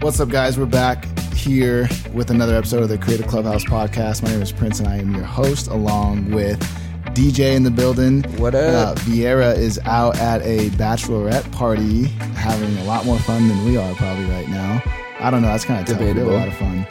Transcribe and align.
What's 0.00 0.20
up, 0.20 0.28
guys? 0.28 0.56
We're 0.56 0.66
back 0.66 1.04
here 1.32 1.88
with 2.12 2.30
another 2.30 2.54
episode 2.56 2.82
of 2.82 2.88
the 2.88 2.98
Creative 2.98 3.26
Clubhouse 3.26 3.64
podcast. 3.64 4.22
My 4.22 4.30
name 4.30 4.40
is 4.40 4.52
Prince, 4.52 4.78
and 4.78 4.86
I 4.88 4.96
am 4.96 5.12
your 5.12 5.24
host, 5.24 5.66
along 5.66 6.30
with 6.30 6.60
DJ 7.14 7.56
in 7.56 7.64
the 7.64 7.70
building. 7.70 8.22
What 8.38 8.54
up? 8.54 8.96
Uh, 8.96 9.00
Vieira 9.00 9.56
is 9.56 9.78
out 9.84 10.16
at 10.18 10.40
a 10.42 10.68
bachelorette 10.70 11.50
party, 11.50 12.04
having 12.36 12.76
a 12.78 12.84
lot 12.84 13.06
more 13.06 13.18
fun 13.18 13.48
than 13.48 13.64
we 13.64 13.76
are 13.76 13.92
probably 13.96 14.24
right 14.26 14.48
now. 14.48 14.80
I 15.18 15.30
don't 15.30 15.42
know. 15.42 15.48
That's 15.48 15.64
kind 15.64 15.80
of 15.80 15.86
tough. 15.86 16.00
We 16.00 16.06
have 16.06 16.16
a 16.16 16.24
lot 16.24 16.46
of 16.48 16.56
fun. 16.56 16.86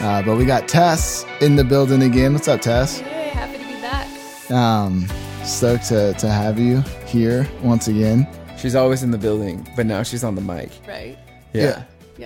Uh, 0.00 0.22
but 0.22 0.36
we 0.36 0.44
got 0.44 0.66
Tess 0.66 1.24
in 1.40 1.54
the 1.54 1.64
building 1.64 2.02
again. 2.02 2.32
What's 2.32 2.48
up, 2.48 2.60
Tess? 2.60 2.98
Hey, 2.98 3.28
happy 3.28 3.58
to 3.58 3.64
be 3.68 3.80
back. 3.80 4.50
Um, 4.50 5.06
stoked 5.44 5.84
to, 5.88 6.12
to 6.14 6.28
have 6.28 6.58
you 6.58 6.80
here 7.06 7.48
once 7.62 7.86
again. 7.86 8.26
She's 8.56 8.74
always 8.74 9.04
in 9.04 9.12
the 9.12 9.18
building, 9.18 9.66
but 9.76 9.86
now 9.86 10.02
she's 10.02 10.24
on 10.24 10.34
the 10.34 10.40
mic. 10.40 10.70
Right? 10.88 11.16
Yeah. 11.52 11.62
Yeah. 11.62 11.84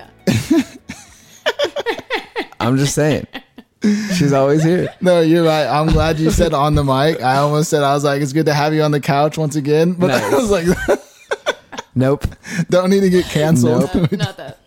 I'm 2.60 2.76
just 2.76 2.94
saying. 2.94 3.26
She's 3.82 4.32
always 4.32 4.62
here. 4.62 4.94
No, 5.00 5.20
you're 5.20 5.44
right. 5.44 5.66
I'm 5.66 5.88
glad 5.88 6.20
you 6.20 6.30
said 6.30 6.54
on 6.54 6.76
the 6.76 6.84
mic. 6.84 7.20
I 7.20 7.38
almost 7.38 7.68
said 7.70 7.82
I 7.82 7.92
was 7.94 8.04
like, 8.04 8.22
it's 8.22 8.32
good 8.32 8.46
to 8.46 8.54
have 8.54 8.72
you 8.72 8.82
on 8.82 8.92
the 8.92 9.00
couch 9.00 9.36
once 9.36 9.56
again, 9.56 9.94
but 9.94 10.10
I 10.12 10.28
was 10.30 10.48
like, 10.50 10.66
Nope. 11.94 12.24
don't 12.70 12.88
need 12.90 13.00
to 13.00 13.10
get 13.10 13.24
canceled. 13.26 13.90
Uh, 13.94 14.06
not 14.12 14.36
that. 14.36 14.58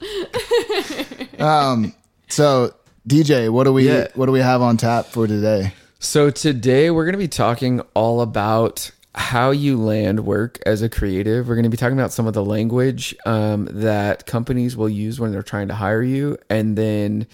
um, 1.41 1.93
so 2.27 2.73
DJ, 3.07 3.49
what 3.49 3.63
do 3.63 3.71
we 3.73 3.87
Yeah. 3.87 4.07
what 4.15 4.25
do 4.27 4.31
we 4.33 4.41
have 4.41 4.61
on 4.61 4.75
tap 4.77 5.05
for 5.07 5.25
today? 5.27 5.73
So 5.99 6.29
today 6.29 6.91
we're 6.91 7.05
going 7.05 7.13
to 7.13 7.17
be 7.19 7.27
talking 7.29 7.79
all 7.95 8.19
about 8.21 8.91
how 9.15 9.51
you 9.51 9.77
land 9.81 10.25
work 10.25 10.59
as 10.65 10.81
a 10.81 10.89
creative. 10.89 11.47
We're 11.47 11.55
going 11.55 11.63
to 11.63 11.69
be 11.69 11.77
talking 11.77 11.97
about 11.97 12.11
some 12.11 12.27
of 12.27 12.33
the 12.33 12.43
language 12.43 13.15
um, 13.25 13.67
that 13.71 14.25
companies 14.25 14.75
will 14.75 14.89
use 14.89 15.19
when 15.19 15.31
they're 15.31 15.41
trying 15.41 15.69
to 15.69 15.75
hire 15.75 16.03
you, 16.03 16.37
and 16.49 16.77
then 16.77 17.27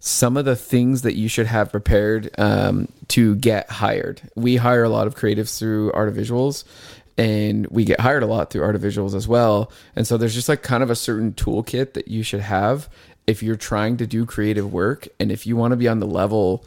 some 0.00 0.36
of 0.36 0.44
the 0.44 0.56
things 0.56 1.02
that 1.02 1.16
you 1.16 1.28
should 1.28 1.46
have 1.46 1.70
prepared 1.70 2.30
um, 2.38 2.88
to 3.08 3.34
get 3.36 3.68
hired. 3.70 4.20
We 4.36 4.56
hire 4.56 4.84
a 4.84 4.88
lot 4.88 5.06
of 5.06 5.16
creatives 5.16 5.58
through 5.58 5.92
Art 5.92 6.08
of 6.08 6.14
Visuals. 6.14 6.64
And 7.16 7.66
we 7.66 7.84
get 7.84 7.98
hired 7.98 8.22
a 8.22 8.26
lot 8.26 8.50
through 8.50 8.62
Art 8.62 8.76
of 8.76 8.82
Visuals 8.82 9.12
as 9.12 9.26
well. 9.26 9.72
And 9.96 10.06
so 10.06 10.16
there's 10.16 10.34
just 10.34 10.48
like 10.48 10.62
kind 10.62 10.84
of 10.84 10.90
a 10.90 10.94
certain 10.94 11.32
toolkit 11.32 11.94
that 11.94 12.06
you 12.06 12.22
should 12.22 12.42
have 12.42 12.88
if 13.26 13.42
you're 13.42 13.56
trying 13.56 13.96
to 13.96 14.06
do 14.06 14.24
creative 14.24 14.72
work. 14.72 15.08
And 15.18 15.32
if 15.32 15.44
you 15.44 15.56
want 15.56 15.72
to 15.72 15.76
be 15.76 15.88
on 15.88 15.98
the 15.98 16.06
level 16.06 16.64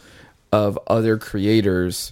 of 0.51 0.77
other 0.87 1.17
creators, 1.17 2.11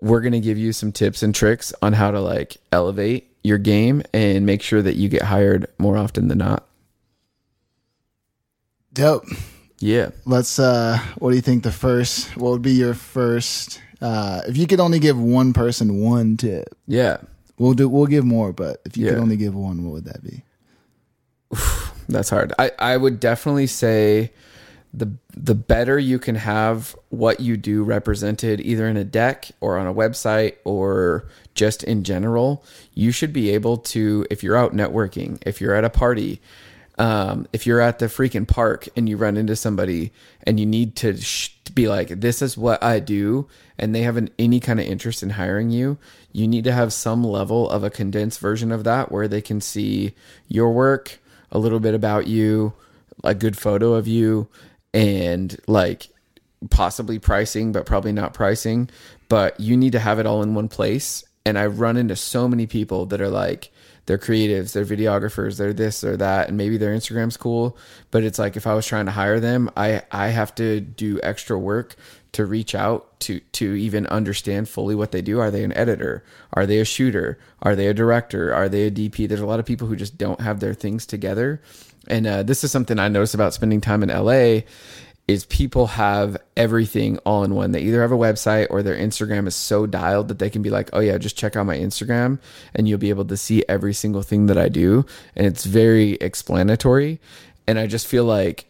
we're 0.00 0.20
going 0.20 0.32
to 0.32 0.40
give 0.40 0.58
you 0.58 0.72
some 0.72 0.92
tips 0.92 1.22
and 1.22 1.34
tricks 1.34 1.72
on 1.82 1.92
how 1.92 2.10
to 2.10 2.20
like 2.20 2.56
elevate 2.72 3.30
your 3.42 3.58
game 3.58 4.02
and 4.12 4.44
make 4.44 4.60
sure 4.62 4.82
that 4.82 4.96
you 4.96 5.08
get 5.08 5.22
hired 5.22 5.66
more 5.78 5.96
often 5.96 6.28
than 6.28 6.38
not. 6.38 6.66
Dope. 8.92 9.24
Yeah. 9.78 10.10
Let's 10.24 10.58
uh 10.58 10.98
what 11.18 11.30
do 11.30 11.36
you 11.36 11.42
think 11.42 11.62
the 11.62 11.72
first 11.72 12.36
what 12.36 12.50
would 12.50 12.62
be 12.62 12.72
your 12.72 12.94
first 12.94 13.80
uh 14.00 14.40
if 14.48 14.56
you 14.56 14.66
could 14.66 14.80
only 14.80 14.98
give 14.98 15.18
one 15.18 15.52
person 15.52 16.00
one 16.00 16.36
tip. 16.36 16.76
Yeah. 16.86 17.18
We'll 17.58 17.74
do 17.74 17.88
we'll 17.88 18.06
give 18.06 18.24
more, 18.24 18.52
but 18.52 18.80
if 18.84 18.96
you 18.96 19.06
could 19.08 19.18
only 19.18 19.36
give 19.36 19.54
one, 19.54 19.84
what 19.84 19.92
would 19.92 20.04
that 20.06 20.22
be? 20.24 20.42
That's 22.08 22.30
hard. 22.30 22.52
I, 22.58 22.70
I 22.78 22.96
would 22.96 23.20
definitely 23.20 23.66
say 23.66 24.32
the 24.96 25.12
the 25.36 25.54
better 25.54 25.98
you 25.98 26.18
can 26.18 26.36
have 26.36 26.96
what 27.10 27.38
you 27.38 27.56
do 27.58 27.84
represented 27.84 28.60
either 28.60 28.88
in 28.88 28.96
a 28.96 29.04
deck 29.04 29.50
or 29.60 29.76
on 29.76 29.86
a 29.86 29.94
website 29.94 30.54
or 30.64 31.28
just 31.54 31.84
in 31.84 32.02
general, 32.02 32.64
you 32.94 33.12
should 33.12 33.32
be 33.32 33.50
able 33.50 33.76
to 33.76 34.26
if 34.30 34.42
you're 34.42 34.56
out 34.56 34.72
networking, 34.72 35.40
if 35.44 35.60
you're 35.60 35.74
at 35.74 35.84
a 35.84 35.90
party, 35.90 36.40
um, 36.98 37.46
if 37.52 37.66
you're 37.66 37.80
at 37.80 37.98
the 37.98 38.06
freaking 38.06 38.48
park 38.48 38.88
and 38.96 39.06
you 39.08 39.18
run 39.18 39.36
into 39.36 39.54
somebody 39.54 40.12
and 40.44 40.58
you 40.58 40.64
need 40.64 40.96
to 40.96 41.16
sh- 41.18 41.50
be 41.74 41.88
like, 41.88 42.08
this 42.08 42.40
is 42.40 42.56
what 42.56 42.82
I 42.82 43.00
do, 43.00 43.48
and 43.78 43.94
they 43.94 44.02
have 44.02 44.16
an, 44.16 44.30
any 44.38 44.60
kind 44.60 44.80
of 44.80 44.86
interest 44.86 45.22
in 45.22 45.30
hiring 45.30 45.70
you, 45.70 45.98
you 46.32 46.48
need 46.48 46.64
to 46.64 46.72
have 46.72 46.92
some 46.92 47.22
level 47.22 47.68
of 47.68 47.84
a 47.84 47.90
condensed 47.90 48.40
version 48.40 48.72
of 48.72 48.84
that 48.84 49.12
where 49.12 49.28
they 49.28 49.42
can 49.42 49.60
see 49.60 50.14
your 50.48 50.70
work, 50.72 51.18
a 51.52 51.58
little 51.58 51.80
bit 51.80 51.94
about 51.94 52.26
you, 52.26 52.72
a 53.22 53.34
good 53.34 53.58
photo 53.58 53.92
of 53.92 54.06
you, 54.06 54.48
and 54.96 55.54
like 55.66 56.08
possibly 56.70 57.18
pricing, 57.18 57.70
but 57.70 57.84
probably 57.84 58.12
not 58.12 58.32
pricing. 58.32 58.88
But 59.28 59.60
you 59.60 59.76
need 59.76 59.92
to 59.92 59.98
have 59.98 60.18
it 60.18 60.26
all 60.26 60.42
in 60.42 60.54
one 60.54 60.68
place. 60.68 61.22
And 61.44 61.58
I 61.58 61.66
run 61.66 61.96
into 61.96 62.16
so 62.16 62.48
many 62.48 62.66
people 62.66 63.06
that 63.06 63.20
are 63.20 63.28
like, 63.28 63.70
they're 64.06 64.18
creatives, 64.18 64.72
they're 64.72 64.84
videographers, 64.84 65.58
they're 65.58 65.72
this 65.72 66.02
or 66.02 66.16
that, 66.16 66.48
and 66.48 66.56
maybe 66.56 66.78
their 66.78 66.94
Instagram's 66.94 67.36
cool. 67.36 67.76
But 68.10 68.24
it's 68.24 68.38
like 68.38 68.56
if 68.56 68.66
I 68.66 68.74
was 68.74 68.86
trying 68.86 69.06
to 69.06 69.12
hire 69.12 69.38
them, 69.38 69.68
I 69.76 70.02
I 70.10 70.28
have 70.28 70.54
to 70.56 70.80
do 70.80 71.20
extra 71.22 71.58
work 71.58 71.96
to 72.32 72.46
reach 72.46 72.74
out 72.74 73.18
to 73.20 73.40
to 73.40 73.74
even 73.74 74.06
understand 74.06 74.68
fully 74.68 74.94
what 74.94 75.10
they 75.10 75.22
do. 75.22 75.40
Are 75.40 75.50
they 75.50 75.64
an 75.64 75.76
editor? 75.76 76.24
Are 76.52 76.66
they 76.66 76.78
a 76.78 76.84
shooter? 76.84 77.38
Are 77.62 77.74
they 77.74 77.88
a 77.88 77.94
director? 77.94 78.54
Are 78.54 78.68
they 78.68 78.86
a 78.86 78.90
DP? 78.92 79.28
There's 79.28 79.40
a 79.40 79.46
lot 79.46 79.60
of 79.60 79.66
people 79.66 79.88
who 79.88 79.96
just 79.96 80.16
don't 80.16 80.40
have 80.40 80.60
their 80.60 80.74
things 80.74 81.04
together. 81.04 81.60
And 82.08 82.26
uh, 82.26 82.42
this 82.42 82.64
is 82.64 82.70
something 82.70 82.98
I 82.98 83.08
notice 83.08 83.34
about 83.34 83.54
spending 83.54 83.80
time 83.80 84.02
in 84.02 84.08
LA 84.08 84.62
is 85.28 85.44
people 85.46 85.88
have 85.88 86.36
everything 86.56 87.18
all 87.18 87.42
in 87.42 87.54
one. 87.54 87.72
They 87.72 87.80
either 87.80 88.00
have 88.00 88.12
a 88.12 88.16
website 88.16 88.68
or 88.70 88.82
their 88.82 88.96
Instagram 88.96 89.48
is 89.48 89.56
so 89.56 89.84
dialed 89.86 90.28
that 90.28 90.38
they 90.38 90.50
can 90.50 90.62
be 90.62 90.70
like, 90.70 90.88
oh 90.92 91.00
yeah, 91.00 91.18
just 91.18 91.36
check 91.36 91.56
out 91.56 91.66
my 91.66 91.76
Instagram 91.76 92.38
and 92.74 92.88
you'll 92.88 92.98
be 92.98 93.10
able 93.10 93.24
to 93.24 93.36
see 93.36 93.64
every 93.68 93.92
single 93.92 94.22
thing 94.22 94.46
that 94.46 94.58
I 94.58 94.68
do. 94.68 95.04
And 95.34 95.46
it's 95.46 95.64
very 95.64 96.12
explanatory. 96.14 97.20
And 97.66 97.78
I 97.78 97.88
just 97.88 98.06
feel 98.06 98.24
like 98.24 98.66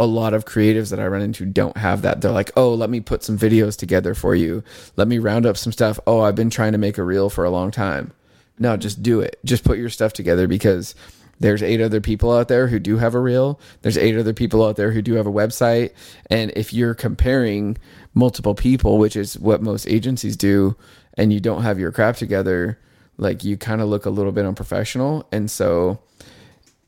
a 0.00 0.06
lot 0.06 0.34
of 0.34 0.44
creatives 0.44 0.90
that 0.90 0.98
I 0.98 1.06
run 1.06 1.22
into 1.22 1.46
don't 1.46 1.76
have 1.76 2.02
that. 2.02 2.20
They're 2.20 2.32
like, 2.32 2.50
oh, 2.56 2.74
let 2.74 2.90
me 2.90 3.00
put 3.00 3.22
some 3.22 3.38
videos 3.38 3.76
together 3.76 4.14
for 4.14 4.34
you. 4.34 4.64
Let 4.96 5.06
me 5.06 5.20
round 5.20 5.46
up 5.46 5.56
some 5.56 5.72
stuff. 5.72 6.00
Oh, 6.08 6.22
I've 6.22 6.34
been 6.34 6.50
trying 6.50 6.72
to 6.72 6.78
make 6.78 6.98
a 6.98 7.04
reel 7.04 7.30
for 7.30 7.44
a 7.44 7.50
long 7.50 7.70
time. 7.70 8.12
No, 8.58 8.76
just 8.76 9.02
do 9.02 9.20
it. 9.20 9.38
Just 9.44 9.62
put 9.64 9.78
your 9.78 9.90
stuff 9.90 10.12
together 10.12 10.48
because 10.48 10.96
there's 11.40 11.62
eight 11.62 11.80
other 11.80 12.00
people 12.00 12.32
out 12.32 12.48
there 12.48 12.68
who 12.68 12.78
do 12.78 12.98
have 12.98 13.14
a 13.14 13.20
reel. 13.20 13.60
There's 13.82 13.98
eight 13.98 14.16
other 14.16 14.32
people 14.32 14.64
out 14.64 14.76
there 14.76 14.92
who 14.92 15.02
do 15.02 15.14
have 15.14 15.26
a 15.26 15.32
website. 15.32 15.92
And 16.30 16.52
if 16.56 16.72
you're 16.72 16.94
comparing 16.94 17.76
multiple 18.14 18.54
people, 18.54 18.98
which 18.98 19.16
is 19.16 19.38
what 19.38 19.62
most 19.62 19.86
agencies 19.86 20.36
do, 20.36 20.76
and 21.16 21.32
you 21.32 21.40
don't 21.40 21.62
have 21.62 21.78
your 21.78 21.92
crap 21.92 22.16
together, 22.16 22.78
like 23.16 23.44
you 23.44 23.56
kind 23.56 23.80
of 23.80 23.88
look 23.88 24.06
a 24.06 24.10
little 24.10 24.32
bit 24.32 24.46
unprofessional. 24.46 25.26
And 25.32 25.50
so 25.50 26.00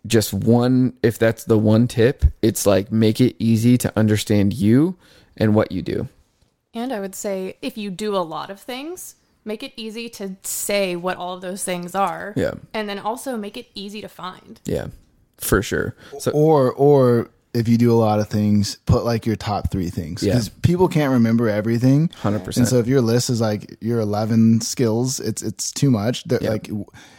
just 0.06 0.32
one 0.32 0.92
if 1.02 1.18
that's 1.18 1.42
the 1.44 1.58
one 1.58 1.88
tip 1.88 2.24
it's 2.40 2.64
like 2.64 2.92
make 2.92 3.20
it 3.20 3.34
easy 3.40 3.76
to 3.76 3.92
understand 3.98 4.52
you 4.52 4.96
and 5.36 5.52
what 5.52 5.72
you 5.72 5.82
do 5.82 6.08
And 6.74 6.92
I 6.92 7.00
would 7.00 7.14
say 7.14 7.56
if 7.60 7.76
you 7.76 7.90
do 7.90 8.14
a 8.14 8.18
lot 8.18 8.50
of 8.50 8.60
things, 8.60 9.16
make 9.46 9.62
it 9.62 9.72
easy 9.76 10.08
to 10.10 10.36
say 10.42 10.96
what 10.96 11.16
all 11.16 11.34
of 11.34 11.40
those 11.40 11.64
things 11.64 11.94
are. 11.94 12.34
Yeah. 12.36 12.54
And 12.74 12.88
then 12.88 12.98
also 12.98 13.36
make 13.38 13.56
it 13.56 13.68
easy 13.74 14.00
to 14.02 14.08
find. 14.08 14.60
yeah 14.66 14.88
for 15.38 15.62
sure 15.62 15.94
so 16.18 16.30
Or 16.32 16.72
or 16.72 17.30
if 17.54 17.68
you 17.68 17.78
do 17.78 17.90
a 17.90 17.96
lot 18.08 18.20
of 18.20 18.28
things, 18.28 18.76
put 18.84 19.04
like 19.04 19.24
your 19.24 19.36
top 19.36 19.70
three 19.70 19.88
things 19.88 20.22
Yeah. 20.22 20.32
because 20.34 20.48
people 20.50 20.88
can't 20.88 21.10
remember 21.12 21.48
everything. 21.48 22.08
100%. 22.22 22.56
And 22.58 22.68
so 22.68 22.78
if 22.78 22.86
your 22.86 23.00
list 23.00 23.30
is 23.30 23.40
like 23.40 23.78
your 23.80 24.00
eleven 24.00 24.60
skills, 24.60 25.20
it's 25.20 25.42
it's 25.42 25.72
too 25.72 25.90
much. 25.90 26.24
That 26.24 26.42
Yeah. 26.42 26.50
like 26.50 26.68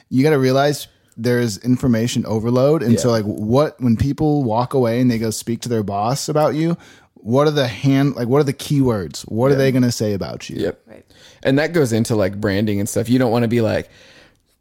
you 0.10 0.24
got 0.24 0.32
to 0.32 0.40
realize 0.40 0.88
there's 1.16 1.58
information 1.60 2.24
overload, 2.28 2.84
and 2.84 3.00
so 3.00 3.10
like 3.10 3.26
what 3.26 3.80
when 3.82 3.98
people 3.98 4.44
walk 4.44 4.74
away 4.76 5.02
and 5.02 5.10
they 5.10 5.18
go 5.18 5.32
speak 5.32 5.62
to 5.62 5.70
their 5.70 5.82
boss 5.84 6.30
about 6.30 6.54
you, 6.54 6.78
what 7.16 7.48
are 7.48 7.52
the 7.52 7.68
hand 7.68 8.16
like 8.16 8.28
what 8.28 8.40
are 8.40 8.44
the 8.52 8.54
keywords? 8.54 9.22
What 9.24 9.52
are 9.52 9.56
they 9.56 9.72
going 9.72 9.84
to 9.84 9.92
say 9.92 10.14
about 10.14 10.50
you? 10.50 10.58
yep 10.58 10.80
Right. 10.88 11.06
And 11.48 11.58
that 11.58 11.74
goes 11.74 11.92
into 11.94 12.16
like 12.16 12.40
branding 12.40 12.80
and 12.80 12.88
stuff 12.88 13.10
you 13.10 13.18
don't 13.18 13.32
want 13.32 13.44
to 13.44 13.48
be 13.48 13.62
like 13.62 13.90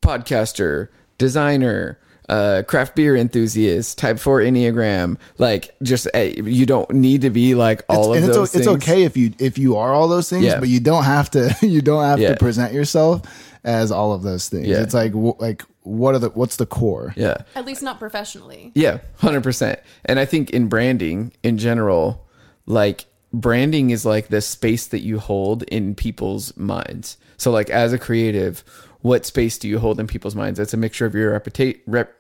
podcaster 0.03 0.89
designer 1.19 1.99
uh, 2.29 2.65
craft 2.67 2.97
beer 2.97 3.15
enthusiast, 3.15 3.99
type 3.99 4.19
four 4.19 4.41
enneagram, 4.41 5.17
like 5.39 5.77
just 5.81 6.09
uh, 6.13 6.19
you 6.19 6.67
don't 6.67 6.91
need 6.91 7.21
to 7.21 7.31
be 7.31 7.55
like 7.55 7.85
all 7.89 8.15
and 8.15 8.25
of 8.25 8.29
it's, 8.31 8.37
those. 8.37 8.39
o- 8.39 8.59
it's 8.59 8.67
things. 8.67 8.83
okay 8.83 9.05
if 9.05 9.17
you 9.17 9.33
if 9.39 9.59
you 9.59 9.77
are 9.77 9.93
all 9.95 10.09
those 10.09 10.29
things, 10.29 10.45
Yeah. 10.45 10.59
but 10.59 10.69
you 10.69 10.81
don't 10.81 11.05
have 11.05 11.31
to 11.33 11.55
you 11.63 11.81
don't 11.83 12.03
have 12.03 12.19
Yeah. 12.19 12.31
to 12.31 12.37
present 12.37 12.73
yourself 12.73 13.23
as 13.63 13.93
all 13.93 14.13
of 14.13 14.23
those 14.25 14.49
things. 14.49 14.67
Yeah. 14.67 14.83
It's 14.83 14.93
like 14.93 15.13
wh- 15.13 15.39
like 15.41 15.63
what 15.83 16.17
are 16.17 16.19
the 16.19 16.31
what's 16.31 16.57
the 16.57 16.67
core? 16.67 17.15
Yeah, 17.17 17.37
At 17.55 17.65
least 17.65 17.81
not 17.85 18.01
professionally. 18.01 18.73
Yeah, 18.75 18.99
hundred 19.19 19.45
percent. 19.45 19.79
And 20.05 20.19
I 20.19 20.25
think 20.25 20.51
in 20.51 20.67
branding 20.67 21.33
in 21.45 21.59
general, 21.59 22.27
like 22.67 23.05
branding 23.37 23.91
is 23.91 24.07
like 24.07 24.29
the 24.29 24.41
space 24.41 24.87
that 24.89 25.01
you 25.01 25.19
hold 25.19 25.63
in 25.65 25.95
people's 25.95 26.57
minds. 26.57 27.19
So 27.37 27.51
like 27.51 27.69
as 27.69 27.93
a 27.93 27.99
creative, 27.99 28.65
what 29.03 29.27
space 29.27 29.59
do 29.59 29.69
you 29.69 29.79
hold 29.79 30.01
in 30.01 30.07
people's 30.07 30.35
minds? 30.35 30.59
It's 30.59 30.75
a 30.75 30.79
mixture 30.79 31.05
of 31.05 31.15
your 31.15 31.41
rep 31.87 32.13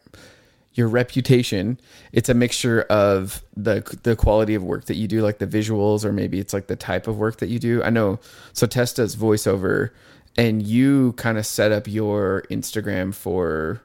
your 0.75 0.89
reputation. 0.89 1.81
It's 2.13 2.29
a 2.29 2.35
mixture 2.35 2.83
of 2.83 3.43
the 3.57 3.99
the 4.03 4.15
quality 4.15 4.55
of 4.55 4.63
work 4.63 4.85
that 4.85 4.97
you 4.97 5.09
do, 5.09 5.23
like 5.23 5.39
the 5.39 5.47
visuals, 5.47 6.05
or 6.05 6.13
maybe 6.13 6.39
it's 6.39 6.53
like 6.53 6.67
the 6.67 6.77
type 6.77 7.09
of 7.09 7.17
work 7.17 7.39
that 7.39 7.49
you 7.49 7.59
do. 7.59 7.83
I 7.83 7.89
know. 7.89 8.21
So 8.53 8.67
Tess 8.67 8.93
does 8.93 9.17
voiceover, 9.17 9.91
and 10.37 10.63
you 10.63 11.15
kind 11.15 11.39
of 11.39 11.47
set 11.47 11.73
up 11.73 11.89
your 11.89 12.45
Instagram 12.51 13.15
for 13.15 13.81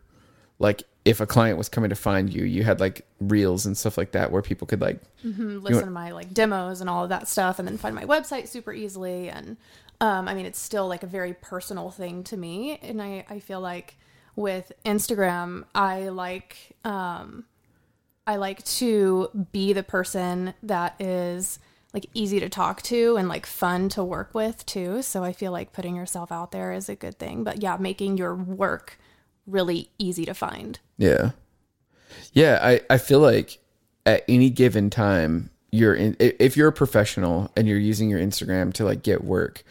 like 0.59 0.83
if 1.03 1.19
a 1.19 1.25
client 1.25 1.57
was 1.57 1.67
coming 1.67 1.89
to 1.89 1.95
find 1.95 2.31
you, 2.31 2.43
you 2.43 2.63
had 2.63 2.79
like 2.79 3.05
reels 3.19 3.65
and 3.65 3.77
stuff 3.77 3.97
like 3.97 4.11
that 4.11 4.31
where 4.31 4.41
people 4.41 4.67
could 4.67 4.81
like 4.81 4.99
listen 5.23 5.85
to 5.85 5.91
my 5.91 6.11
like 6.11 6.33
demos 6.33 6.81
and 6.81 6.89
all 6.89 7.03
of 7.03 7.09
that 7.09 7.27
stuff 7.27 7.59
and 7.59 7.67
then 7.67 7.77
find 7.77 7.95
my 7.95 8.05
website 8.05 8.47
super 8.47 8.73
easily 8.73 9.29
and 9.29 9.57
um, 9.99 10.27
i 10.27 10.33
mean 10.33 10.45
it's 10.45 10.59
still 10.59 10.87
like 10.87 11.03
a 11.03 11.07
very 11.07 11.33
personal 11.33 11.91
thing 11.91 12.23
to 12.23 12.35
me 12.35 12.79
and 12.81 13.01
i, 13.01 13.23
I 13.29 13.39
feel 13.39 13.61
like 13.61 13.95
with 14.35 14.71
instagram 14.85 15.65
i 15.75 16.09
like 16.09 16.75
um, 16.83 17.45
i 18.25 18.37
like 18.37 18.63
to 18.65 19.29
be 19.51 19.73
the 19.73 19.83
person 19.83 20.53
that 20.63 20.99
is 20.99 21.59
like 21.93 22.05
easy 22.13 22.39
to 22.39 22.49
talk 22.49 22.81
to 22.83 23.17
and 23.17 23.27
like 23.27 23.45
fun 23.45 23.89
to 23.89 24.01
work 24.01 24.33
with 24.33 24.65
too. 24.65 25.01
So 25.01 25.25
i 25.25 25.33
feel 25.33 25.51
like 25.51 25.73
putting 25.73 25.95
yourself 25.95 26.31
out 26.31 26.51
there 26.51 26.71
is 26.71 26.87
a 26.87 26.95
good 26.95 27.19
thing. 27.19 27.43
But 27.43 27.61
yeah 27.61 27.75
making 27.77 28.17
your 28.17 28.33
work 28.33 28.97
really 29.45 29.89
easy 29.97 30.25
to 30.25 30.33
find 30.33 30.79
Yeah. 30.97 31.31
Yeah, 32.33 32.59
I, 32.61 32.81
I 32.89 32.97
feel 32.97 33.19
like 33.19 33.59
at 34.05 34.23
any 34.27 34.49
given 34.49 34.89
time 34.89 35.49
you're 35.71 35.93
in 35.93 36.15
if 36.19 36.57
you're 36.57 36.67
a 36.67 36.73
professional 36.73 37.51
and 37.55 37.67
you're 37.67 37.79
using 37.79 38.09
your 38.09 38.19
Instagram 38.19 38.73
to 38.73 38.85
like 38.85 39.03
get 39.03 39.23
work, 39.23 39.63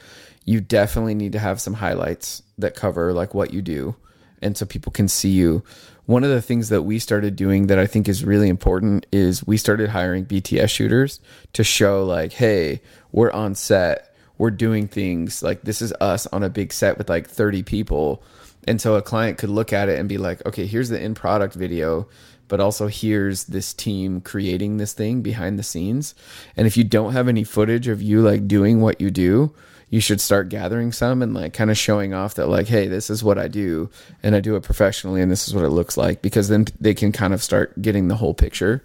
you 0.45 0.61
definitely 0.61 1.15
need 1.15 1.33
to 1.33 1.39
have 1.39 1.61
some 1.61 1.75
highlights 1.75 2.43
that 2.59 2.75
cover 2.75 3.13
like 3.13 3.35
what 3.35 3.53
you 3.53 3.63
do 3.63 3.97
and 4.43 4.57
so 4.57 4.67
people 4.67 4.93
can 4.93 5.09
see 5.09 5.31
you. 5.31 5.63
One 6.07 6.25
of 6.25 6.31
the 6.31 6.43
things 6.43 6.71
that 6.71 6.83
we 6.83 6.99
started 6.99 7.37
doing 7.37 7.69
that 7.69 7.79
I 7.79 7.87
think 7.87 8.09
is 8.09 8.25
really 8.25 8.49
important 8.49 9.07
is 9.13 9.47
we 9.47 9.57
started 9.57 9.91
hiring 9.91 10.27
BTS 10.27 10.71
shooters 10.71 11.21
to 11.53 11.63
show 11.63 12.05
like, 12.05 12.33
hey, 12.33 12.81
we're 13.13 13.31
on 13.31 13.55
set, 13.55 14.15
we're 14.39 14.51
doing 14.51 14.89
things 14.89 15.43
like 15.43 15.63
this 15.63 15.83
is 15.83 15.93
us 16.01 16.27
on 16.29 16.43
a 16.43 16.49
big 16.49 16.73
set 16.73 16.99
with 16.99 17.09
like 17.09 17.29
30 17.29 17.63
people. 17.63 18.23
And 18.67 18.81
so 18.81 18.95
a 18.95 19.03
client 19.03 19.39
could 19.39 19.51
look 19.51 19.73
at 19.73 19.89
it 19.89 19.99
and 19.99 20.09
be 20.09 20.19
like, 20.19 20.45
okay, 20.47 20.67
here's 20.67 20.89
the 20.89 21.01
in 21.01 21.15
product 21.15 21.55
video, 21.55 22.09
but 22.49 22.61
also 22.61 22.89
here's 22.89 23.45
this 23.45 23.73
team 23.73 24.21
creating 24.21 24.77
this 24.77 24.93
thing 24.93 25.23
behind 25.23 25.59
the 25.59 25.63
scenes. 25.63 26.15
And 26.57 26.67
if 26.67 26.77
you 26.77 26.85
don't 26.85 27.13
have 27.13 27.29
any 27.29 27.45
footage 27.45 27.89
of 27.89 28.03
you 28.03 28.21
like 28.21 28.47
doing 28.47 28.81
what 28.81 29.01
you 29.01 29.11
do, 29.11 29.55
you 29.89 30.01
should 30.01 30.21
start 30.21 30.49
gathering 30.49 30.93
some 30.93 31.21
and 31.21 31.35
like 31.35 31.53
kind 31.53 31.71
of 31.71 31.77
showing 31.77 32.15
off 32.15 32.35
that 32.35 32.47
like, 32.47 32.69
hey, 32.69 32.87
this 32.87 33.11
is 33.11 33.25
what 33.25 33.39
I 33.39 33.49
do 33.49 33.91
and 34.23 34.37
I 34.37 34.41
do 34.41 34.55
it 34.57 34.63
professionally 34.63 35.21
and 35.21 35.31
this 35.31 35.49
is 35.49 35.55
what 35.55 35.65
it 35.65 35.71
looks 35.71 35.97
like 35.97 36.23
because 36.23 36.49
then 36.49 36.67
they 36.81 36.95
can 36.95 37.11
kind 37.11 37.35
of 37.35 37.43
start 37.43 37.81
getting 37.83 38.09
the 38.09 38.15
whole 38.15 38.35
picture. 38.35 38.85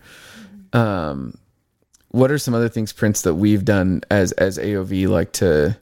Um, 0.73 1.37
what 2.09 2.31
are 2.31 2.37
some 2.37 2.53
other 2.53 2.69
things, 2.69 2.91
Prince, 2.91 3.21
that 3.23 3.35
we've 3.35 3.65
done 3.65 4.01
as 4.09 4.31
as 4.33 4.57
AOV 4.57 5.07
like 5.07 5.33
to 5.33 5.77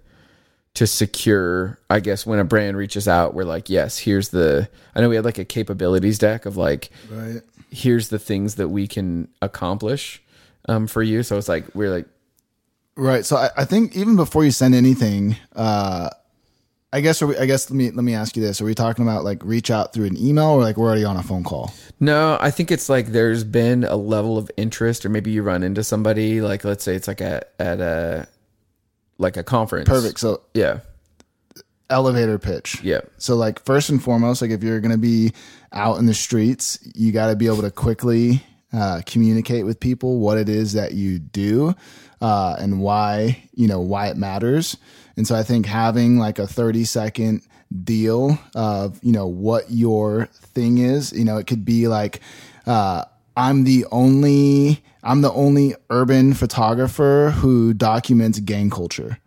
to 0.76 0.88
secure 0.88 1.80
i 1.90 2.00
guess 2.00 2.26
when 2.26 2.40
a 2.40 2.44
brand 2.44 2.76
reaches 2.78 3.08
out 3.08 3.34
we're 3.34 3.44
like 3.44 3.70
yes 3.70 3.98
here's 4.00 4.30
the 4.30 4.68
i 4.96 5.02
know 5.02 5.08
we 5.10 5.16
had 5.16 5.24
like 5.26 5.38
a 5.38 5.46
capabilities 5.46 6.18
deck 6.18 6.46
of 6.46 6.58
like 6.58 6.90
Right. 7.12 7.42
here's 7.70 8.10
the 8.10 8.20
things 8.20 8.56
that 8.56 8.70
we 8.70 8.88
can 8.88 9.28
accomplish 9.42 10.22
um, 10.68 10.88
for 10.88 11.04
you 11.04 11.22
so 11.24 11.38
it's 11.38 11.48
like 11.50 11.66
we're 11.76 11.92
like 11.92 12.06
Right. 12.96 13.26
So 13.26 13.38
I, 13.38 13.50
I 13.58 13.66
think 13.66 13.96
even 13.98 14.16
before 14.16 14.44
you 14.46 14.52
send 14.52 14.76
anything, 14.76 15.36
uh, 15.56 16.12
I 16.94 17.02
guess 17.02 17.24
are 17.24 17.28
we, 17.28 17.36
I 17.38 17.48
guess 17.48 17.68
let 17.72 17.76
me 17.76 17.90
let 17.90 18.04
me 18.04 18.14
ask 18.14 18.36
you 18.38 18.44
this: 18.44 18.62
Are 18.62 18.66
we 18.66 18.76
talking 18.76 19.04
about 19.04 19.24
like 19.24 19.44
reach 19.44 19.72
out 19.72 19.94
through 19.94 20.06
an 20.06 20.16
email 20.16 20.50
or 20.50 20.62
like 20.62 20.78
we're 20.78 20.86
already 20.90 21.04
on 21.04 21.18
a 21.18 21.24
phone 21.24 21.44
call? 21.44 21.74
no 22.00 22.38
i 22.40 22.52
think 22.52 22.70
it's 22.70 22.90
like 22.90 23.08
there's 23.08 23.44
been 23.44 23.84
a 23.84 23.96
level 23.96 24.38
of 24.38 24.52
interest 24.58 25.08
or 25.08 25.10
maybe 25.10 25.32
you 25.32 25.42
run 25.42 25.64
into 25.64 25.84
somebody 25.84 26.40
like 26.40 26.64
let's 26.64 26.84
say 26.84 26.94
it's 26.94 27.08
like 27.08 27.20
at 27.20 27.52
at 27.58 27.80
a 27.82 28.28
like 29.18 29.38
a 29.38 29.44
conference 29.44 29.88
Perfect. 29.88 30.20
So 30.20 30.42
yeah 30.54 30.80
elevator 31.90 32.40
pitch. 32.40 32.82
yeah 32.84 33.02
So 33.18 33.36
like 33.36 33.64
first 33.66 33.90
and 33.90 34.02
foremost, 34.02 34.42
like 34.42 34.52
if 34.52 34.64
you're 34.64 34.80
gonna 34.80 34.98
be 34.98 35.34
out 35.72 36.00
in 36.00 36.06
the 36.06 36.14
streets, 36.14 36.80
you 36.96 37.12
got 37.12 37.28
to 37.28 37.36
be 37.36 37.48
able 37.48 37.62
to 37.62 37.72
quickly 37.72 38.44
uh, 38.72 39.02
communicate 39.06 39.66
with 39.66 39.80
people 39.80 40.20
what 40.20 40.38
it 40.38 40.50
is 40.50 40.74
that 40.74 40.94
you 40.94 41.20
do 41.20 41.76
uh, 42.22 42.56
and 42.60 42.80
why 42.80 43.44
you 43.54 43.68
know 43.68 43.80
why 43.82 44.08
it 44.08 44.18
matters. 44.18 44.78
And 45.18 45.28
so 45.28 45.36
I 45.36 45.44
think 45.44 45.66
having 45.66 46.18
like 46.18 46.40
a 46.40 46.48
30 46.48 46.86
second 46.86 47.42
deal 47.84 48.40
of 48.56 49.00
you 49.04 49.12
know 49.12 49.28
what 49.28 49.70
your 49.70 50.26
thing 50.28 50.80
is, 50.80 51.12
you 51.12 51.26
know, 51.26 51.38
it 51.38 51.48
could 51.48 51.66
be 51.66 51.88
like. 51.88 52.22
Uh, 52.66 53.04
I'm 53.36 53.64
the 53.64 53.86
only 53.92 54.84
I'm 55.04 55.22
the 55.22 55.32
only 55.34 55.76
urban 55.90 56.34
photographer 56.34 57.34
who 57.36 57.74
documents 57.74 58.40
gang 58.40 58.70
culture. 58.70 59.20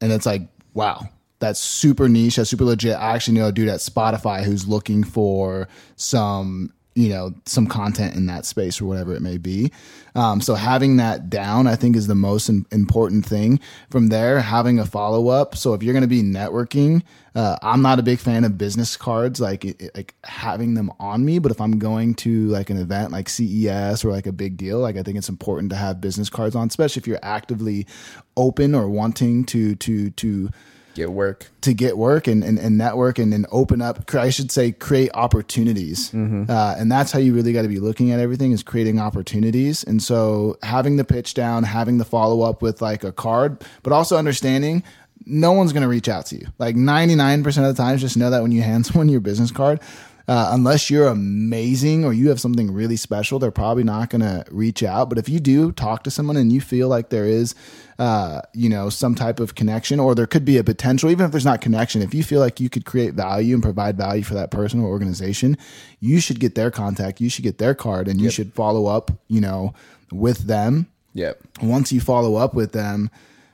And 0.00 0.12
it's 0.12 0.26
like 0.26 0.42
wow 0.74 1.08
that's 1.40 1.58
super 1.58 2.08
niche 2.08 2.36
that's 2.36 2.50
super 2.50 2.64
legit. 2.64 2.96
I 2.96 3.14
actually 3.14 3.38
know 3.38 3.48
a 3.48 3.52
dude 3.52 3.68
at 3.68 3.80
spotify 3.80 4.44
who's 4.44 4.68
looking 4.68 5.02
for 5.02 5.68
some 5.96 6.72
you 6.94 7.08
know 7.08 7.32
some 7.46 7.66
content 7.66 8.16
in 8.16 8.26
that 8.26 8.44
space 8.44 8.80
or 8.80 8.86
whatever 8.86 9.14
it 9.14 9.22
may 9.22 9.38
be. 9.38 9.70
Um, 10.14 10.40
so 10.40 10.54
having 10.54 10.96
that 10.96 11.30
down 11.30 11.68
i 11.68 11.76
think 11.76 11.94
is 11.94 12.08
the 12.08 12.14
most 12.14 12.48
im- 12.48 12.66
important 12.72 13.24
thing. 13.24 13.60
From 13.90 14.08
there 14.08 14.40
having 14.40 14.78
a 14.78 14.86
follow-up. 14.86 15.56
So 15.56 15.72
if 15.74 15.82
you're 15.82 15.92
going 15.92 16.02
to 16.02 16.08
be 16.08 16.22
networking 16.22 17.02
uh, 17.34 17.56
i'm 17.62 17.80
not 17.80 18.00
a 18.00 18.02
big 18.02 18.18
fan 18.18 18.42
of 18.44 18.58
business 18.58 18.96
cards 18.96 19.40
like 19.40 19.64
like 19.94 20.14
having 20.24 20.74
them 20.74 20.92
on 20.98 21.24
me. 21.24 21.38
But 21.38 21.52
if 21.52 21.60
i'm 21.60 21.78
going 21.78 22.14
to 22.16 22.48
like 22.48 22.70
an 22.70 22.76
event 22.76 23.12
like 23.12 23.28
ces 23.28 24.04
or 24.04 24.10
like 24.10 24.26
a 24.26 24.32
big 24.32 24.56
deal 24.56 24.80
like 24.80 24.96
i 24.96 25.02
think 25.02 25.16
it's 25.16 25.28
important 25.28 25.70
to 25.70 25.76
have 25.76 26.00
business 26.00 26.28
cards 26.28 26.56
on 26.56 26.66
especially 26.68 27.00
if 27.00 27.06
you're 27.06 27.18
actively 27.22 27.86
open 28.36 28.74
or 28.74 28.88
wanting 28.88 29.44
to 29.44 29.76
to 29.76 30.10
to 30.10 30.50
get 30.94 31.10
work. 31.12 31.46
to 31.62 31.74
get 31.74 31.96
work 31.96 32.26
and, 32.26 32.42
and, 32.42 32.58
and 32.58 32.76
network 32.78 33.18
and, 33.18 33.32
and 33.32 33.46
open 33.50 33.80
up 33.80 34.14
i 34.14 34.30
should 34.30 34.50
say 34.50 34.72
create 34.72 35.10
opportunities. 35.14 36.12
Uh, 36.14 36.74
and 36.78 36.90
that's 36.90 37.12
how 37.12 37.18
you 37.18 37.34
really 37.34 37.52
got 37.52 37.62
to 37.62 37.68
be 37.68 37.80
looking 37.80 38.10
at 38.10 38.20
everything 38.20 38.52
is 38.52 38.62
creating 38.62 38.98
opportunities. 38.98 39.84
And 39.84 40.02
so 40.02 40.58
having 40.62 40.96
the 40.96 41.04
pitch 41.04 41.34
down 41.34 41.64
having 41.64 41.98
the 41.98 42.04
follow-up 42.04 42.62
with 42.62 42.82
like 42.82 43.04
a 43.04 43.12
card 43.12 43.62
but 43.82 43.92
also 43.92 44.16
understanding 44.16 44.82
no 45.26 45.52
one's 45.52 45.72
going 45.72 45.82
to 45.82 45.88
reach 45.88 46.08
out 46.08 46.26
to 46.26 46.36
you. 46.36 46.46
Like 46.58 46.76
99% 46.76 47.46
of 47.46 47.76
the 47.76 47.82
times 47.82 48.00
just 48.00 48.16
know 48.16 48.30
that 48.30 48.42
when 48.42 48.52
you 48.52 48.62
hand 48.62 48.86
someone 48.86 49.08
your 49.08 49.20
business 49.20 49.50
card 49.50 49.80
uh, 50.30 50.50
unless 50.52 50.88
you're 50.88 51.08
amazing 51.08 52.04
or 52.04 52.12
you 52.12 52.28
have 52.28 52.40
something 52.40 52.70
really 52.70 52.94
special, 52.94 53.40
they're 53.40 53.50
probably 53.50 53.82
not 53.82 54.10
going 54.10 54.20
to 54.20 54.44
reach 54.52 54.84
out. 54.84 55.08
But 55.08 55.18
if 55.18 55.28
you 55.28 55.40
do 55.40 55.72
talk 55.72 56.04
to 56.04 56.10
someone 56.10 56.36
and 56.36 56.52
you 56.52 56.60
feel 56.60 56.86
like 56.86 57.08
there 57.08 57.24
is, 57.26 57.56
uh, 57.98 58.40
you 58.54 58.68
know, 58.68 58.90
some 58.90 59.16
type 59.16 59.40
of 59.40 59.56
connection, 59.56 59.98
or 59.98 60.14
there 60.14 60.28
could 60.28 60.44
be 60.44 60.56
a 60.56 60.62
potential, 60.62 61.10
even 61.10 61.26
if 61.26 61.32
there's 61.32 61.44
not 61.44 61.60
connection, 61.60 62.00
if 62.00 62.14
you 62.14 62.22
feel 62.22 62.38
like 62.38 62.60
you 62.60 62.70
could 62.70 62.84
create 62.84 63.14
value 63.14 63.54
and 63.54 63.62
provide 63.64 63.96
value 63.96 64.22
for 64.22 64.34
that 64.34 64.52
person 64.52 64.78
or 64.78 64.86
organization, 64.86 65.58
you 65.98 66.20
should 66.20 66.38
get 66.38 66.54
their 66.54 66.70
contact, 66.70 67.20
you 67.20 67.28
should 67.28 67.42
get 67.42 67.58
their 67.58 67.74
card, 67.74 68.06
and 68.06 68.20
you 68.20 68.30
should 68.30 68.54
follow 68.54 68.86
up, 68.86 69.10
you 69.26 69.40
know, 69.40 69.74
with 70.12 70.46
them 70.46 70.86
yeah 71.12 71.32
once 71.60 71.90
you 71.90 72.00
follow 72.00 72.36
up 72.36 72.54
with 72.54 72.70
them, 72.70 73.10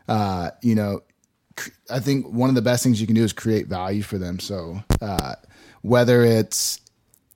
uh, 0.09 0.51
you 0.61 0.75
know, 0.75 1.01
I 1.91 2.01
think 2.01 2.27
one 2.31 2.51
of 2.51 2.55
the 2.55 2.63
best 2.63 2.83
things 2.83 3.01
you 3.01 3.07
can 3.07 3.17
do 3.17 3.25
is 3.25 3.33
create 3.33 3.67
value 3.67 4.03
for 4.03 4.19
them. 4.19 4.39
So 4.39 4.83
uh, 5.01 5.37
whether 5.83 6.23
it's 6.23 6.81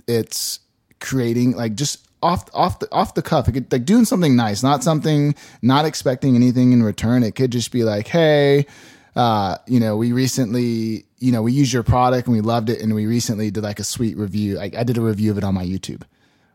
it's 0.06 0.60
creating 1.00 1.56
like 1.56 1.74
just 1.74 2.06
off 2.22 2.48
off 2.54 2.78
the 2.78 2.88
off 2.92 3.14
the 3.14 3.22
cuff, 3.22 3.52
could, 3.52 3.72
like 3.72 3.84
doing 3.84 4.04
something 4.04 4.36
nice, 4.36 4.62
not 4.62 4.82
something 4.82 5.34
not 5.62 5.84
expecting 5.84 6.36
anything 6.36 6.72
in 6.72 6.82
return. 6.82 7.22
It 7.22 7.34
could 7.34 7.52
just 7.52 7.72
be 7.72 7.84
like, 7.84 8.08
hey. 8.08 8.66
Uh, 9.16 9.56
you 9.66 9.80
know, 9.80 9.96
we 9.96 10.12
recently, 10.12 11.04
you 11.18 11.32
know, 11.32 11.42
we 11.42 11.52
used 11.52 11.72
your 11.72 11.82
product 11.82 12.28
and 12.28 12.36
we 12.36 12.40
loved 12.40 12.70
it, 12.70 12.80
and 12.80 12.94
we 12.94 13.06
recently 13.06 13.50
did 13.50 13.64
like 13.64 13.80
a 13.80 13.84
sweet 13.84 14.16
review. 14.16 14.54
Like 14.54 14.76
I 14.76 14.84
did 14.84 14.96
a 14.96 15.00
review 15.00 15.32
of 15.32 15.36
it 15.36 15.42
on 15.42 15.52
my 15.52 15.64
YouTube. 15.64 16.02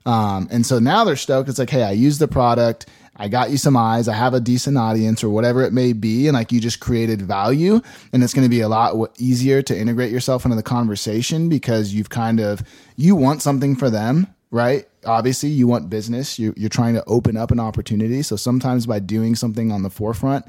Um, 0.06 0.48
and 0.52 0.66
so 0.66 0.80
now 0.80 1.04
they're 1.04 1.16
stoked. 1.16 1.50
It's 1.50 1.60
like, 1.60 1.70
hey, 1.70 1.84
I 1.84 1.92
used 1.92 2.20
the 2.20 2.28
product. 2.28 2.86
I 3.18 3.30
got 3.30 3.50
you 3.50 3.58
some 3.58 3.78
eyes. 3.78 4.08
I 4.08 4.14
have 4.14 4.34
a 4.34 4.40
decent 4.40 4.78
audience 4.78 5.24
or 5.24 5.30
whatever 5.30 5.64
it 5.64 5.72
may 5.72 5.94
be. 5.94 6.28
And 6.28 6.36
like 6.36 6.52
you 6.52 6.60
just 6.60 6.80
created 6.80 7.22
value. 7.22 7.82
And 8.12 8.24
it's 8.24 8.34
going 8.34 8.46
to 8.46 8.50
be 8.50 8.62
a 8.62 8.68
lot 8.68 8.96
easier 9.18 9.62
to 9.64 9.78
integrate 9.78 10.12
yourself 10.12 10.44
into 10.46 10.58
the 10.58 10.64
conversation 10.64 11.48
because 11.48 11.94
you've 11.94 12.10
kind 12.10 12.40
of, 12.40 12.62
you 12.98 13.16
want 13.16 13.42
something 13.42 13.76
for 13.76 13.90
them, 13.90 14.28
right? 14.56 14.88
Obviously, 15.06 15.50
you 15.50 15.68
want 15.68 15.90
business. 15.90 16.40
You, 16.40 16.54
you're 16.56 16.70
trying 16.70 16.94
to 16.94 17.04
open 17.08 17.36
up 17.36 17.52
an 17.52 17.60
opportunity. 17.60 18.22
So 18.22 18.38
sometimes 18.38 18.86
by 18.86 19.00
doing 19.00 19.36
something 19.36 19.70
on 19.70 19.84
the 19.84 19.90
forefront, 19.90 20.46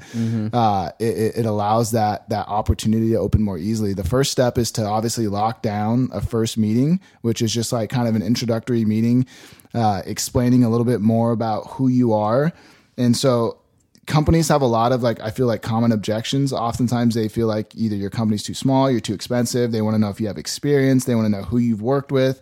uh, 0.53 0.91
it, 0.97 1.05
it- 1.17 1.37
it 1.39 1.45
allows 1.45 1.91
that 1.91 2.27
that 2.29 2.47
opportunity 2.47 3.09
to 3.11 3.17
open 3.17 3.41
more 3.43 3.57
easily. 3.57 3.93
The 3.93 4.05
first 4.05 4.31
step 4.31 4.57
is 4.57 4.71
to 4.73 4.85
obviously 4.85 5.27
lock 5.27 5.61
down 5.61 6.09
a 6.13 6.21
first 6.21 6.57
meeting, 6.57 7.01
which 7.21 7.41
is 7.41 7.53
just 7.53 7.73
like 7.73 7.89
kind 7.89 8.07
of 8.07 8.15
an 8.15 8.21
introductory 8.23 8.85
meeting, 8.85 9.25
uh, 9.73 10.01
explaining 10.05 10.63
a 10.63 10.69
little 10.69 10.85
bit 10.85 11.01
more 11.01 11.31
about 11.33 11.67
who 11.71 11.89
you 11.89 12.13
are. 12.13 12.53
And 12.97 13.15
so 13.15 13.59
companies 14.05 14.47
have 14.47 14.61
a 14.61 14.67
lot 14.67 14.93
of 14.93 15.03
like 15.03 15.19
I 15.19 15.31
feel 15.31 15.47
like 15.47 15.61
common 15.61 15.91
objections. 15.91 16.53
Oftentimes 16.53 17.13
they 17.13 17.27
feel 17.27 17.47
like 17.47 17.75
either 17.75 17.95
your 17.97 18.09
company's 18.09 18.41
too 18.43 18.53
small, 18.53 18.89
you're 18.89 19.01
too 19.01 19.13
expensive. 19.13 19.73
They 19.73 19.81
want 19.81 19.95
to 19.95 19.99
know 19.99 20.09
if 20.09 20.21
you 20.21 20.27
have 20.27 20.37
experience. 20.37 21.03
They 21.03 21.13
want 21.13 21.25
to 21.25 21.29
know 21.37 21.43
who 21.43 21.57
you've 21.57 21.81
worked 21.81 22.11
with. 22.13 22.39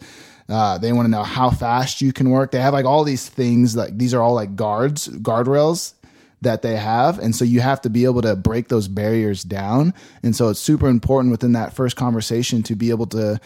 Uh, 0.47 0.77
they 0.77 0.93
want 0.93 1.05
to 1.05 1.11
know 1.11 1.23
how 1.23 1.49
fast 1.49 2.01
you 2.01 2.13
can 2.13 2.29
work. 2.29 2.51
They 2.51 2.61
have 2.61 2.73
like 2.73 2.85
all 2.85 3.03
these 3.03 3.27
things 3.27 3.75
like 3.75 3.97
these 3.97 4.13
are 4.13 4.21
all 4.21 4.33
like 4.33 4.55
guards, 4.55 5.07
guardrails 5.07 5.93
that 6.41 6.61
they 6.61 6.77
have. 6.77 7.17
And 7.19 7.35
so 7.35 7.43
you 7.43 7.61
have 7.61 7.81
to 7.81 7.89
be 7.89 8.05
able 8.05 8.21
to 8.21 8.35
break 8.35 8.67
those 8.67 8.87
barriers 8.87 9.43
down. 9.43 9.93
And 10.21 10.35
so 10.35 10.49
it's 10.49 10.59
super 10.59 10.87
important 10.87 11.31
within 11.31 11.53
that 11.53 11.73
first 11.73 11.95
conversation 11.95 12.61
to 12.63 12.75
be 12.75 12.91
able 12.91 13.07
to 13.07 13.39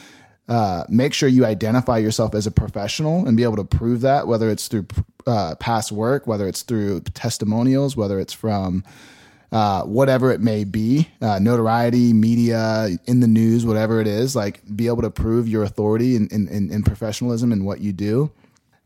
uh, 0.49 0.83
make 0.89 1.13
sure 1.13 1.29
you 1.29 1.45
identify 1.45 1.97
yourself 1.97 2.35
as 2.35 2.47
a 2.47 2.51
professional 2.51 3.25
and 3.27 3.37
be 3.37 3.43
able 3.43 3.55
to 3.55 3.63
prove 3.63 4.01
that, 4.01 4.27
whether 4.27 4.49
it's 4.49 4.67
through 4.67 4.87
uh, 5.27 5.55
past 5.55 5.91
work, 5.91 6.27
whether 6.27 6.47
it's 6.47 6.63
through 6.63 7.01
testimonials, 7.13 7.95
whether 7.95 8.19
it's 8.19 8.33
from 8.33 8.83
uh, 9.51 9.83
whatever 9.83 10.31
it 10.31 10.41
may 10.41 10.63
be, 10.63 11.09
uh, 11.21 11.39
notoriety, 11.39 12.13
media, 12.13 12.89
in 13.05 13.19
the 13.19 13.27
news, 13.27 13.65
whatever 13.65 13.99
it 13.99 14.07
is, 14.07 14.35
like 14.35 14.61
be 14.75 14.87
able 14.87 15.01
to 15.01 15.09
prove 15.09 15.47
your 15.47 15.63
authority 15.63 16.15
and 16.15 16.31
in, 16.31 16.47
in, 16.47 16.71
in, 16.71 16.83
professionalism 16.83 17.51
and 17.51 17.65
what 17.65 17.79
you 17.79 17.91
do. 17.91 18.31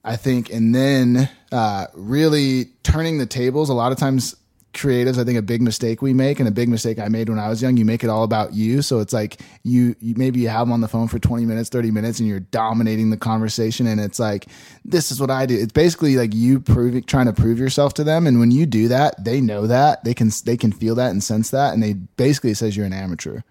I 0.06 0.16
think, 0.18 0.52
and 0.52 0.76
then 0.76 1.30
uh, 1.52 1.88
really 1.94 2.66
turning 2.84 3.18
the 3.18 3.26
tables. 3.26 3.70
A 3.70 3.74
lot 3.74 3.92
of 3.92 3.98
times, 3.98 4.36
creatives, 4.74 5.20
I 5.20 5.24
think 5.24 5.38
a 5.38 5.44
big 5.44 5.62
mistake 5.62 6.02
we 6.02 6.14
make 6.14 6.40
and 6.40 6.48
a 6.48 6.52
big 6.52 6.68
mistake 6.68 7.00
I 7.00 7.08
made 7.08 7.30
when 7.30 7.40
I 7.40 7.48
was 7.48 7.62
young, 7.62 7.78
you 7.78 7.86
make 7.86 8.04
it 8.04 8.10
all 8.10 8.24
about 8.24 8.54
you. 8.54 8.82
So 8.82 9.00
it's 9.00 9.14
like 9.14 9.40
you, 9.64 9.96
you 10.00 10.16
maybe 10.18 10.40
you 10.40 10.50
have 10.50 10.68
them 10.68 10.74
on 10.74 10.82
the 10.82 10.88
phone 10.88 11.08
for 11.08 11.20
20 11.20 11.46
minutes, 11.46 11.70
30 11.70 11.92
minutes 11.92 12.20
and 12.20 12.28
you're 12.28 12.40
dominating 12.40 13.10
the 13.10 13.18
conversation. 13.18 13.88
And 13.88 14.02
it's 14.02 14.20
like, 14.20 14.48
this 14.84 15.12
is 15.12 15.22
what 15.22 15.30
I 15.30 15.46
do. 15.46 15.58
It's 15.58 15.72
basically 15.72 16.16
like 16.16 16.34
you 16.34 16.60
proving, 16.60 17.04
trying 17.04 17.28
to 17.28 17.34
prove 17.34 17.60
yourself 17.60 17.94
to 17.96 18.04
them. 18.04 18.28
And 18.28 18.40
when 18.40 18.52
you 18.52 18.66
do 18.66 18.88
that, 18.88 19.24
they 19.24 19.40
know 19.40 19.68
that 19.68 20.04
they 20.04 20.14
can, 20.14 20.32
they 20.46 20.58
can 20.58 20.72
feel 20.72 20.96
that 20.96 21.12
and 21.12 21.24
sense 21.24 21.52
that. 21.52 21.74
And 21.74 21.82
they 21.82 21.94
basically 21.94 22.54
says 22.56 22.76
you're 22.76 22.86
an 22.86 22.94
amateur. 22.94 23.42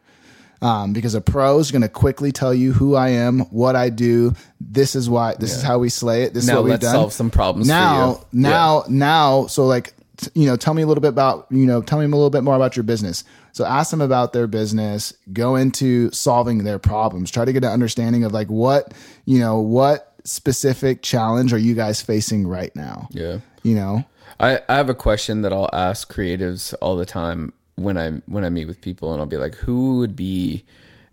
Um, 0.61 0.93
because 0.93 1.17
a 1.17 1.21
pro 1.21 1.59
is 1.59 1.73
going 1.73 1.83
to 1.83 1.89
quickly 1.89 2.31
tell 2.31 2.55
you 2.55 2.73
who 2.73 2.95
I 2.95 3.09
am, 3.09 3.41
what 3.51 3.75
I 3.75 3.91
do. 3.91 4.35
This 4.61 4.95
is 4.95 5.11
why. 5.11 5.35
This 5.35 5.51
yeah. 5.51 5.57
is 5.57 5.63
how 5.65 5.79
we 5.81 5.89
slay 5.89 6.23
it. 6.23 6.35
This 6.35 6.47
now 6.47 6.53
is 6.53 6.57
what 6.57 6.65
we've 6.71 6.79
done. 6.79 6.95
Solve 6.95 7.13
some 7.13 7.31
problems. 7.31 7.67
Now, 7.67 8.25
now, 8.33 8.85
yeah. 8.87 8.95
now. 8.97 9.47
So 9.49 9.67
like 9.67 9.93
you 10.35 10.47
know, 10.47 10.57
tell 10.57 10.75
me 10.75 10.83
a 10.83 10.87
little 10.87 11.01
bit 11.01 11.09
about, 11.09 11.47
you 11.51 11.67
know, 11.67 11.83
tell 11.83 11.99
me 11.99 12.05
a 12.05 12.09
little 12.09 12.31
bit 12.31 12.45
more 12.45 12.57
about 12.57 12.77
your 12.77 12.83
business. 12.83 13.25
So 13.53 13.65
ask 13.65 13.91
them 13.91 14.01
about 14.01 14.33
their 14.33 14.47
business, 14.47 15.13
go 15.33 15.57
into 15.57 16.11
solving 16.11 16.65
their 16.65 16.79
problems, 16.79 17.31
try 17.31 17.45
to 17.45 17.53
get 17.53 17.65
an 17.65 17.71
understanding 17.71 18.25
of 18.25 18.33
like 18.33 18.49
what, 18.49 18.95
you 19.25 19.39
know, 19.39 19.59
what 19.59 20.15
specific 20.25 21.03
challenge 21.03 21.53
are 21.53 21.59
you 21.59 21.75
guys 21.75 22.01
facing 22.01 22.47
right 22.47 22.75
now? 22.75 23.09
Yeah. 23.11 23.39
You 23.63 23.75
know, 23.75 24.05
I, 24.41 24.61
I 24.69 24.77
have 24.77 24.89
a 24.89 24.95
question 24.95 25.43
that 25.43 25.53
I'll 25.53 25.71
ask 25.73 26.13
creatives 26.13 26.75
all 26.81 26.97
the 26.97 27.07
time 27.07 27.53
when 27.77 27.97
I, 27.99 28.11
when 28.27 28.45
I 28.45 28.49
meet 28.49 28.67
with 28.67 28.81
people 28.81 29.13
and 29.13 29.21
I'll 29.21 29.27
be 29.27 29.37
like, 29.37 29.55
who 29.55 29.99
would 29.99 30.17
be 30.17 30.65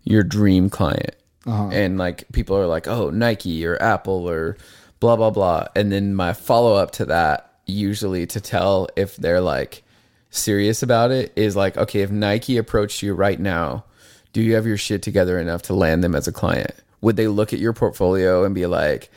your 0.04 0.22
dream 0.22 0.70
client? 0.70 1.14
Uh-huh. 1.46 1.68
And 1.72 1.98
like 1.98 2.30
people 2.32 2.56
are 2.56 2.66
like, 2.66 2.86
oh, 2.86 3.10
Nike 3.10 3.64
or 3.66 3.80
Apple 3.82 4.28
or 4.28 4.56
blah, 5.00 5.16
blah, 5.16 5.30
blah. 5.30 5.66
And 5.74 5.90
then 5.90 6.14
my 6.14 6.32
follow 6.32 6.74
up 6.74 6.90
to 6.92 7.04
that 7.06 7.49
usually 7.70 8.26
to 8.26 8.40
tell 8.40 8.88
if 8.96 9.16
they're 9.16 9.40
like 9.40 9.82
serious 10.30 10.82
about 10.82 11.10
it 11.10 11.32
is 11.36 11.56
like, 11.56 11.76
okay, 11.76 12.00
if 12.00 12.10
Nike 12.10 12.56
approached 12.56 13.02
you 13.02 13.14
right 13.14 13.38
now, 13.38 13.84
do 14.32 14.42
you 14.42 14.54
have 14.54 14.66
your 14.66 14.76
shit 14.76 15.02
together 15.02 15.38
enough 15.38 15.62
to 15.62 15.74
land 15.74 16.04
them 16.04 16.14
as 16.14 16.28
a 16.28 16.32
client? 16.32 16.74
Would 17.00 17.16
they 17.16 17.28
look 17.28 17.52
at 17.52 17.58
your 17.58 17.72
portfolio 17.72 18.44
and 18.44 18.54
be 18.54 18.66
like, 18.66 19.10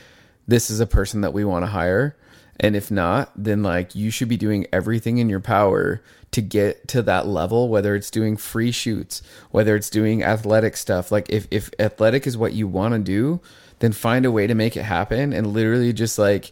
this 0.48 0.70
is 0.70 0.80
a 0.80 0.88
person 0.88 1.22
that 1.22 1.34
we 1.34 1.46
want 1.46 1.64
to 1.64 1.72
hire? 1.72 2.16
And 2.60 2.76
if 2.76 2.92
not, 2.92 3.32
then 3.36 3.64
like 3.64 3.96
you 3.96 4.12
should 4.12 4.30
be 4.30 4.38
doing 4.38 4.68
everything 4.72 5.18
in 5.18 5.30
your 5.30 5.40
power 5.40 6.02
to 6.32 6.42
get 6.42 6.88
to 6.90 7.02
that 7.04 7.28
level, 7.28 7.70
whether 7.70 7.96
it's 7.96 8.10
doing 8.10 8.38
free 8.38 8.72
shoots, 8.72 9.22
whether 9.52 9.76
it's 9.76 9.90
doing 9.90 10.24
athletic 10.24 10.78
stuff. 10.78 11.12
Like 11.12 11.30
if, 11.30 11.48
if 11.52 11.70
athletic 11.80 12.26
is 12.26 12.38
what 12.38 12.54
you 12.54 12.68
want 12.68 12.94
to 12.94 13.00
do, 13.00 13.40
then 13.80 13.92
find 13.92 14.26
a 14.26 14.32
way 14.32 14.48
to 14.48 14.56
make 14.56 14.78
it 14.78 14.84
happen 14.84 15.34
and 15.34 15.48
literally 15.48 15.94
just 15.94 16.18
like 16.18 16.52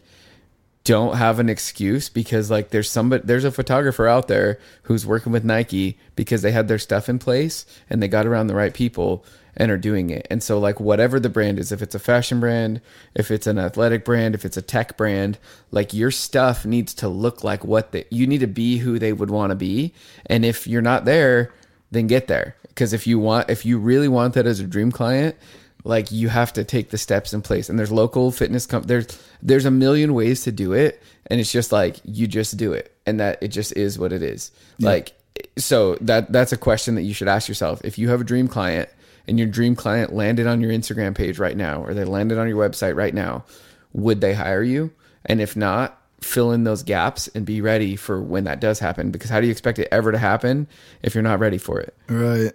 don't 0.83 1.15
have 1.15 1.39
an 1.39 1.49
excuse 1.49 2.09
because 2.09 2.49
like 2.49 2.69
there's 2.69 2.89
somebody 2.89 3.23
there's 3.25 3.43
a 3.43 3.51
photographer 3.51 4.07
out 4.07 4.27
there 4.27 4.59
who's 4.83 5.05
working 5.05 5.31
with 5.31 5.43
Nike 5.43 5.97
because 6.15 6.41
they 6.41 6.51
had 6.51 6.67
their 6.67 6.79
stuff 6.79 7.07
in 7.07 7.19
place 7.19 7.65
and 7.89 8.01
they 8.01 8.07
got 8.07 8.25
around 8.25 8.47
the 8.47 8.55
right 8.55 8.73
people 8.73 9.23
and 9.55 9.69
are 9.69 9.77
doing 9.77 10.09
it. 10.09 10.25
And 10.29 10.41
so 10.41 10.59
like 10.59 10.79
whatever 10.79 11.19
the 11.19 11.29
brand 11.29 11.59
is, 11.59 11.71
if 11.71 11.81
it's 11.81 11.93
a 11.93 11.99
fashion 11.99 12.39
brand, 12.39 12.81
if 13.13 13.29
it's 13.29 13.47
an 13.47 13.59
athletic 13.59 14.05
brand, 14.05 14.33
if 14.33 14.45
it's 14.45 14.57
a 14.57 14.61
tech 14.61 14.97
brand, 14.97 15.37
like 15.71 15.93
your 15.93 16.09
stuff 16.09 16.65
needs 16.65 16.93
to 16.95 17.07
look 17.07 17.43
like 17.43 17.63
what 17.63 17.91
they 17.91 18.05
you 18.09 18.25
need 18.25 18.39
to 18.39 18.47
be 18.47 18.77
who 18.77 18.97
they 18.97 19.13
would 19.13 19.29
want 19.29 19.51
to 19.51 19.55
be. 19.55 19.93
And 20.25 20.43
if 20.43 20.65
you're 20.65 20.81
not 20.81 21.05
there, 21.05 21.53
then 21.91 22.07
get 22.07 22.27
there. 22.27 22.55
Because 22.63 22.93
if 22.93 23.05
you 23.05 23.19
want 23.19 23.49
if 23.49 23.65
you 23.65 23.77
really 23.77 24.07
want 24.07 24.33
that 24.33 24.47
as 24.47 24.59
a 24.59 24.63
dream 24.63 24.91
client, 24.91 25.35
like 25.83 26.11
you 26.11 26.29
have 26.29 26.53
to 26.53 26.63
take 26.63 26.89
the 26.89 26.97
steps 26.97 27.33
in 27.33 27.41
place. 27.41 27.69
And 27.69 27.77
there's 27.77 27.91
local 27.91 28.31
fitness 28.31 28.65
comp 28.65 28.87
there's 28.87 29.07
there's 29.41 29.65
a 29.65 29.71
million 29.71 30.13
ways 30.13 30.43
to 30.43 30.51
do 30.51 30.73
it. 30.73 31.01
And 31.27 31.39
it's 31.39 31.51
just 31.51 31.71
like 31.71 31.97
you 32.03 32.27
just 32.27 32.57
do 32.57 32.73
it. 32.73 32.95
And 33.05 33.19
that 33.19 33.41
it 33.41 33.49
just 33.49 33.75
is 33.75 33.97
what 33.97 34.13
it 34.13 34.21
is. 34.21 34.51
Yeah. 34.77 34.89
like 34.89 35.13
so 35.57 35.95
that 36.01 36.31
that's 36.31 36.51
a 36.51 36.57
question 36.57 36.95
that 36.95 37.03
you 37.03 37.13
should 37.13 37.27
ask 37.27 37.47
yourself. 37.47 37.83
If 37.83 37.97
you 37.97 38.09
have 38.09 38.21
a 38.21 38.25
dream 38.25 38.47
client 38.47 38.89
and 39.27 39.39
your 39.39 39.47
dream 39.47 39.75
client 39.75 40.13
landed 40.13 40.47
on 40.47 40.61
your 40.61 40.71
Instagram 40.71 41.15
page 41.15 41.39
right 41.39 41.57
now 41.57 41.83
or 41.83 41.93
they 41.93 42.05
landed 42.05 42.37
on 42.37 42.47
your 42.47 42.57
website 42.57 42.95
right 42.95 43.13
now 43.13 43.45
would 43.93 44.21
they 44.21 44.33
hire 44.33 44.63
you? 44.63 44.91
And 45.25 45.41
if 45.41 45.55
not 45.55 46.01
fill 46.21 46.51
in 46.51 46.63
those 46.63 46.83
gaps 46.83 47.27
and 47.29 47.45
be 47.45 47.61
ready 47.61 47.95
for 47.95 48.21
when 48.21 48.43
that 48.45 48.61
does 48.61 48.79
happen. 48.79 49.11
Because 49.11 49.29
how 49.29 49.39
do 49.39 49.47
you 49.47 49.51
expect 49.51 49.79
it 49.79 49.87
ever 49.91 50.11
to 50.11 50.17
happen 50.17 50.67
if 51.01 51.15
you're 51.15 51.23
not 51.23 51.39
ready 51.39 51.57
for 51.57 51.79
it? 51.79 51.95
Right. 52.07 52.53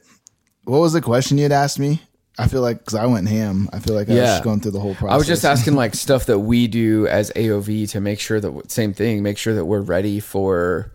What 0.64 0.78
was 0.78 0.92
the 0.92 1.00
question 1.00 1.38
you'd 1.38 1.52
asked 1.52 1.78
me 1.78 2.00
I 2.38 2.48
feel 2.48 2.60
like 2.60 2.78
because 2.78 2.94
I 2.94 3.06
went 3.06 3.28
ham, 3.28 3.68
I 3.72 3.78
feel 3.78 3.94
like 3.94 4.08
I 4.08 4.12
was 4.12 4.20
just 4.20 4.44
going 4.44 4.60
through 4.60 4.72
the 4.72 4.80
whole 4.80 4.94
process. 4.94 5.14
I 5.14 5.16
was 5.16 5.26
just 5.26 5.44
asking 5.44 5.74
like 5.74 5.94
stuff 6.06 6.26
that 6.26 6.40
we 6.40 6.66
do 6.66 7.06
as 7.06 7.30
AOV 7.34 7.90
to 7.90 8.00
make 8.00 8.20
sure 8.20 8.40
that 8.40 8.70
same 8.70 8.92
thing, 8.92 9.22
make 9.22 9.38
sure 9.38 9.54
that 9.54 9.64
we're 9.64 9.80
ready 9.80 10.20
for 10.20 10.92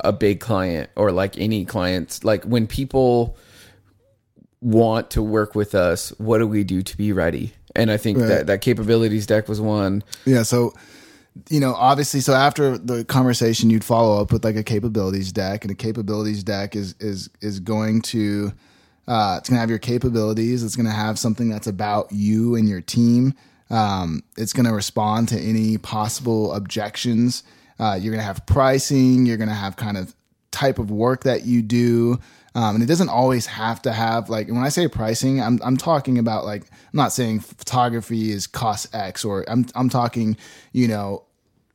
a 0.00 0.12
big 0.12 0.40
client 0.40 0.90
or 0.96 1.12
like 1.12 1.38
any 1.38 1.64
clients. 1.64 2.24
Like 2.24 2.44
when 2.44 2.66
people 2.66 3.36
want 4.60 5.10
to 5.10 5.22
work 5.22 5.54
with 5.54 5.74
us, 5.74 6.10
what 6.18 6.38
do 6.38 6.46
we 6.46 6.64
do 6.64 6.82
to 6.82 6.96
be 6.96 7.12
ready? 7.12 7.52
And 7.76 7.90
I 7.90 7.98
think 7.98 8.18
right. 8.18 8.28
that 8.28 8.46
that 8.46 8.60
capabilities 8.62 9.26
deck 9.26 9.48
was 9.48 9.60
one. 9.60 10.02
Yeah. 10.24 10.42
So 10.42 10.72
you 11.48 11.60
know, 11.60 11.74
obviously, 11.74 12.20
so 12.20 12.34
after 12.34 12.76
the 12.76 13.04
conversation, 13.04 13.70
you'd 13.70 13.84
follow 13.84 14.20
up 14.20 14.32
with 14.32 14.44
like 14.44 14.56
a 14.56 14.62
capabilities 14.62 15.32
deck, 15.32 15.64
and 15.64 15.70
a 15.70 15.74
capabilities 15.74 16.44
deck 16.44 16.76
is 16.76 16.94
is 17.00 17.30
is 17.40 17.60
going 17.60 18.02
to 18.02 18.52
uh, 19.06 19.36
it's 19.38 19.48
going 19.48 19.56
to 19.56 19.60
have 19.60 19.70
your 19.70 19.78
capabilities. 19.78 20.62
It's 20.62 20.76
going 20.76 20.86
to 20.86 20.92
have 20.92 21.18
something 21.18 21.48
that's 21.48 21.66
about 21.66 22.12
you 22.12 22.54
and 22.54 22.68
your 22.68 22.80
team. 22.80 23.34
Um, 23.70 24.22
it's 24.36 24.52
going 24.52 24.66
to 24.66 24.72
respond 24.72 25.28
to 25.30 25.38
any 25.38 25.78
possible 25.78 26.52
objections. 26.52 27.42
Uh, 27.78 27.98
you're 28.00 28.12
going 28.12 28.20
to 28.20 28.26
have 28.26 28.46
pricing. 28.46 29.26
You're 29.26 29.38
going 29.38 29.48
to 29.48 29.54
have 29.54 29.76
kind 29.76 29.96
of 29.96 30.14
type 30.50 30.78
of 30.78 30.90
work 30.90 31.24
that 31.24 31.44
you 31.44 31.62
do. 31.62 32.20
Um, 32.54 32.76
and 32.76 32.84
it 32.84 32.86
doesn't 32.86 33.08
always 33.08 33.46
have 33.46 33.80
to 33.82 33.92
have 33.92 34.28
like 34.28 34.48
when 34.48 34.58
I 34.58 34.68
say 34.68 34.86
pricing, 34.86 35.40
I'm 35.40 35.58
I'm 35.64 35.78
talking 35.78 36.18
about 36.18 36.44
like 36.44 36.64
I'm 36.70 36.96
not 36.96 37.12
saying 37.12 37.40
photography 37.40 38.30
is 38.30 38.46
cost 38.46 38.94
X 38.94 39.24
or 39.24 39.44
I'm 39.48 39.64
I'm 39.74 39.88
talking 39.88 40.36
you 40.72 40.86
know 40.86 41.24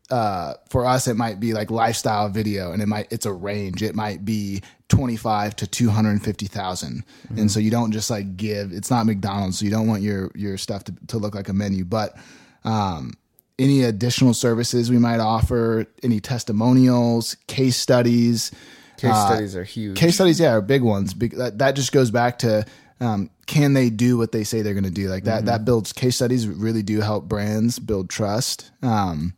uh, 0.09 0.53
for 0.69 0.85
us, 0.85 1.07
it 1.07 1.15
might 1.15 1.39
be 1.39 1.53
like 1.53 1.69
lifestyle 1.69 2.29
video 2.29 2.71
and 2.71 2.81
it 2.81 2.87
might, 2.87 3.11
it's 3.11 3.25
a 3.25 3.33
range. 3.33 3.83
It 3.83 3.95
might 3.95 4.23
be 4.23 4.61
25 4.89 5.55
to 5.57 5.67
250,000. 5.67 7.03
Mm-hmm. 7.03 7.39
And 7.39 7.51
so 7.51 7.59
you 7.59 7.71
don't 7.71 7.91
just 7.91 8.09
like 8.09 8.37
give, 8.37 8.71
it's 8.71 8.89
not 8.89 9.05
McDonald's. 9.05 9.59
So 9.59 9.65
you 9.65 9.71
don't 9.71 9.87
want 9.87 10.01
your, 10.01 10.31
your 10.33 10.57
stuff 10.57 10.83
to, 10.85 10.93
to 11.07 11.17
look 11.17 11.35
like 11.35 11.49
a 11.49 11.53
menu, 11.53 11.83
but, 11.83 12.17
um, 12.63 13.13
any 13.59 13.83
additional 13.83 14.35
services 14.35 14.91
we 14.91 14.99
might 14.99 15.19
offer, 15.19 15.87
any 16.03 16.19
testimonials, 16.19 17.35
case 17.47 17.75
studies. 17.75 18.51
Case 18.97 19.11
uh, 19.11 19.25
studies 19.27 19.55
are 19.55 19.63
huge. 19.63 19.97
Case 19.97 20.15
studies, 20.15 20.39
yeah, 20.39 20.53
are 20.53 20.61
big 20.61 20.83
ones. 20.83 21.13
That, 21.15 21.57
that 21.57 21.71
just 21.71 21.91
goes 21.91 22.11
back 22.11 22.39
to, 22.39 22.65
um, 22.99 23.31
can 23.47 23.73
they 23.73 23.89
do 23.89 24.17
what 24.17 24.31
they 24.31 24.43
say 24.43 24.61
they're 24.61 24.73
going 24.73 24.83
to 24.83 24.91
do? 24.91 25.09
Like 25.09 25.23
that, 25.23 25.37
mm-hmm. 25.37 25.45
that 25.47 25.65
builds 25.65 25.91
case 25.91 26.15
studies 26.15 26.47
really 26.47 26.83
do 26.83 27.01
help 27.01 27.25
brands 27.25 27.79
build 27.79 28.09
trust. 28.09 28.69
Um, 28.83 29.33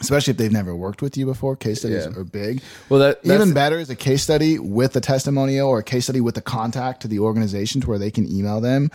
especially 0.00 0.32
if 0.32 0.36
they've 0.36 0.52
never 0.52 0.74
worked 0.74 1.02
with 1.02 1.16
you 1.16 1.26
before. 1.26 1.56
Case 1.56 1.80
studies 1.80 2.06
yeah. 2.06 2.18
are 2.18 2.24
big. 2.24 2.62
Well, 2.88 3.00
that 3.00 3.20
even 3.24 3.54
better 3.54 3.78
is 3.78 3.90
a 3.90 3.96
case 3.96 4.22
study 4.22 4.58
with 4.58 4.96
a 4.96 5.00
testimonial 5.00 5.68
or 5.68 5.78
a 5.78 5.84
case 5.84 6.04
study 6.04 6.20
with 6.20 6.36
a 6.36 6.42
contact 6.42 7.02
to 7.02 7.08
the 7.08 7.18
organization 7.18 7.80
to 7.82 7.88
where 7.88 7.98
they 7.98 8.10
can 8.10 8.30
email 8.30 8.60
them 8.60 8.90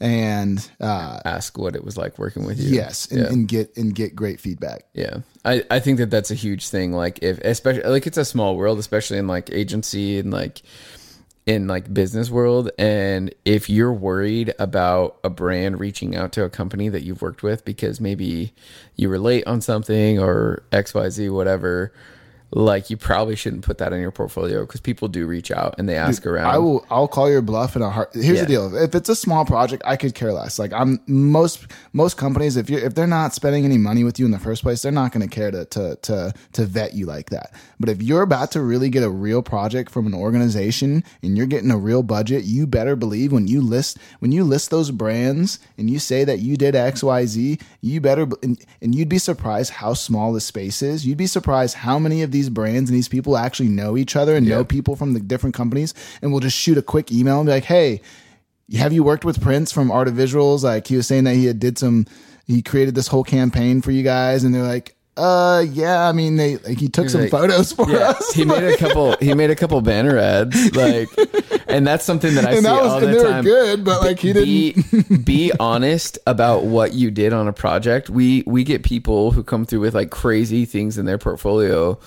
and 0.00 0.70
uh, 0.80 1.20
ask 1.24 1.58
what 1.58 1.74
it 1.74 1.84
was 1.84 1.96
like 1.96 2.18
working 2.18 2.44
with 2.44 2.60
you. 2.60 2.70
Yes, 2.70 3.06
and, 3.10 3.20
yeah. 3.20 3.26
and, 3.28 3.48
get 3.48 3.76
and 3.76 3.94
get 3.94 4.14
great 4.14 4.40
feedback. 4.40 4.84
Yeah, 4.94 5.18
I 5.44 5.64
I 5.70 5.80
think 5.80 5.98
that 5.98 6.10
that's 6.10 6.30
a 6.30 6.34
huge 6.36 6.68
thing. 6.68 6.92
Like 6.92 7.20
if 7.22 7.38
especially 7.38 7.82
like 7.82 8.06
it's 8.06 8.18
a 8.18 8.24
small 8.24 8.56
world, 8.56 8.78
especially 8.78 9.18
in 9.18 9.26
like 9.26 9.50
agency 9.50 10.18
and 10.18 10.32
like 10.32 10.62
in 11.48 11.66
like 11.66 11.94
business 11.94 12.28
world 12.28 12.70
and 12.76 13.34
if 13.46 13.70
you're 13.70 13.92
worried 13.92 14.52
about 14.58 15.18
a 15.24 15.30
brand 15.30 15.80
reaching 15.80 16.14
out 16.14 16.30
to 16.30 16.44
a 16.44 16.50
company 16.50 16.90
that 16.90 17.02
you've 17.02 17.22
worked 17.22 17.42
with 17.42 17.64
because 17.64 18.02
maybe 18.02 18.52
you 18.96 19.08
were 19.08 19.18
late 19.18 19.46
on 19.46 19.58
something 19.62 20.18
or 20.18 20.62
xyz 20.72 21.32
whatever 21.32 21.90
like 22.50 22.88
you 22.88 22.96
probably 22.96 23.36
shouldn't 23.36 23.62
put 23.62 23.76
that 23.78 23.92
in 23.92 24.00
your 24.00 24.10
portfolio 24.10 24.62
because 24.62 24.80
people 24.80 25.06
do 25.06 25.26
reach 25.26 25.50
out 25.50 25.74
and 25.78 25.86
they 25.88 25.96
ask 25.96 26.24
around. 26.26 26.46
I 26.54 26.58
will. 26.58 26.86
I'll 26.90 27.06
call 27.08 27.30
your 27.30 27.42
bluff 27.42 27.76
in 27.76 27.82
a 27.82 27.90
heart. 27.90 28.10
Here's 28.14 28.26
Yeah. 28.38 28.40
the 28.42 28.46
deal: 28.46 28.74
if 28.76 28.94
it's 28.94 29.08
a 29.10 29.14
small 29.16 29.44
project, 29.44 29.82
I 29.84 29.96
could 29.96 30.14
care 30.14 30.32
less. 30.32 30.58
Like 30.58 30.72
I'm 30.72 30.98
most 31.06 31.66
most 31.92 32.16
companies, 32.16 32.56
if 32.56 32.70
you 32.70 32.78
if 32.78 32.94
they're 32.94 33.06
not 33.06 33.34
spending 33.34 33.64
any 33.66 33.76
money 33.76 34.02
with 34.02 34.18
you 34.18 34.24
in 34.24 34.30
the 34.30 34.38
first 34.38 34.62
place, 34.62 34.80
they're 34.80 34.90
not 34.92 35.12
going 35.12 35.28
to 35.28 35.34
care 35.34 35.50
to 35.50 35.66
to 35.66 35.96
to 36.02 36.32
to 36.54 36.64
vet 36.64 36.94
you 36.94 37.04
like 37.04 37.28
that. 37.30 37.52
But 37.78 37.90
if 37.90 38.00
you're 38.02 38.22
about 38.22 38.50
to 38.52 38.62
really 38.62 38.88
get 38.88 39.02
a 39.02 39.10
real 39.10 39.42
project 39.42 39.90
from 39.90 40.06
an 40.06 40.14
organization 40.14 41.04
and 41.22 41.36
you're 41.36 41.46
getting 41.46 41.70
a 41.70 41.76
real 41.78 42.02
budget, 42.02 42.44
you 42.44 42.66
better 42.66 42.96
believe 42.96 43.30
when 43.30 43.46
you 43.46 43.60
list 43.60 43.98
when 44.20 44.32
you 44.32 44.42
list 44.42 44.70
those 44.70 44.90
brands 44.90 45.58
and 45.76 45.90
you 45.90 45.98
say 45.98 46.24
that 46.24 46.38
you 46.38 46.56
did 46.56 46.74
X 46.74 47.02
Y 47.02 47.26
Z, 47.26 47.58
you 47.80 48.00
better 48.00 48.26
and, 48.42 48.58
and 48.82 48.94
you'd 48.94 49.08
be 49.08 49.18
surprised 49.18 49.70
how 49.70 49.94
small 49.94 50.32
the 50.32 50.40
space 50.40 50.82
is. 50.82 51.06
You'd 51.06 51.18
be 51.18 51.26
surprised 51.26 51.76
how 51.76 51.98
many 51.98 52.22
of 52.22 52.32
these 52.32 52.50
brands 52.50 52.90
and 52.90 52.96
these 52.96 53.08
people 53.08 53.36
actually 53.36 53.68
know 53.68 53.96
each 53.96 54.16
other 54.16 54.34
and 54.36 54.48
know 54.48 54.64
people 54.64 54.96
from 54.96 55.14
the 55.14 55.20
different 55.20 55.54
companies 55.54 55.94
and 56.20 56.32
will 56.32 56.40
just 56.40 56.56
shoot 56.56 56.78
a 56.78 56.82
quick 56.82 57.12
email 57.12 57.38
and 57.38 57.46
be 57.46 57.52
like, 57.52 57.64
"Hey, 57.64 58.00
have 58.76 58.92
you 58.92 59.02
worked 59.02 59.24
with 59.24 59.40
Prince 59.40 59.72
from 59.72 59.90
Art 59.90 60.08
of 60.08 60.14
Visuals? 60.14 60.62
Like 60.62 60.86
he 60.86 60.96
was 60.96 61.06
saying 61.06 61.24
that 61.24 61.34
he 61.34 61.46
had 61.46 61.58
did 61.58 61.78
some, 61.78 62.06
he 62.46 62.62
created 62.62 62.94
this 62.94 63.08
whole 63.08 63.24
campaign 63.24 63.80
for 63.80 63.90
you 63.90 64.02
guys, 64.02 64.44
and 64.44 64.54
they're 64.54 64.62
like, 64.62 64.94
uh, 65.18 65.60
yeah, 65.70 66.08
I 66.08 66.12
mean, 66.12 66.36
they 66.36 66.56
like 66.58 66.78
he 66.78 66.88
took 66.88 67.08
some 67.10 67.22
like, 67.22 67.30
photos 67.30 67.72
for 67.72 67.90
yeah, 67.90 68.10
us. 68.10 68.32
he 68.32 68.44
made 68.44 68.62
a 68.62 68.76
couple. 68.76 69.16
He 69.20 69.34
made 69.34 69.50
a 69.50 69.56
couple 69.56 69.80
banner 69.80 70.16
ads, 70.16 70.72
like, 70.76 71.08
and 71.68 71.86
that's 71.86 72.04
something 72.04 72.34
that 72.36 72.44
I 72.44 72.50
and 72.50 72.56
see 72.58 72.62
that 72.64 72.82
was, 72.82 72.92
all 72.92 72.98
and 72.98 73.06
the 73.08 73.10
they 73.18 73.22
were 73.24 73.28
time. 73.30 73.44
good, 73.44 73.84
but 73.84 74.00
like 74.02 74.20
he 74.20 74.32
didn't. 74.32 74.46
be 75.10 75.16
be 75.24 75.52
honest 75.58 76.18
about 76.26 76.64
what 76.64 76.94
you 76.94 77.10
did 77.10 77.32
on 77.32 77.48
a 77.48 77.52
project. 77.52 78.08
We 78.08 78.44
we 78.46 78.64
get 78.64 78.82
people 78.84 79.32
who 79.32 79.42
come 79.42 79.64
through 79.66 79.80
with 79.80 79.94
like 79.94 80.10
crazy 80.10 80.64
things 80.64 80.96
in 80.98 81.04
their 81.06 81.18
portfolio, 81.18 81.98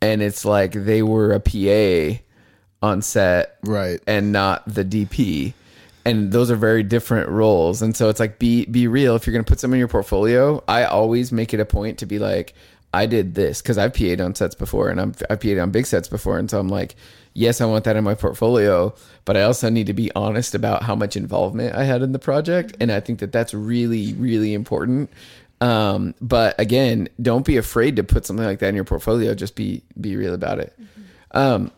and 0.00 0.22
it's 0.22 0.44
like 0.44 0.72
they 0.72 1.02
were 1.02 1.32
a 1.32 1.40
PA 1.40 2.20
on 2.82 3.02
set, 3.02 3.56
Right. 3.62 4.00
and 4.06 4.32
not 4.32 4.62
the 4.66 4.84
DP. 4.84 5.52
And 6.06 6.30
those 6.30 6.52
are 6.52 6.56
very 6.56 6.84
different 6.84 7.28
roles, 7.30 7.82
and 7.82 7.96
so 7.96 8.08
it's 8.08 8.20
like 8.20 8.38
be 8.38 8.64
be 8.66 8.86
real. 8.86 9.16
If 9.16 9.26
you're 9.26 9.32
going 9.32 9.44
to 9.44 9.50
put 9.50 9.58
something 9.58 9.74
in 9.74 9.80
your 9.80 9.88
portfolio, 9.88 10.62
I 10.68 10.84
always 10.84 11.32
make 11.32 11.52
it 11.52 11.58
a 11.58 11.64
point 11.64 11.98
to 11.98 12.06
be 12.06 12.20
like, 12.20 12.54
I 12.94 13.06
did 13.06 13.34
this 13.34 13.60
because 13.60 13.76
I've 13.76 13.92
PA'd 13.92 14.20
on 14.20 14.36
sets 14.36 14.54
before, 14.54 14.88
and 14.88 15.00
I'm 15.00 15.14
I've 15.28 15.40
PA'd 15.40 15.58
on 15.58 15.72
big 15.72 15.84
sets 15.84 16.06
before, 16.08 16.38
and 16.38 16.48
so 16.48 16.60
I'm 16.60 16.68
like, 16.68 16.94
yes, 17.34 17.60
I 17.60 17.66
want 17.66 17.82
that 17.84 17.96
in 17.96 18.04
my 18.04 18.14
portfolio, 18.14 18.94
but 19.24 19.36
I 19.36 19.42
also 19.42 19.68
need 19.68 19.88
to 19.88 19.92
be 19.94 20.12
honest 20.14 20.54
about 20.54 20.84
how 20.84 20.94
much 20.94 21.16
involvement 21.16 21.74
I 21.74 21.82
had 21.82 22.02
in 22.02 22.12
the 22.12 22.20
project, 22.20 22.76
and 22.80 22.92
I 22.92 23.00
think 23.00 23.18
that 23.18 23.32
that's 23.32 23.52
really 23.52 24.12
really 24.14 24.54
important. 24.54 25.10
Um, 25.60 26.14
but 26.20 26.54
again, 26.60 27.08
don't 27.20 27.44
be 27.44 27.56
afraid 27.56 27.96
to 27.96 28.04
put 28.04 28.26
something 28.26 28.46
like 28.46 28.60
that 28.60 28.68
in 28.68 28.76
your 28.76 28.84
portfolio. 28.84 29.34
Just 29.34 29.56
be 29.56 29.82
be 30.00 30.14
real 30.14 30.34
about 30.34 30.60
it. 30.60 30.72
Um, 31.32 31.72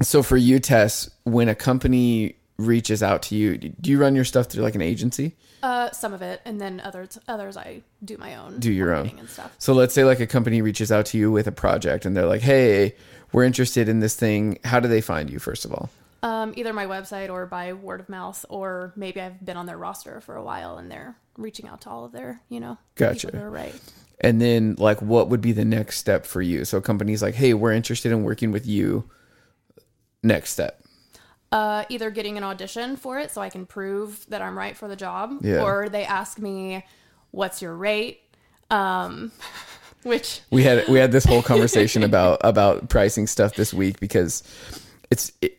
so 0.00 0.22
for 0.22 0.38
you, 0.38 0.60
Tess, 0.60 1.10
when 1.24 1.50
a 1.50 1.54
company 1.54 2.36
reaches 2.66 3.02
out 3.02 3.22
to 3.24 3.34
you, 3.36 3.56
do 3.58 3.90
you 3.90 3.98
run 3.98 4.14
your 4.14 4.24
stuff 4.24 4.46
through 4.46 4.62
like 4.62 4.74
an 4.74 4.82
agency? 4.82 5.36
Uh, 5.62 5.90
some 5.90 6.14
of 6.14 6.22
it, 6.22 6.40
and 6.44 6.60
then 6.60 6.80
others, 6.84 7.18
others 7.28 7.56
I 7.56 7.82
do 8.04 8.16
my 8.16 8.36
own, 8.36 8.58
Do 8.60 8.72
your 8.72 8.94
own. 8.94 9.10
and 9.18 9.28
stuff. 9.28 9.54
So 9.58 9.72
let's 9.74 9.92
say 9.94 10.04
like 10.04 10.20
a 10.20 10.26
company 10.26 10.62
reaches 10.62 10.90
out 10.90 11.06
to 11.06 11.18
you 11.18 11.30
with 11.30 11.46
a 11.46 11.52
project 11.52 12.06
and 12.06 12.16
they're 12.16 12.26
like, 12.26 12.40
"Hey, 12.40 12.94
we're 13.32 13.44
interested 13.44 13.88
in 13.88 14.00
this 14.00 14.14
thing. 14.16 14.58
How 14.64 14.80
do 14.80 14.88
they 14.88 15.00
find 15.02 15.28
you 15.30 15.38
first 15.38 15.64
of 15.64 15.72
all?" 15.74 15.90
Um, 16.22 16.52
either 16.56 16.72
my 16.72 16.86
website 16.86 17.30
or 17.30 17.46
by 17.46 17.72
word 17.72 18.00
of 18.00 18.08
mouth, 18.08 18.44
or 18.48 18.92
maybe 18.96 19.20
I've 19.20 19.44
been 19.44 19.56
on 19.56 19.66
their 19.66 19.78
roster 19.78 20.20
for 20.20 20.36
a 20.36 20.42
while 20.42 20.76
and 20.76 20.90
they're 20.90 21.16
reaching 21.38 21.66
out 21.66 21.80
to 21.82 21.90
all 21.90 22.04
of 22.04 22.12
their, 22.12 22.42
you 22.50 22.60
know, 22.60 22.76
Gotcha. 22.94 23.28
people 23.28 23.40
who 23.40 23.46
are 23.46 23.50
right. 23.50 23.74
And 24.20 24.38
then 24.40 24.74
like 24.78 25.00
what 25.00 25.28
would 25.30 25.40
be 25.40 25.52
the 25.52 25.64
next 25.64 25.96
step 25.98 26.26
for 26.26 26.42
you? 26.42 26.64
So 26.66 26.80
companies 26.80 27.22
like, 27.22 27.34
"Hey, 27.34 27.54
we're 27.54 27.72
interested 27.72 28.12
in 28.12 28.22
working 28.22 28.50
with 28.52 28.66
you." 28.66 29.08
Next 30.22 30.50
step. 30.50 30.82
Uh, 31.52 31.84
either 31.88 32.10
getting 32.10 32.36
an 32.36 32.44
audition 32.44 32.96
for 32.96 33.18
it 33.18 33.30
so 33.30 33.40
I 33.40 33.50
can 33.50 33.66
prove 33.66 34.24
that 34.28 34.40
I'm 34.42 34.56
right 34.56 34.76
for 34.76 34.86
the 34.88 34.96
job, 34.96 35.38
Yeah. 35.42 35.62
or 35.62 35.88
they 35.88 36.04
ask 36.04 36.38
me, 36.38 36.84
"What's 37.32 37.60
your 37.62 37.74
rate?" 37.74 38.20
Um, 38.70 39.32
which 40.04 40.40
We 40.50 40.62
had 40.62 40.86
we 40.88 40.98
had 40.98 41.12
this 41.12 41.24
whole 41.24 41.42
conversation 41.42 42.02
about 42.04 42.40
about 42.44 42.88
pricing 42.88 43.26
stuff 43.26 43.54
this 43.54 43.74
week 43.74 43.98
because 44.00 44.42
it's 45.10 45.32
it, 45.42 45.58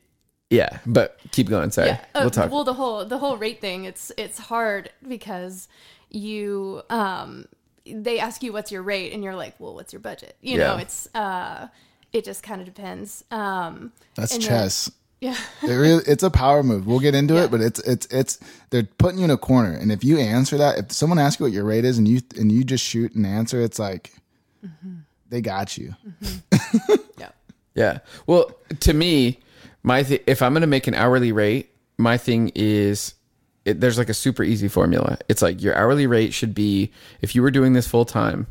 yeah, 0.49 0.79
but 0.85 1.19
keep 1.31 1.49
going, 1.49 1.71
sorry. 1.71 1.89
yeah, 1.89 1.99
uh, 2.15 2.19
we'll 2.21 2.29
talk. 2.29 2.51
well 2.51 2.63
the 2.63 2.73
whole 2.73 3.05
the 3.05 3.17
whole 3.17 3.37
rate 3.37 3.61
thing 3.61 3.85
it's 3.85 4.11
it's 4.17 4.37
hard 4.37 4.89
because 5.07 5.67
you 6.09 6.81
um 6.89 7.45
they 7.85 8.19
ask 8.19 8.43
you 8.43 8.51
what's 8.53 8.71
your 8.71 8.81
rate 8.83 9.11
and 9.13 9.23
you're 9.23 9.35
like, 9.35 9.55
well, 9.59 9.73
what's 9.73 9.91
your 9.93 9.99
budget? 9.99 10.35
You 10.41 10.57
know, 10.57 10.77
it's 10.77 11.07
uh 11.15 11.67
it 12.13 12.25
just 12.25 12.43
kind 12.43 12.59
of 12.61 12.65
depends. 12.67 13.23
Um, 13.31 13.91
That's 14.15 14.33
and 14.33 14.41
then- 14.43 14.49
chess. 14.49 14.91
Yeah. 15.21 15.37
It 15.63 15.75
really, 15.75 16.03
it's 16.07 16.23
a 16.23 16.31
power 16.31 16.63
move. 16.63 16.87
We'll 16.87 16.99
get 16.99 17.15
into 17.15 17.35
Yeah. 17.35 17.45
it, 17.45 17.51
but 17.51 17.61
it's 17.61 17.79
it's 17.81 18.07
it's 18.07 18.39
they're 18.71 18.83
putting 18.83 19.19
you 19.19 19.25
in 19.25 19.31
a 19.31 19.37
corner. 19.37 19.71
And 19.71 19.91
if 19.91 20.03
you 20.03 20.17
answer 20.17 20.57
that, 20.57 20.77
if 20.79 20.91
someone 20.91 21.19
asks 21.19 21.39
you 21.39 21.45
what 21.45 21.53
your 21.53 21.63
rate 21.63 21.85
is, 21.85 21.97
and 21.97 22.07
you 22.07 22.21
and 22.37 22.51
you 22.51 22.63
just 22.63 22.83
shoot 22.83 23.13
an 23.13 23.23
answer, 23.23 23.61
it's 23.61 23.79
like 23.79 24.11
mm-hmm. 24.65 24.95
they 25.29 25.39
got 25.39 25.77
you. 25.77 25.95
Mm-hmm. 26.23 26.95
yeah. 27.17 27.29
Yeah. 27.75 27.99
Well, 28.25 28.51
to 28.81 28.93
me, 28.93 29.39
my 29.83 30.03
th- 30.03 30.23
if 30.25 30.41
I'm 30.41 30.53
going 30.53 30.61
to 30.61 30.67
make 30.67 30.87
an 30.87 30.95
hourly 30.95 31.31
rate, 31.31 31.69
my 31.97 32.17
thing 32.17 32.51
is 32.55 33.13
it, 33.63 33.79
there's 33.79 33.97
like 33.99 34.09
a 34.09 34.13
super 34.15 34.43
easy 34.43 34.67
formula. 34.67 35.19
It's 35.29 35.41
like 35.41 35.61
your 35.61 35.75
hourly 35.75 36.07
rate 36.07 36.33
should 36.33 36.55
be 36.55 36.91
if 37.21 37.35
you 37.35 37.43
were 37.43 37.51
doing 37.51 37.73
this 37.73 37.87
full 37.87 38.05
time 38.05 38.47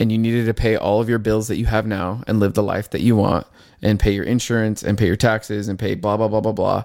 and 0.00 0.10
you 0.10 0.18
needed 0.18 0.46
to 0.46 0.54
pay 0.54 0.76
all 0.76 1.00
of 1.00 1.08
your 1.08 1.18
bills 1.18 1.46
that 1.48 1.56
you 1.56 1.66
have 1.66 1.86
now 1.86 2.24
and 2.26 2.40
live 2.40 2.54
the 2.54 2.62
life 2.62 2.90
that 2.90 3.02
you 3.02 3.14
want 3.14 3.46
and 3.82 4.00
pay 4.00 4.12
your 4.12 4.24
insurance 4.24 4.82
and 4.82 4.98
pay 4.98 5.06
your 5.06 5.16
taxes 5.16 5.68
and 5.68 5.78
pay 5.78 5.94
blah 5.94 6.16
blah 6.16 6.26
blah 6.28 6.40
blah 6.40 6.52
blah. 6.52 6.84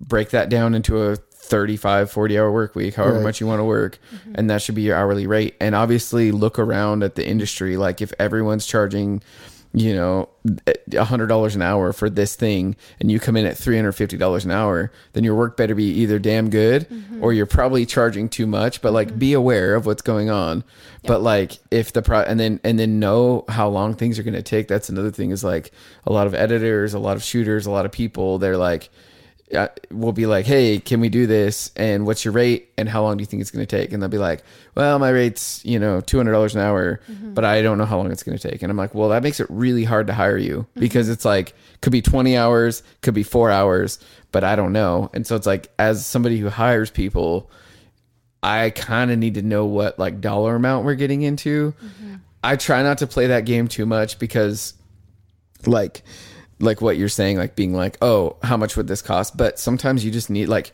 Break 0.00 0.30
that 0.30 0.48
down 0.48 0.74
into 0.74 1.00
a 1.02 1.16
35 1.16 2.10
40 2.10 2.38
hour 2.38 2.50
work 2.50 2.74
week, 2.74 2.94
however 2.94 3.16
Right. 3.16 3.22
much 3.22 3.40
you 3.40 3.46
want 3.46 3.60
to 3.60 3.64
work, 3.64 3.98
mm-hmm. 4.12 4.32
and 4.34 4.50
that 4.50 4.62
should 4.62 4.74
be 4.74 4.82
your 4.82 4.96
hourly 4.96 5.26
rate. 5.26 5.54
And 5.60 5.74
obviously 5.74 6.32
look 6.32 6.58
around 6.58 7.04
at 7.04 7.14
the 7.14 7.26
industry 7.26 7.76
like 7.76 8.02
if 8.02 8.12
everyone's 8.18 8.66
charging 8.66 9.22
you 9.76 9.94
know, 9.94 10.26
a 10.94 11.04
hundred 11.04 11.26
dollars 11.26 11.54
an 11.54 11.60
hour 11.60 11.92
for 11.92 12.08
this 12.08 12.34
thing, 12.34 12.76
and 12.98 13.10
you 13.10 13.20
come 13.20 13.36
in 13.36 13.44
at 13.44 13.58
three 13.58 13.76
hundred 13.76 13.92
fifty 13.92 14.16
dollars 14.16 14.42
an 14.46 14.50
hour, 14.50 14.90
then 15.12 15.22
your 15.22 15.34
work 15.34 15.54
better 15.54 15.74
be 15.74 15.84
either 15.84 16.18
damn 16.18 16.48
good 16.48 16.88
mm-hmm. 16.88 17.22
or 17.22 17.34
you're 17.34 17.44
probably 17.44 17.84
charging 17.84 18.30
too 18.30 18.46
much. 18.46 18.80
But 18.80 18.94
like, 18.94 19.08
mm-hmm. 19.08 19.18
be 19.18 19.34
aware 19.34 19.74
of 19.74 19.84
what's 19.84 20.00
going 20.00 20.30
on. 20.30 20.64
But 21.02 21.20
like, 21.20 21.58
if 21.70 21.92
the 21.92 22.00
pro 22.00 22.20
and 22.20 22.40
then 22.40 22.58
and 22.64 22.78
then 22.78 22.98
know 22.98 23.44
how 23.50 23.68
long 23.68 23.94
things 23.94 24.18
are 24.18 24.22
going 24.22 24.32
to 24.32 24.42
take. 24.42 24.66
That's 24.66 24.88
another 24.88 25.10
thing. 25.10 25.30
Is 25.30 25.44
like 25.44 25.72
a 26.06 26.12
lot 26.12 26.26
of 26.26 26.34
editors, 26.34 26.94
a 26.94 26.98
lot 26.98 27.16
of 27.16 27.22
shooters, 27.22 27.66
a 27.66 27.70
lot 27.70 27.84
of 27.84 27.92
people. 27.92 28.38
They're 28.38 28.56
like, 28.56 28.88
Uh, 29.54 29.68
we'll 29.92 30.12
be 30.12 30.26
like, 30.26 30.44
hey, 30.44 30.80
can 30.80 31.00
we 31.00 31.08
do 31.08 31.26
this? 31.26 31.70
And 31.76 32.04
what's 32.04 32.24
your 32.24 32.32
rate? 32.32 32.70
And 32.76 32.88
how 32.88 33.02
long 33.02 33.16
do 33.16 33.22
you 33.22 33.26
think 33.26 33.40
it's 33.40 33.52
going 33.52 33.64
to 33.64 33.76
take? 33.76 33.92
And 33.92 34.02
they'll 34.02 34.08
be 34.08 34.18
like, 34.18 34.42
well, 34.74 34.98
my 34.98 35.10
rate's, 35.10 35.64
you 35.64 35.78
know, 35.78 36.00
$200 36.00 36.54
an 36.54 36.60
hour, 36.60 37.00
mm-hmm. 37.08 37.32
but 37.32 37.44
I 37.44 37.62
don't 37.62 37.78
know 37.78 37.84
how 37.84 37.98
long 37.98 38.10
it's 38.10 38.24
going 38.24 38.36
to 38.36 38.50
take. 38.50 38.62
And 38.62 38.70
I'm 38.70 38.76
like, 38.76 38.94
well, 38.94 39.10
that 39.10 39.22
makes 39.22 39.38
it 39.38 39.46
really 39.48 39.84
hard 39.84 40.08
to 40.08 40.14
hire 40.14 40.36
you 40.36 40.62
mm-hmm. 40.62 40.80
because 40.80 41.08
it's 41.08 41.24
like, 41.24 41.54
could 41.80 41.92
be 41.92 42.02
20 42.02 42.36
hours, 42.36 42.82
could 43.02 43.14
be 43.14 43.22
four 43.22 43.50
hours, 43.50 44.00
but 44.32 44.42
I 44.42 44.56
don't 44.56 44.72
know. 44.72 45.10
And 45.14 45.24
so 45.24 45.36
it's 45.36 45.46
like, 45.46 45.70
as 45.78 46.04
somebody 46.04 46.38
who 46.38 46.48
hires 46.48 46.90
people, 46.90 47.48
I 48.42 48.70
kind 48.70 49.10
of 49.10 49.18
need 49.18 49.34
to 49.34 49.42
know 49.42 49.64
what 49.64 49.98
like 49.98 50.20
dollar 50.20 50.56
amount 50.56 50.84
we're 50.84 50.94
getting 50.94 51.22
into. 51.22 51.72
Mm-hmm. 51.72 52.14
I 52.42 52.56
try 52.56 52.82
not 52.82 52.98
to 52.98 53.06
play 53.06 53.28
that 53.28 53.44
game 53.44 53.66
too 53.66 53.86
much 53.86 54.18
because 54.18 54.74
like 55.66 56.02
like 56.58 56.80
what 56.80 56.96
you're 56.96 57.08
saying 57.08 57.36
like 57.36 57.54
being 57.54 57.74
like 57.74 57.98
oh 58.00 58.36
how 58.42 58.56
much 58.56 58.76
would 58.76 58.88
this 58.88 59.02
cost? 59.02 59.36
But 59.36 59.58
sometimes 59.58 60.04
you 60.04 60.10
just 60.10 60.30
need 60.30 60.46
like 60.46 60.72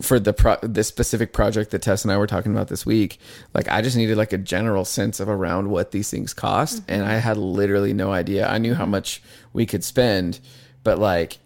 for 0.00 0.18
the 0.18 0.32
pro 0.32 0.56
this 0.62 0.88
specific 0.88 1.32
project 1.32 1.70
that 1.70 1.82
Tess 1.82 2.02
and 2.04 2.10
I 2.12 2.16
were 2.16 2.26
talking 2.26 2.52
about 2.52 2.68
this 2.68 2.84
week 2.86 3.18
like 3.54 3.68
I 3.68 3.82
just 3.82 3.96
needed 3.96 4.16
like 4.16 4.32
a 4.32 4.38
general 4.38 4.84
sense 4.84 5.20
of 5.20 5.28
around 5.28 5.68
what 5.70 5.90
these 5.90 6.10
things 6.10 6.34
cost. 6.34 6.82
Mm-hmm. 6.82 6.92
And 6.92 7.04
I 7.04 7.14
had 7.14 7.36
literally 7.36 7.92
no 7.92 8.10
idea. 8.12 8.48
I 8.48 8.58
knew 8.58 8.74
how 8.74 8.86
much 8.86 9.22
we 9.52 9.66
could 9.66 9.84
spend 9.84 10.40
but 10.84 10.98
like 10.98 11.38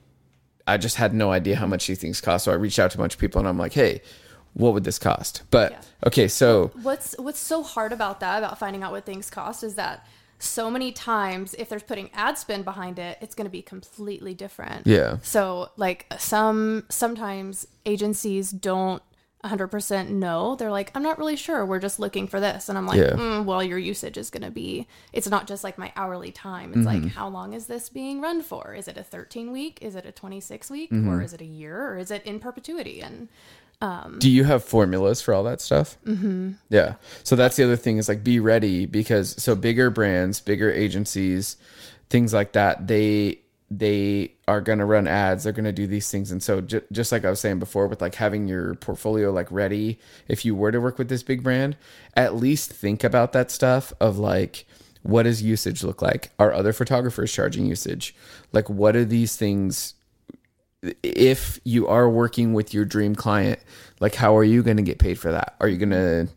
I 0.66 0.78
just 0.78 0.96
had 0.96 1.14
no 1.14 1.30
idea 1.30 1.56
how 1.56 1.66
much 1.66 1.86
these 1.86 1.98
things 1.98 2.20
cost. 2.20 2.44
So 2.44 2.50
I 2.52 2.56
reached 2.56 2.78
out 2.78 2.90
to 2.90 2.98
a 2.98 3.00
bunch 3.00 3.14
of 3.14 3.20
people 3.20 3.38
and 3.38 3.48
I'm 3.48 3.58
like 3.58 3.72
hey 3.72 4.00
what 4.54 4.72
would 4.72 4.84
this 4.84 4.98
cost? 4.98 5.42
But 5.50 5.72
Yeah. 5.72 5.78
okay 6.06 6.28
so 6.28 6.70
What's 6.82 7.14
what's 7.18 7.40
so 7.40 7.62
hard 7.62 7.92
about 7.92 8.20
that 8.20 8.38
about 8.38 8.58
finding 8.58 8.82
out 8.82 8.90
what 8.90 9.04
things 9.04 9.28
cost 9.28 9.62
is 9.62 9.74
that 9.74 10.06
so 10.38 10.70
many 10.70 10.92
times 10.92 11.54
if 11.58 11.68
there's 11.68 11.82
putting 11.82 12.10
ad 12.12 12.36
spend 12.38 12.64
behind 12.64 12.98
it, 12.98 13.18
it's 13.20 13.34
going 13.34 13.46
to 13.46 13.50
be 13.50 13.62
completely 13.62 14.34
different. 14.34 14.86
Yeah. 14.86 15.18
So 15.22 15.70
like 15.76 16.06
some 16.18 16.84
sometimes 16.90 17.66
agencies 17.86 18.50
don't 18.50 19.02
100% 19.44 20.08
know. 20.08 20.56
They're 20.56 20.70
like, 20.72 20.90
I'm 20.96 21.02
not 21.04 21.18
really 21.18 21.36
sure. 21.36 21.64
We're 21.64 21.78
just 21.78 22.00
looking 22.00 22.26
for 22.26 22.40
this. 22.40 22.68
And 22.68 22.76
I'm 22.76 22.86
like, 22.86 22.98
Yeah. 22.98 23.10
mm, 23.12 23.44
well, 23.44 23.62
your 23.62 23.78
usage 23.78 24.18
is 24.18 24.28
going 24.28 24.42
to 24.42 24.50
be, 24.50 24.88
it's 25.12 25.28
not 25.28 25.46
just 25.46 25.62
like 25.62 25.78
my 25.78 25.92
hourly 25.94 26.32
time. 26.32 26.70
It's 26.70 26.78
Mm-hmm. 26.86 27.04
like, 27.04 27.12
how 27.12 27.28
long 27.28 27.52
is 27.52 27.66
this 27.66 27.88
being 27.88 28.20
run 28.20 28.42
for? 28.42 28.74
Is 28.74 28.88
it 28.88 28.96
a 28.96 29.04
13 29.04 29.52
week? 29.52 29.78
Is 29.82 29.94
it 29.94 30.04
a 30.04 30.10
26 30.10 30.68
week? 30.70 30.90
Mm-hmm. 30.90 31.08
Or 31.08 31.22
is 31.22 31.32
it 31.32 31.40
a 31.40 31.44
year? 31.46 31.86
Or 31.92 31.96
is 31.98 32.10
it 32.10 32.24
in 32.24 32.40
perpetuity? 32.40 33.00
And 33.00 33.28
Do 34.18 34.30
you 34.30 34.44
have 34.44 34.64
formulas 34.64 35.20
for 35.20 35.34
all 35.34 35.44
that 35.44 35.60
stuff? 35.60 35.98
Mm-hmm. 36.06 36.52
Yeah. 36.70 36.94
So 37.24 37.36
that's 37.36 37.56
the 37.56 37.64
other 37.64 37.76
thing 37.76 37.98
is 37.98 38.08
like 38.08 38.24
be 38.24 38.40
ready 38.40 38.86
because 38.86 39.40
so 39.42 39.54
bigger 39.54 39.90
brands, 39.90 40.40
bigger 40.40 40.70
agencies, 40.70 41.56
things 42.08 42.32
like 42.32 42.52
that. 42.52 42.86
They 42.86 43.40
they 43.70 44.32
are 44.46 44.60
going 44.60 44.78
to 44.78 44.84
run 44.84 45.08
ads 45.08 45.42
they're 45.42 45.52
going 45.52 45.64
to 45.64 45.72
do 45.72 45.88
these 45.88 46.08
things 46.08 46.30
and 46.30 46.40
so 46.40 46.60
ju- 46.60 46.82
just 46.92 47.10
like 47.10 47.24
i 47.24 47.30
was 47.30 47.40
saying 47.40 47.58
before 47.58 47.88
with 47.88 48.00
like 48.00 48.14
having 48.14 48.46
your 48.46 48.76
portfolio 48.76 49.32
like 49.32 49.50
ready 49.50 49.98
if 50.28 50.44
you 50.44 50.54
were 50.54 50.70
to 50.70 50.80
work 50.80 50.98
with 50.98 51.08
this 51.08 51.24
big 51.24 51.42
brand 51.42 51.76
at 52.14 52.36
least 52.36 52.72
think 52.72 53.02
about 53.02 53.32
that 53.32 53.50
stuff 53.50 53.92
of 53.98 54.18
like 54.18 54.66
what 55.02 55.24
does 55.24 55.42
usage 55.42 55.82
look 55.82 56.00
like 56.00 56.30
are 56.38 56.52
other 56.52 56.72
photographers 56.72 57.32
charging 57.32 57.66
usage 57.66 58.14
like 58.52 58.70
what 58.70 58.94
are 58.94 59.04
these 59.04 59.34
things 59.34 59.94
if 61.02 61.58
you 61.64 61.88
are 61.88 62.08
working 62.08 62.52
with 62.52 62.72
your 62.72 62.84
dream 62.84 63.14
client 63.14 63.58
like 64.00 64.14
how 64.14 64.36
are 64.36 64.44
you 64.44 64.62
going 64.62 64.76
to 64.76 64.82
get 64.82 64.98
paid 64.98 65.18
for 65.18 65.32
that? 65.32 65.56
Are 65.60 65.68
you 65.68 65.78
going 65.78 65.90
to 65.90 66.28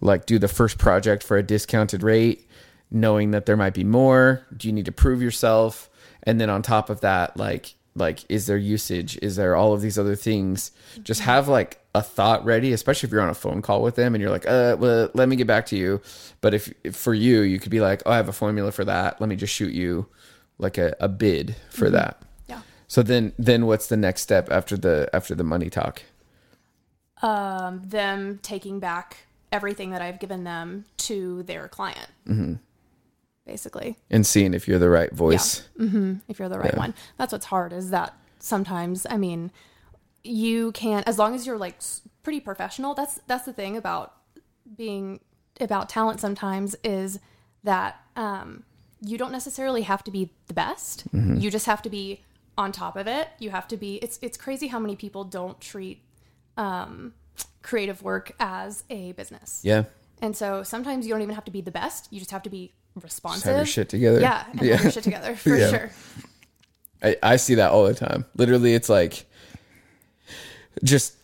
like 0.00 0.26
do 0.26 0.38
the 0.38 0.48
first 0.48 0.78
project 0.78 1.22
for 1.22 1.36
a 1.36 1.42
discounted 1.42 2.02
rate 2.02 2.48
knowing 2.90 3.30
that 3.30 3.46
there 3.46 3.56
might 3.56 3.74
be 3.74 3.84
more? 3.84 4.46
Do 4.56 4.68
you 4.68 4.72
need 4.72 4.86
to 4.86 4.92
prove 4.92 5.22
yourself? 5.22 5.88
And 6.22 6.40
then 6.40 6.50
on 6.50 6.62
top 6.62 6.90
of 6.90 7.00
that 7.00 7.36
like 7.36 7.74
like 7.96 8.24
is 8.28 8.46
there 8.46 8.56
usage? 8.56 9.18
Is 9.22 9.36
there 9.36 9.56
all 9.56 9.72
of 9.72 9.80
these 9.80 9.98
other 9.98 10.14
things? 10.14 10.72
Just 11.02 11.22
have 11.22 11.48
like 11.48 11.78
a 11.94 12.02
thought 12.02 12.44
ready 12.44 12.72
especially 12.72 13.08
if 13.08 13.12
you're 13.12 13.22
on 13.22 13.30
a 13.30 13.34
phone 13.34 13.62
call 13.62 13.82
with 13.82 13.96
them 13.96 14.14
and 14.14 14.22
you're 14.22 14.30
like 14.30 14.46
uh 14.46 14.76
well 14.78 15.10
let 15.14 15.28
me 15.28 15.36
get 15.36 15.46
back 15.46 15.66
to 15.66 15.76
you. 15.76 16.00
But 16.40 16.54
if, 16.54 16.72
if 16.84 16.96
for 16.96 17.14
you 17.14 17.40
you 17.40 17.58
could 17.58 17.70
be 17.70 17.80
like 17.80 18.02
oh 18.06 18.12
i 18.12 18.16
have 18.16 18.28
a 18.28 18.32
formula 18.32 18.72
for 18.72 18.84
that. 18.84 19.20
Let 19.20 19.28
me 19.28 19.36
just 19.36 19.54
shoot 19.54 19.72
you 19.72 20.06
like 20.58 20.76
a, 20.76 20.94
a 21.00 21.08
bid 21.08 21.56
for 21.70 21.88
that. 21.90 22.18
Yeah. 22.20 22.26
So 22.90 23.02
then 23.04 23.32
then 23.38 23.66
what's 23.66 23.86
the 23.86 23.96
next 23.96 24.20
step 24.22 24.50
after 24.50 24.76
the 24.76 25.08
after 25.12 25.34
the 25.36 25.44
money 25.44 25.70
talk 25.70 26.02
Um, 27.22 27.82
them 27.84 28.40
taking 28.42 28.80
back 28.80 29.26
everything 29.52 29.90
that 29.92 30.02
I've 30.02 30.18
given 30.18 30.42
them 30.44 30.86
to 31.08 31.42
their 31.44 31.68
client. 31.68 32.08
Basically. 33.46 33.96
and 34.10 34.26
seeing 34.26 34.54
if 34.54 34.66
you're 34.68 34.78
the 34.78 34.90
right 34.90 35.12
voice 35.12 35.68
if 36.28 36.38
you're 36.38 36.48
the 36.48 36.58
right 36.58 36.76
one. 36.76 36.94
That's 37.18 37.32
what's 37.32 37.46
hard 37.46 37.72
is 37.72 37.90
that 37.90 38.14
sometimes, 38.38 39.06
I 39.10 39.16
mean, 39.16 39.50
you 40.22 40.72
can 40.72 41.02
as 41.06 41.18
long 41.18 41.34
as 41.34 41.46
you're 41.46 41.58
like 41.58 41.76
pretty 42.22 42.40
professional. 42.40 42.94
That's 42.94 43.20
that's 43.26 43.44
the 43.44 43.52
thing 43.52 43.76
about 43.76 44.14
being 44.76 45.20
about 45.60 45.88
talent 45.88 46.20
sometimes 46.20 46.76
is 46.84 47.18
that 47.64 48.00
um 48.16 48.62
you 49.00 49.16
don't 49.18 49.32
necessarily 49.32 49.82
have 49.82 50.02
to 50.04 50.10
be 50.10 50.30
the 50.46 50.54
best. 50.54 51.04
You 51.12 51.50
just 51.50 51.66
have 51.66 51.82
to 51.82 51.90
be 51.90 52.22
on 52.60 52.70
top 52.72 52.94
of 52.96 53.06
it. 53.06 53.26
You 53.38 53.50
have 53.50 53.66
to 53.68 53.76
be 53.76 53.96
it's 54.04 54.18
it's 54.22 54.36
crazy 54.44 54.66
how 54.68 54.78
many 54.78 54.94
people 55.04 55.24
don't 55.24 55.58
treat 55.60 55.98
um 56.56 57.14
creative 57.62 58.02
work 58.02 58.32
as 58.38 58.84
a 58.90 59.12
business. 59.12 59.60
yeah 59.64 59.84
And 60.22 60.36
so 60.36 60.62
sometimes 60.62 61.06
you 61.06 61.12
don't 61.14 61.22
even 61.22 61.34
have 61.34 61.44
to 61.46 61.50
be 61.58 61.62
the 61.62 61.70
best. 61.82 62.08
You 62.12 62.18
just 62.18 62.30
have 62.36 62.42
to 62.48 62.50
be 62.50 62.72
responsive. 63.08 63.44
have 63.50 63.56
your 63.56 63.66
shit 63.66 63.88
together 63.88 64.20
Yeah, 64.20 64.44
and 64.50 64.60
yeah 64.62 64.74
have 64.76 64.82
your 64.84 64.92
shit 64.92 65.04
together 65.04 65.34
for 65.36 65.56
Yeah. 65.62 65.70
sure. 65.70 65.90
I, 67.02 67.16
I 67.22 67.36
see 67.36 67.54
that 67.60 67.70
all 67.70 67.84
the 67.84 67.94
time. 67.94 68.26
Literally, 68.36 68.74
it's 68.74 68.90
like 68.90 69.24
just 70.84 71.14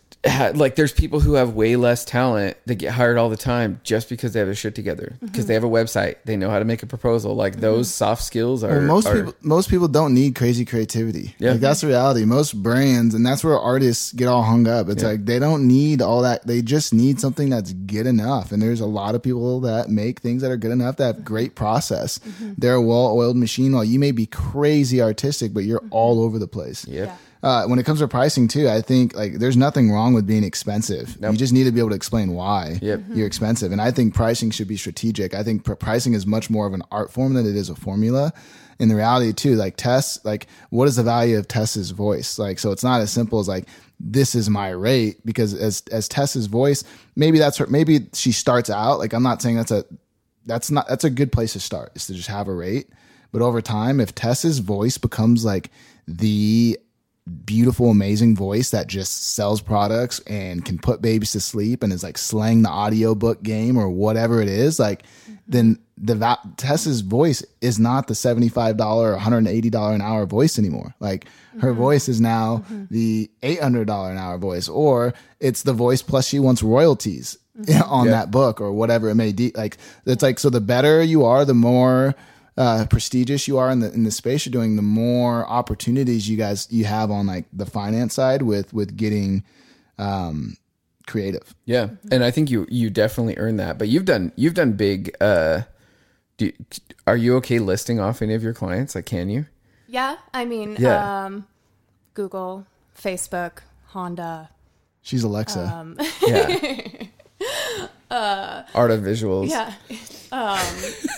like 0.55 0.75
there's 0.75 0.91
people 0.91 1.19
who 1.19 1.33
have 1.33 1.53
way 1.53 1.75
less 1.75 2.03
talent 2.03 2.57
that 2.65 2.75
get 2.75 2.91
hired 2.91 3.17
all 3.17 3.29
the 3.29 3.37
time 3.37 3.79
just 3.83 4.09
because 4.09 4.33
they 4.33 4.39
have 4.39 4.47
their 4.47 4.55
shit 4.55 4.75
together 4.75 5.15
because 5.21 5.37
Mm-hmm. 5.37 5.47
they 5.47 5.53
have 5.53 5.63
a 5.63 5.69
website, 5.69 6.15
they 6.25 6.35
know 6.35 6.49
how 6.49 6.59
to 6.59 6.65
make 6.65 6.83
a 6.83 6.87
proposal. 6.87 7.35
Like 7.35 7.53
mm-hmm. 7.53 7.61
those 7.61 7.93
soft 7.93 8.23
skills 8.23 8.63
are 8.63 8.79
Well, 8.79 8.81
most 8.81 9.07
are- 9.07 9.15
people 9.15 9.33
most 9.41 9.69
people 9.69 9.87
don't 9.87 10.13
need 10.13 10.35
crazy 10.35 10.65
creativity. 10.65 11.35
Yeah. 11.37 11.51
Like 11.51 11.59
that's 11.59 11.81
the 11.81 11.87
reality. 11.87 12.25
Most 12.25 12.61
brands 12.61 13.13
and 13.13 13.25
that's 13.25 13.43
where 13.43 13.57
artists 13.57 14.11
get 14.11 14.27
all 14.27 14.43
hung 14.43 14.67
up. 14.67 14.89
It's 14.89 15.03
like 15.03 15.25
they 15.25 15.39
don't 15.39 15.67
need 15.67 16.01
all 16.01 16.23
that. 16.23 16.45
They 16.47 16.61
just 16.61 16.93
need 16.93 17.19
something 17.19 17.49
that's 17.49 17.73
good 17.73 18.07
enough. 18.07 18.51
And 18.51 18.61
there's 18.61 18.81
a 18.81 18.85
lot 18.87 19.15
of 19.15 19.21
people 19.23 19.61
that 19.61 19.89
make 19.89 20.19
things 20.19 20.41
that 20.41 20.51
are 20.51 20.57
good 20.57 20.71
enough 20.71 20.97
that 20.97 21.05
have 21.05 21.15
mm-hmm. 21.17 21.25
great 21.25 21.55
process. 21.55 22.19
Mm-hmm. 22.19 22.53
They're 22.57 22.73
a 22.73 22.81
well-oiled 22.81 23.37
machine. 23.37 23.73
While 23.73 23.83
you 23.85 23.99
may 23.99 24.11
be 24.11 24.25
crazy 24.25 25.01
artistic, 25.01 25.53
but 25.53 25.63
you're 25.63 25.83
all 25.91 26.21
over 26.21 26.39
the 26.39 26.47
place. 26.47 26.87
Yep. 26.87 27.07
Yeah. 27.07 27.17
Uh, 27.43 27.65
when 27.65 27.77
it 27.77 27.85
comes 27.85 27.99
to 27.99 28.07
pricing 28.07 28.47
too, 28.47 28.67
I 28.67 28.81
think 28.81 29.15
like 29.15 29.33
there's 29.33 29.55
nothing 29.57 29.91
wrong 29.91 30.13
with 30.13 30.25
being 30.25 30.43
expensive. 30.43 31.19
Nope. 31.21 31.33
You 31.33 31.37
just 31.37 31.53
need 31.53 31.65
to 31.65 31.71
be 31.71 31.79
able 31.79 31.89
to 31.89 31.95
explain 31.95 32.33
why 32.33 32.79
Yep. 32.81 33.01
you're 33.13 33.27
expensive. 33.27 33.71
And 33.71 33.79
I 33.79 33.91
think 33.91 34.13
pricing 34.15 34.49
should 34.49 34.67
be 34.67 34.77
strategic. 34.77 35.33
I 35.35 35.43
think 35.43 35.63
pr- 35.63 35.75
pricing 35.75 36.13
is 36.13 36.25
much 36.25 36.49
more 36.49 36.65
of 36.65 36.73
an 36.73 36.81
art 36.91 37.11
form 37.11 37.35
than 37.35 37.45
it 37.45 37.55
is 37.55 37.69
a 37.69 37.75
formula. 37.75 38.33
In 38.79 38.89
the 38.89 38.95
reality 38.95 39.33
too, 39.33 39.55
like 39.55 39.75
Tess, 39.77 40.23
like 40.25 40.47
what 40.71 40.87
is 40.87 40.95
the 40.95 41.03
value 41.03 41.37
of 41.37 41.47
Tess's 41.47 41.91
voice? 41.91 42.39
Like, 42.39 42.57
so 42.59 42.71
it's 42.71 42.83
not 42.83 43.01
as 43.01 43.11
simple 43.11 43.39
as 43.39 43.47
like, 43.47 43.67
this 43.99 44.35
is 44.35 44.49
my 44.49 44.69
rate 44.69 45.23
because 45.25 45.53
as, 45.53 45.83
as 45.91 46.07
Tess's 46.07 46.45
voice, 46.47 46.83
maybe 47.15 47.37
that's 47.39 47.57
her, 47.57 47.67
maybe 47.67 48.07
she 48.13 48.31
starts 48.31 48.69
out. 48.69 48.99
Like, 48.99 49.13
I'm 49.13 49.23
not 49.23 49.41
saying 49.41 49.57
that's 49.57 49.71
a, 49.71 49.85
that's 50.45 50.69
not, 50.71 50.87
that's 50.87 51.03
a 51.03 51.09
good 51.09 51.31
place 51.31 51.53
to 51.53 51.59
start 51.59 51.91
is 51.95 52.07
to 52.07 52.13
just 52.13 52.29
have 52.29 52.47
a 52.47 52.53
rate. 52.53 52.89
But 53.31 53.41
over 53.41 53.61
time, 53.61 53.99
if 53.99 54.15
Tess's 54.15 54.59
voice 54.59 54.97
becomes 54.97 55.43
like 55.43 55.69
the 56.07 56.79
beautiful, 57.27 57.89
amazing 57.89 58.35
voice 58.35 58.69
that 58.71 58.87
just 58.87 59.33
sells 59.33 59.61
products 59.61 60.19
and 60.21 60.63
can 60.63 60.77
put 60.77 61.01
babies 61.01 61.33
to 61.33 61.39
sleep 61.39 61.83
and 61.83 61.91
is 61.91 62.03
like 62.03 62.17
slaying 62.17 62.61
the 62.61 62.69
audiobook 62.69 63.43
game 63.43 63.77
or 63.77 63.89
whatever 63.89 64.41
it 64.41 64.47
is, 64.47 64.79
like 64.79 65.03
mm-hmm. 65.03 65.35
then 65.47 65.79
the 65.97 66.15
va- 66.15 66.39
Tess's 66.57 67.01
voice 67.01 67.43
is 67.61 67.79
not 67.79 68.07
the 68.07 68.13
$75 68.13 68.79
or 68.79 69.17
$180 69.17 69.95
an 69.95 70.01
hour 70.01 70.25
voice 70.25 70.57
anymore. 70.59 70.95
Like 70.99 71.27
her 71.59 71.73
voice 71.73 72.07
is 72.07 72.21
now 72.21 72.63
mm-hmm. 72.69 72.85
the 72.91 73.29
$800 73.41 74.11
an 74.11 74.17
hour 74.17 74.37
voice 74.37 74.69
or 74.69 75.13
it's 75.39 75.63
the 75.63 75.73
voice 75.73 76.01
plus 76.01 76.27
she 76.27 76.39
wants 76.39 76.61
royalties 76.63 77.37
mm-hmm. 77.59 77.81
on 77.91 78.07
that 78.07 78.31
book 78.31 78.61
or 78.61 78.71
whatever 78.71 79.09
it 79.09 79.15
may 79.15 79.31
be. 79.31 79.51
Like 79.55 79.77
it's 80.05 80.23
like, 80.23 80.39
so 80.39 80.49
the 80.49 80.61
better 80.61 81.01
you 81.01 81.25
are, 81.25 81.45
the 81.45 81.53
more 81.53 82.15
uh, 82.57 82.85
prestigious 82.89 83.47
you 83.47 83.57
are 83.57 83.69
in 83.69 83.79
the 83.79 83.91
in 83.93 84.03
the 84.03 84.11
space 84.11 84.45
you're 84.45 84.51
doing, 84.51 84.75
the 84.75 84.81
more 84.81 85.47
opportunities 85.47 86.27
you 86.29 86.37
guys 86.37 86.67
you 86.71 86.85
have 86.85 87.11
on 87.11 87.27
like 87.27 87.45
the 87.53 87.65
finance 87.65 88.13
side 88.15 88.41
with 88.41 88.73
with 88.73 88.97
getting 88.97 89.43
um, 89.99 90.57
creative. 91.05 91.53
Yeah, 91.65 91.89
and 92.11 92.23
I 92.23 92.31
think 92.31 92.49
you 92.49 92.65
you 92.69 92.89
definitely 92.89 93.37
earn 93.37 93.57
that. 93.57 93.77
But 93.77 93.87
you've 93.89 94.05
done 94.05 94.31
you've 94.35 94.53
done 94.55 94.73
big. 94.73 95.15
uh 95.21 95.61
do, 96.37 96.51
Are 97.07 97.17
you 97.17 97.35
okay 97.37 97.57
listing 97.59 97.99
off 97.99 98.21
any 98.21 98.35
of 98.35 98.43
your 98.43 98.53
clients? 98.53 98.93
Like, 98.93 99.07
can 99.07 99.27
you? 99.29 99.45
Yeah, 99.87 100.17
I 100.33 100.45
mean, 100.45 100.77
Yeah. 100.79 101.25
um, 101.25 101.47
Google, 102.13 102.67
Facebook, 102.95 103.59
Honda. 103.87 104.49
She's 105.01 105.23
Alexa. 105.23 105.65
Um, 105.65 105.97
Yeah. 106.27 106.57
Art 108.11 108.91
of 108.91 109.01
visuals. 109.01 109.49
yeah. 109.49 109.73
Um, 110.29 110.59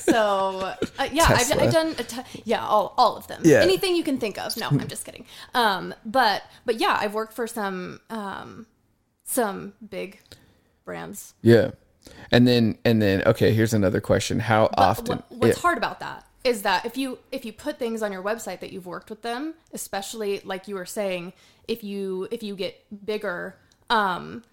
so 0.04 0.76
uh, 1.00 1.10
yeah, 1.12 1.26
I've. 1.28 1.52
I've 1.60 1.74
done 1.74 1.96
a 1.98 2.04
t- 2.04 2.42
yeah 2.46 2.64
all 2.64 2.94
all 2.96 3.18
of 3.18 3.26
them. 3.26 3.42
Yeah. 3.44 3.62
Anything 3.62 3.96
you 3.96 4.04
can 4.04 4.20
think 4.20 4.38
of. 4.38 4.56
No, 4.56 4.68
I'm 4.68 4.88
just 4.88 5.04
kidding. 5.04 5.26
Um, 5.56 5.96
but 6.06 6.44
but 6.64 6.80
yeah, 6.80 6.96
I've 7.00 7.16
worked 7.16 7.34
for 7.34 7.48
some 7.48 8.02
um, 8.12 8.68
some 9.24 9.74
big 9.90 10.20
brands. 10.86 11.34
Yeah. 11.42 11.72
And 12.32 12.48
then 12.48 12.78
and 12.86 13.02
then 13.02 13.24
okay, 13.26 13.52
here's 13.52 13.74
another 13.74 14.00
question. 14.00 14.42
How 14.42 14.68
But 14.68 14.80
often? 14.80 15.06
what- 15.18 15.32
what's 15.32 15.58
yeah. 15.58 15.62
hard 15.64 15.80
about 15.80 16.00
that 16.02 16.28
is 16.44 16.62
that 16.62 16.86
if 16.86 16.96
you 16.96 17.18
if 17.32 17.44
you 17.46 17.52
put 17.52 17.80
things 17.80 18.04
on 18.04 18.12
your 18.12 18.22
website 18.22 18.60
that 18.60 18.72
you've 18.72 18.86
worked 18.86 19.10
with 19.10 19.24
them, 19.24 19.56
especially 19.74 20.40
like 20.46 20.68
you 20.68 20.76
were 20.76 20.86
saying, 20.86 21.34
if 21.68 21.84
you 21.84 22.28
if 22.30 22.44
you 22.44 22.56
get 22.56 22.76
bigger, 23.06 23.56
um, 23.90 24.44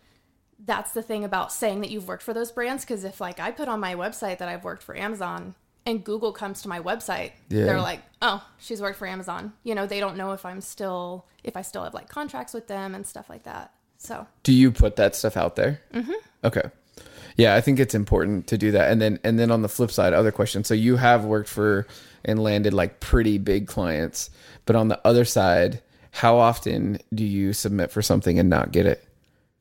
that's 0.64 0.92
the 0.92 1.02
thing 1.02 1.24
about 1.24 1.52
saying 1.52 1.80
that 1.82 1.90
you've 1.90 2.08
worked 2.08 2.22
for 2.22 2.32
those 2.34 2.50
brands. 2.50 2.84
Because 2.84 3.04
if 3.04 3.20
like 3.20 3.40
I 3.40 3.50
put 3.50 3.68
on 3.68 3.80
my 3.80 3.94
website 3.94 4.38
that 4.38 4.48
I've 4.48 4.64
worked 4.64 4.82
for 4.82 4.96
Amazon. 4.96 5.54
And 5.88 6.02
Google 6.02 6.32
comes 6.32 6.62
to 6.62 6.68
my 6.68 6.80
website, 6.80 7.30
Yeah. 7.48 7.64
they're 7.66 7.80
like, 7.80 8.00
"Oh, 8.20 8.44
she's 8.58 8.82
worked 8.82 8.98
for 8.98 9.06
Amazon." 9.06 9.52
You 9.62 9.76
know, 9.76 9.86
they 9.86 10.00
don't 10.00 10.16
know 10.16 10.32
if 10.32 10.44
I'm 10.44 10.60
still, 10.60 11.26
if 11.44 11.56
I 11.56 11.62
still 11.62 11.84
have 11.84 11.94
like 11.94 12.08
contracts 12.08 12.52
with 12.52 12.66
them 12.66 12.92
and 12.92 13.06
stuff 13.06 13.30
like 13.30 13.44
that. 13.44 13.70
So, 13.96 14.26
Do 14.42 14.52
you 14.52 14.72
put 14.72 14.96
that 14.96 15.14
stuff 15.14 15.36
out 15.36 15.54
there? 15.54 15.80
Mm-hmm. 15.94 16.12
Okay. 16.42 16.62
Yeah, 17.36 17.54
I 17.54 17.60
think 17.60 17.78
it's 17.78 17.94
important 17.94 18.48
to 18.48 18.58
do 18.58 18.72
that. 18.72 18.90
And 18.90 19.00
then 19.00 19.20
and 19.22 19.38
then 19.38 19.52
on 19.52 19.62
the 19.62 19.68
flip 19.68 19.92
side, 19.92 20.12
other 20.12 20.32
question. 20.32 20.64
So 20.64 20.74
you 20.74 20.96
have 20.96 21.24
worked 21.24 21.48
for 21.48 21.86
and 22.24 22.42
landed 22.42 22.74
like 22.74 22.98
pretty 22.98 23.38
big 23.38 23.68
clients, 23.68 24.28
but 24.64 24.74
on 24.74 24.88
the 24.88 24.98
other 25.06 25.24
side, 25.24 25.82
how 26.10 26.36
often 26.38 26.98
do 27.14 27.24
you 27.24 27.52
submit 27.52 27.92
for 27.92 28.02
something 28.02 28.40
and 28.40 28.50
not 28.50 28.72
get 28.72 28.86
it? 28.86 29.05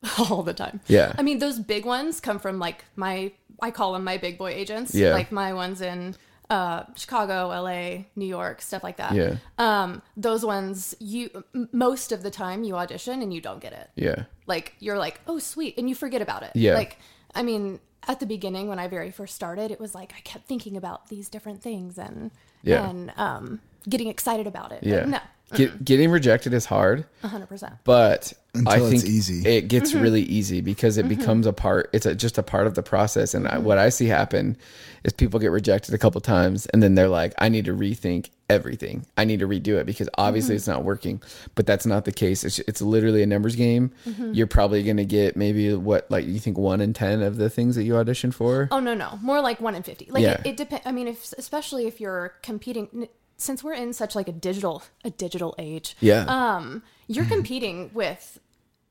all 0.30 0.44
the 0.44 0.54
time. 0.54 0.80
Yeah. 0.88 1.14
I 1.18 1.22
mean, 1.22 1.40
those 1.40 1.60
big 1.60 1.86
ones 1.86 2.20
come 2.20 2.40
from 2.40 2.60
like 2.60 2.86
my 2.96 3.32
I 3.62 3.72
call 3.72 3.94
them 3.94 4.04
my 4.04 4.18
big 4.18 4.38
boy 4.38 4.52
agents. 4.52 4.94
Yeah. 4.94 5.14
Like 5.14 5.32
my 5.32 5.54
ones 5.54 5.82
in 5.82 6.16
uh 6.50 6.84
Chicago, 6.96 7.48
LA, 7.48 8.04
New 8.16 8.28
York, 8.28 8.62
stuff 8.62 8.84
like 8.84 8.98
that. 8.98 9.14
Yeah. 9.16 9.36
Um 9.58 10.02
those 10.18 10.46
ones 10.46 10.94
you 11.00 11.44
most 11.72 12.12
of 12.12 12.22
the 12.24 12.30
time 12.32 12.64
you 12.64 12.76
audition 12.76 13.22
and 13.22 13.34
you 13.34 13.42
don't 13.42 13.60
get 13.62 13.74
it. 13.74 13.90
Yeah. 13.96 14.24
Like 14.46 14.76
you're 14.80 14.98
like, 15.00 15.22
"Oh, 15.28 15.40
sweet." 15.40 15.76
And 15.78 15.90
you 15.90 15.96
forget 15.96 16.22
about 16.22 16.44
it. 16.44 16.52
Yeah. 16.56 16.76
Like 16.76 17.00
I 17.34 17.42
mean, 17.44 17.80
at 18.08 18.20
the 18.20 18.26
beginning 18.28 18.68
when 18.68 18.78
I 18.78 18.88
very 18.88 19.10
first 19.12 19.34
started, 19.36 19.72
it 19.72 19.80
was 19.80 19.96
like 19.96 20.14
I 20.16 20.22
kept 20.22 20.46
thinking 20.48 20.78
about 20.78 21.10
these 21.10 21.30
different 21.30 21.64
things 21.64 21.98
and 21.98 22.30
Yeah. 22.62 22.88
and 22.90 23.12
um 23.18 23.62
getting 23.90 24.08
excited 24.08 24.46
about 24.46 24.72
it. 24.72 24.82
But 24.84 24.90
Yeah. 24.90 25.06
no. 25.06 25.20
Get, 25.54 25.86
getting 25.86 26.10
rejected 26.10 26.54
is 26.54 26.66
hard, 26.66 27.06
100%. 27.24 27.78
but 27.84 28.34
I 28.66 28.80
think 28.80 28.96
it's 28.96 29.06
easy. 29.06 29.48
it 29.48 29.68
gets 29.68 29.92
mm-hmm. 29.92 30.02
really 30.02 30.24
easy 30.24 30.60
because 30.60 30.98
it 30.98 31.06
mm-hmm. 31.06 31.20
becomes 31.20 31.46
a 31.46 31.54
part. 31.54 31.90
It's 31.94 32.08
a, 32.08 32.16
just 32.16 32.40
a 32.40 32.44
part 32.44 32.66
of 32.66 32.74
the 32.74 32.82
process. 32.82 33.36
And 33.36 33.48
I, 33.48 33.52
mm-hmm. 33.52 33.64
what 33.64 33.78
I 33.78 33.90
see 33.90 34.08
happen 34.08 34.58
is 35.04 35.14
people 35.14 35.40
get 35.40 35.52
rejected 35.52 35.94
a 35.94 36.00
couple 36.00 36.20
times, 36.20 36.66
and 36.68 36.82
then 36.82 36.96
they're 36.96 37.10
like, 37.10 37.34
"I 37.38 37.50
need 37.50 37.66
to 37.66 37.74
rethink 37.74 38.30
everything. 38.50 39.06
I 39.18 39.26
need 39.26 39.40
to 39.40 39.48
redo 39.48 39.80
it 39.80 39.86
because 39.86 40.10
obviously 40.18 40.56
it's 40.56 40.68
not 40.68 40.84
working." 40.84 41.22
But 41.54 41.68
that's 41.68 41.86
not 41.86 42.06
the 42.06 42.12
case. 42.12 42.44
It's, 42.44 42.58
it's 42.60 42.82
literally 42.82 43.22
a 43.22 43.28
numbers 43.28 43.56
game. 43.56 43.92
You're 44.18 44.48
probably 44.48 44.82
going 44.82 44.98
to 44.98 45.06
get 45.06 45.38
maybe 45.38 45.76
what 45.76 46.10
like 46.10 46.26
you 46.26 46.40
think 46.40 46.58
one 46.58 46.82
in 46.82 46.94
ten 46.94 47.22
of 47.22 47.38
the 47.38 47.52
things 47.52 47.76
that 47.76 47.84
you 47.84 47.98
audition 47.98 48.32
for. 48.32 48.68
Oh 48.72 48.80
no, 48.80 48.96
no, 48.96 49.20
more 49.22 49.42
like 49.42 49.62
one 49.62 49.76
in 49.76 49.84
fifty. 49.84 50.08
Like 50.10 50.24
Yeah. 50.24 50.42
it, 50.44 50.48
it 50.48 50.58
depends. 50.58 50.86
I 50.88 50.92
mean, 50.92 51.08
if 51.08 51.34
especially 51.38 51.86
if 51.86 52.02
you're 52.02 52.34
competing, 52.42 52.90
n- 52.96 53.10
since 53.38 53.64
we're 53.64 53.74
in 53.74 53.94
such 53.94 54.16
like 54.16 54.28
a 54.28 54.32
digital 54.32 54.84
a 55.04 55.10
digital 55.10 55.56
age, 55.58 55.96
Yeah. 56.00 56.26
um, 56.28 56.84
you're 57.08 57.26
competing 57.26 57.92
with 57.94 58.40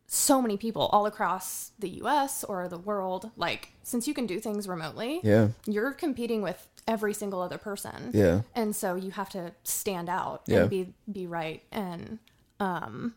so 0.06 0.40
many 0.40 0.56
people 0.56 0.82
all 0.92 1.06
across 1.06 1.72
the 1.78 1.88
U.S. 2.00 2.44
or 2.44 2.68
the 2.68 2.78
world. 2.78 3.30
Like 3.36 3.72
since 3.82 4.06
you 4.06 4.14
can 4.14 4.26
do 4.26 4.38
things 4.38 4.68
remotely, 4.68 5.20
yeah. 5.24 5.48
you're 5.66 5.92
competing 5.92 6.42
with 6.42 6.68
every 6.86 7.14
single 7.14 7.40
other 7.40 7.58
person. 7.58 8.10
Yeah. 8.12 8.42
and 8.54 8.76
so 8.76 8.94
you 8.94 9.10
have 9.12 9.30
to 9.30 9.52
stand 9.64 10.08
out 10.08 10.42
Yeah. 10.46 10.60
and 10.60 10.70
be 10.70 10.92
be 11.10 11.26
right 11.26 11.62
and 11.72 12.18
um 12.60 13.14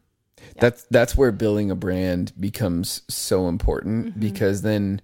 that's 0.60 0.84
that's 0.92 1.18
where 1.18 1.32
building 1.32 1.70
a 1.72 1.76
brand 1.76 2.32
becomes 2.40 3.02
so 3.10 3.48
important 3.48 4.20
because 4.20 4.62
then 4.62 5.02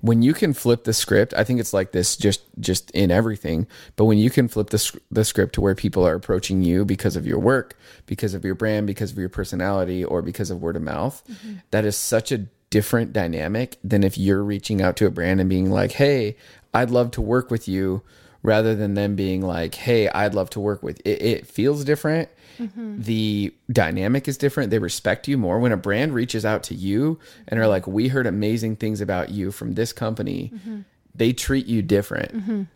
when 0.00 0.22
you 0.22 0.32
can 0.32 0.52
flip 0.52 0.84
the 0.84 0.92
script 0.92 1.34
i 1.36 1.44
think 1.44 1.60
it's 1.60 1.72
like 1.72 1.92
this 1.92 2.16
just 2.16 2.42
just 2.58 2.90
in 2.92 3.10
everything 3.10 3.66
but 3.96 4.04
when 4.04 4.18
you 4.18 4.30
can 4.30 4.48
flip 4.48 4.70
the, 4.70 5.00
the 5.10 5.24
script 5.24 5.54
to 5.54 5.60
where 5.60 5.74
people 5.74 6.06
are 6.06 6.14
approaching 6.14 6.62
you 6.62 6.84
because 6.84 7.16
of 7.16 7.26
your 7.26 7.38
work 7.38 7.76
because 8.06 8.34
of 8.34 8.44
your 8.44 8.54
brand 8.54 8.86
because 8.86 9.12
of 9.12 9.18
your 9.18 9.28
personality 9.28 10.04
or 10.04 10.22
because 10.22 10.50
of 10.50 10.62
word 10.62 10.76
of 10.76 10.82
mouth 10.82 11.22
mm-hmm. 11.30 11.54
that 11.70 11.84
is 11.84 11.96
such 11.96 12.32
a 12.32 12.46
different 12.70 13.12
dynamic 13.12 13.76
than 13.82 14.04
if 14.04 14.16
you're 14.16 14.44
reaching 14.44 14.80
out 14.80 14.96
to 14.96 15.06
a 15.06 15.10
brand 15.10 15.40
and 15.40 15.50
being 15.50 15.70
like 15.70 15.92
hey 15.92 16.36
i'd 16.74 16.90
love 16.90 17.10
to 17.10 17.20
work 17.20 17.50
with 17.50 17.66
you 17.66 18.02
rather 18.42 18.74
than 18.74 18.94
them 18.94 19.16
being 19.16 19.42
like 19.42 19.74
hey 19.74 20.08
i'd 20.10 20.34
love 20.34 20.50
to 20.50 20.60
work 20.60 20.82
with 20.82 21.00
it, 21.04 21.22
it 21.22 21.46
feels 21.46 21.84
different 21.84 22.28
mm-hmm. 22.60 23.00
the 23.00 23.54
dynamic 23.72 24.28
is 24.28 24.36
different. 24.36 24.70
They 24.70 24.78
respect 24.78 25.28
you 25.28 25.38
more. 25.38 25.58
When 25.58 25.72
a 25.72 25.76
brand 25.76 26.14
reaches 26.14 26.44
out 26.44 26.62
to 26.64 26.74
you 26.74 27.18
and 27.48 27.58
are 27.58 27.64
mm-hmm. 27.64 27.70
like, 27.70 27.86
"We 27.86 28.08
heard 28.08 28.26
amazing 28.26 28.76
things 28.76 29.00
about 29.00 29.30
you 29.30 29.50
from 29.50 29.74
this 29.74 29.92
company," 29.92 30.52
mm-hmm. 30.54 30.80
they 31.14 31.32
treat 31.32 31.66
you 31.66 31.82
different, 31.82 32.32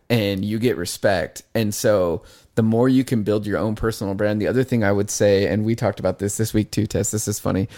and 0.09 0.43
you 0.43 0.59
get 0.59 0.77
respect. 0.77 1.43
And 1.53 1.73
so, 1.73 2.23
the 2.55 2.63
more 2.63 2.89
you 2.89 3.03
can 3.03 3.23
build 3.23 3.45
your 3.45 3.57
own 3.57 3.75
personal 3.75 4.13
brand. 4.15 4.41
The 4.41 4.47
other 4.47 4.63
thing 4.63 4.83
I 4.83 4.91
would 4.91 5.09
say, 5.09 5.47
and 5.47 5.65
we 5.65 5.75
talked 5.75 5.99
about 5.99 6.19
this 6.19 6.37
this 6.37 6.53
week 6.53 6.71
too, 6.71 6.87
Tess. 6.87 7.11
This 7.11 7.27
is 7.27 7.39
funny. 7.39 7.69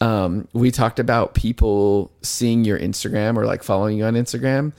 Um, 0.00 0.46
we 0.52 0.70
talked 0.70 0.98
about 0.98 1.34
people 1.34 2.12
seeing 2.22 2.64
your 2.64 2.78
Instagram 2.78 3.36
or 3.36 3.46
like 3.46 3.62
following 3.62 3.98
you 3.98 4.04
on 4.04 4.14
Instagram 4.14 4.72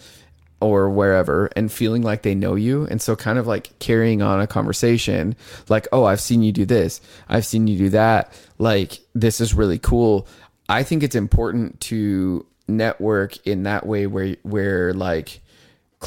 or 0.60 0.90
wherever 0.90 1.50
and 1.56 1.72
feeling 1.72 2.02
like 2.02 2.24
they 2.24 2.36
know 2.36 2.56
you. 2.56 2.86
And 2.86 3.02
so 3.02 3.16
kind 3.16 3.38
of 3.38 3.48
like 3.48 3.78
carrying 3.80 4.22
on 4.22 4.42
a 4.42 4.48
conversation 4.48 5.36
like 5.70 5.88
oh 5.92 6.06
i've 6.06 6.22
seen 6.22 6.42
you 6.44 6.52
do 6.52 6.66
this. 6.66 7.02
I've 7.30 7.46
seen 7.46 7.68
you 7.68 7.78
do 7.78 7.90
that. 7.90 8.32
Like 8.58 9.00
this 9.14 9.40
is 9.42 9.54
really 9.54 9.80
cool. 9.80 10.28
I 10.70 10.84
think 10.84 11.04
it's 11.04 11.16
important 11.16 11.80
to 11.82 12.46
network 12.68 13.46
in 13.48 13.64
that 13.64 13.86
way 13.86 14.08
where 14.08 14.36
where 14.44 14.94
like 14.94 15.42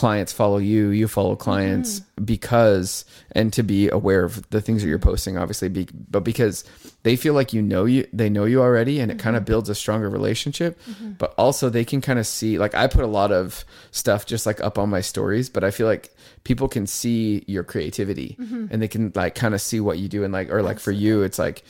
clients 0.00 0.32
follow 0.32 0.56
you 0.56 0.88
you 0.88 1.06
follow 1.06 1.34
mm-hmm. 1.34 1.42
clients 1.42 2.00
because 2.24 3.04
and 3.32 3.52
to 3.52 3.62
be 3.62 3.90
aware 3.90 4.24
of 4.24 4.48
the 4.48 4.58
things 4.62 4.80
that 4.80 4.88
you're 4.88 4.98
mm-hmm. 4.98 5.10
posting 5.10 5.36
obviously 5.36 5.68
be, 5.68 5.86
but 6.10 6.24
because 6.24 6.64
they 7.02 7.16
feel 7.16 7.34
like 7.34 7.52
you 7.52 7.60
know 7.60 7.84
you 7.84 8.06
they 8.10 8.30
know 8.30 8.46
you 8.46 8.62
already 8.62 8.98
and 8.98 9.12
it 9.12 9.18
kind 9.18 9.36
of 9.36 9.42
mm-hmm. 9.42 9.52
builds 9.52 9.68
a 9.68 9.74
stronger 9.74 10.08
relationship. 10.08 10.80
But 11.18 11.34
also 11.36 11.68
they 11.68 11.84
can 11.84 12.00
kind 12.00 12.18
of 12.18 12.26
see 12.26 12.58
like 12.58 12.74
i 12.74 12.86
put 12.86 13.04
a 13.04 13.12
lot 13.20 13.30
of 13.30 13.62
stuff 13.90 14.24
just 14.24 14.46
like 14.46 14.58
up 14.62 14.78
on 14.78 14.88
my 14.88 15.02
stories 15.02 15.50
but 15.50 15.64
i 15.64 15.70
feel 15.70 15.86
like 15.86 16.14
people 16.44 16.66
can 16.66 16.86
see 16.86 17.44
your 17.46 17.62
creativity 17.62 18.36
and 18.70 18.80
they 18.80 18.88
can 18.88 19.12
like 19.14 19.34
kind 19.34 19.54
of 19.54 19.60
see 19.60 19.80
what 19.80 19.98
you 19.98 20.08
do 20.08 20.24
and 20.24 20.32
like 20.32 20.50
or 20.50 20.62
like 20.62 20.78
for 20.78 20.92
you 20.92 21.22
it's 21.22 21.38
like 21.38 21.62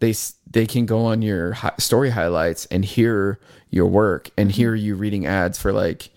they 0.00 0.14
they 0.50 0.66
can 0.66 0.84
go 0.84 1.06
on 1.06 1.22
your 1.22 1.56
story 1.78 2.10
highlights 2.10 2.66
and 2.66 2.84
hear 2.84 3.40
your 3.70 3.86
work 3.86 4.30
and 4.36 4.52
hear 4.52 4.74
you 4.74 4.94
reading 4.94 5.24
ads 5.26 5.58
for 5.58 5.72
like 5.72 6.10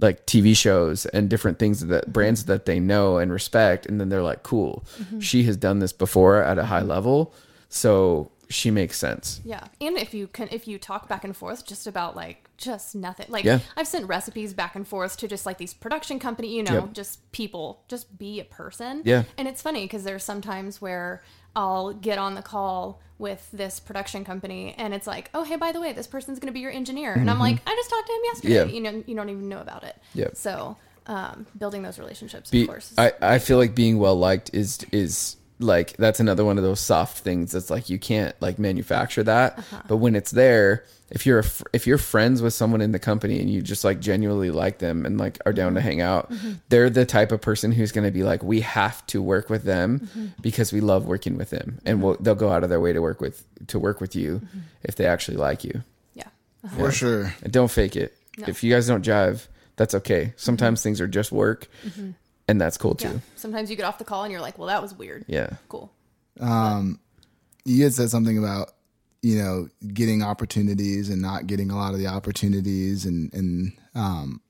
like 0.00 0.26
TV 0.26 0.56
shows 0.56 1.06
and 1.06 1.28
different 1.28 1.58
things 1.58 1.86
that 1.86 2.12
brands 2.12 2.46
that 2.46 2.66
they 2.66 2.80
know 2.80 3.18
and 3.18 3.32
respect 3.32 3.86
and 3.86 4.00
then 4.00 4.08
they're 4.08 4.22
like 4.22 4.42
cool 4.42 4.84
mm-hmm. 4.98 5.20
she 5.20 5.44
has 5.44 5.56
done 5.56 5.78
this 5.78 5.92
before 5.92 6.42
at 6.42 6.58
a 6.58 6.64
high 6.64 6.80
mm-hmm. 6.80 6.88
level 6.88 7.34
so 7.68 8.30
she 8.50 8.70
makes 8.70 8.98
sense 8.98 9.40
Yeah, 9.44 9.64
and 9.80 9.96
if 9.96 10.12
you 10.12 10.26
can, 10.26 10.48
if 10.50 10.66
you 10.66 10.78
talk 10.78 11.08
back 11.08 11.22
and 11.24 11.36
forth 11.36 11.64
just 11.64 11.86
about 11.86 12.16
like 12.16 12.48
just 12.56 12.96
nothing, 12.96 13.26
like 13.28 13.44
Yeah. 13.44 13.60
I've 13.76 13.86
sent 13.86 14.06
recipes 14.08 14.52
back 14.52 14.74
and 14.74 14.86
forth 14.86 15.16
to 15.18 15.28
just 15.28 15.46
like 15.46 15.56
these 15.56 15.72
production 15.72 16.18
company, 16.18 16.56
you 16.56 16.64
know, 16.64 16.74
Yep. 16.74 16.92
just 16.92 17.32
people, 17.32 17.84
just 17.88 18.18
be 18.18 18.40
a 18.40 18.44
person. 18.44 19.02
Yeah. 19.04 19.22
and 19.38 19.46
it's 19.46 19.62
funny 19.62 19.84
because 19.84 20.02
there's 20.02 20.24
sometimes 20.24 20.80
where 20.80 21.22
I'll 21.54 21.92
get 21.92 22.18
on 22.18 22.34
the 22.34 22.42
call 22.42 23.00
with 23.18 23.48
this 23.52 23.78
production 23.80 24.24
company 24.24 24.74
and 24.78 24.94
it's 24.94 25.06
like, 25.06 25.30
oh 25.34 25.44
hey, 25.44 25.56
by 25.56 25.72
the 25.72 25.80
way, 25.80 25.92
this 25.92 26.06
person's 26.06 26.38
going 26.38 26.46
to 26.48 26.54
be 26.54 26.60
your 26.60 26.70
engineer, 26.70 27.12
and 27.12 27.30
I'm 27.30 27.38
like, 27.38 27.60
I 27.66 27.74
just 27.74 27.90
talked 27.90 28.06
to 28.06 28.12
him 28.12 28.20
yesterday. 28.24 28.54
Mm-hmm. 28.54 28.68
Yeah. 28.68 28.74
You 28.74 28.80
know, 28.80 29.04
you 29.06 29.14
don't 29.14 29.28
even 29.28 29.48
know 29.48 29.60
about 29.60 29.84
it. 29.84 29.96
Yep. 30.14 30.36
So 30.36 30.76
um, 31.06 31.46
building 31.58 31.82
those 31.82 31.98
relationships, 31.98 32.50
be, 32.50 32.62
of 32.62 32.68
course. 32.68 32.94
I, 32.96 33.12
I 33.20 33.38
feel 33.38 33.58
like 33.58 33.74
being 33.74 33.98
well 33.98 34.16
liked 34.16 34.50
is 34.54 34.78
is 34.92 35.36
like 35.60 35.96
that's 35.98 36.18
another 36.20 36.44
one 36.44 36.56
of 36.58 36.64
those 36.64 36.80
soft 36.80 37.18
things 37.18 37.52
that's 37.52 37.70
like 37.70 37.88
you 37.90 37.98
can't 37.98 38.34
like 38.40 38.58
manufacture 38.58 39.22
that 39.22 39.58
Uh-huh. 39.58 39.82
but 39.88 39.98
when 39.98 40.16
it's 40.16 40.30
there 40.32 40.84
if 41.10 41.26
you're 41.26 41.40
a, 41.40 41.44
fr- 41.44 41.64
if 41.72 41.86
you're 41.86 41.98
friends 41.98 42.40
with 42.40 42.54
someone 42.54 42.80
in 42.80 42.92
the 42.92 42.98
company 42.98 43.40
and 43.40 43.50
you 43.50 43.60
just 43.60 43.84
like 43.84 44.00
genuinely 44.00 44.50
like 44.50 44.78
them 44.78 45.04
and 45.04 45.18
like 45.18 45.38
are 45.44 45.52
Mm-hmm. 45.52 45.56
down 45.60 45.74
to 45.74 45.80
hang 45.82 46.00
out 46.00 46.32
they're 46.70 46.88
the 46.88 47.04
type 47.04 47.30
of 47.30 47.40
person 47.42 47.72
who's 47.72 47.92
going 47.92 48.06
to 48.06 48.10
be 48.10 48.22
like 48.22 48.42
we 48.42 48.60
have 48.62 49.04
to 49.08 49.20
work 49.20 49.50
with 49.50 49.64
them 49.64 50.00
Mm-hmm. 50.00 50.26
because 50.40 50.72
we 50.72 50.80
love 50.80 51.04
working 51.06 51.36
with 51.36 51.50
them 51.50 51.78
and 51.84 52.02
we'll, 52.02 52.16
they'll 52.20 52.34
go 52.34 52.50
out 52.50 52.64
of 52.64 52.70
their 52.70 52.80
way 52.80 52.92
to 52.94 53.02
work 53.02 53.20
with 53.20 53.44
to 53.66 53.78
work 53.78 54.00
with 54.00 54.16
you 54.16 54.40
Mm-hmm. 54.42 54.58
if 54.84 54.96
they 54.96 55.04
actually 55.06 55.36
like 55.36 55.62
you 55.64 55.82
yeah. 56.14 56.28
for 56.78 56.90
sure. 56.90 57.34
and 57.42 57.52
don't 57.52 57.70
fake 57.70 57.96
it 57.96 58.16
No. 58.38 58.46
if 58.48 58.64
you 58.64 58.72
guys 58.72 58.86
don't 58.86 59.04
jive 59.04 59.46
that's 59.76 59.94
okay 59.94 60.32
sometimes 60.36 60.82
things 60.82 61.00
are 61.02 61.08
just 61.08 61.32
work 61.32 61.68
and 62.50 62.60
that's 62.60 62.76
cool 62.76 62.94
too. 62.94 63.08
Yeah. 63.08 63.18
Sometimes 63.36 63.70
you 63.70 63.76
get 63.76 63.84
off 63.84 63.98
the 63.98 64.04
call 64.04 64.24
and 64.24 64.32
you're 64.32 64.40
like, 64.40 64.58
well, 64.58 64.68
that 64.68 64.82
was 64.82 64.94
weird. 64.94 65.24
yeah. 65.28 65.50
Cool. 65.68 65.90
you 67.64 67.82
had 67.84 67.94
said 67.94 68.10
something 68.10 68.38
about 68.38 68.72
you 69.22 69.36
know 69.36 69.68
getting 69.92 70.22
opportunities 70.22 71.10
and 71.10 71.20
not 71.20 71.46
getting 71.46 71.70
a 71.70 71.76
lot 71.76 71.92
of 71.92 71.98
the 71.98 72.06
opportunities 72.06 73.04
and 73.04 73.32
and 73.34 73.72
um 73.94 74.40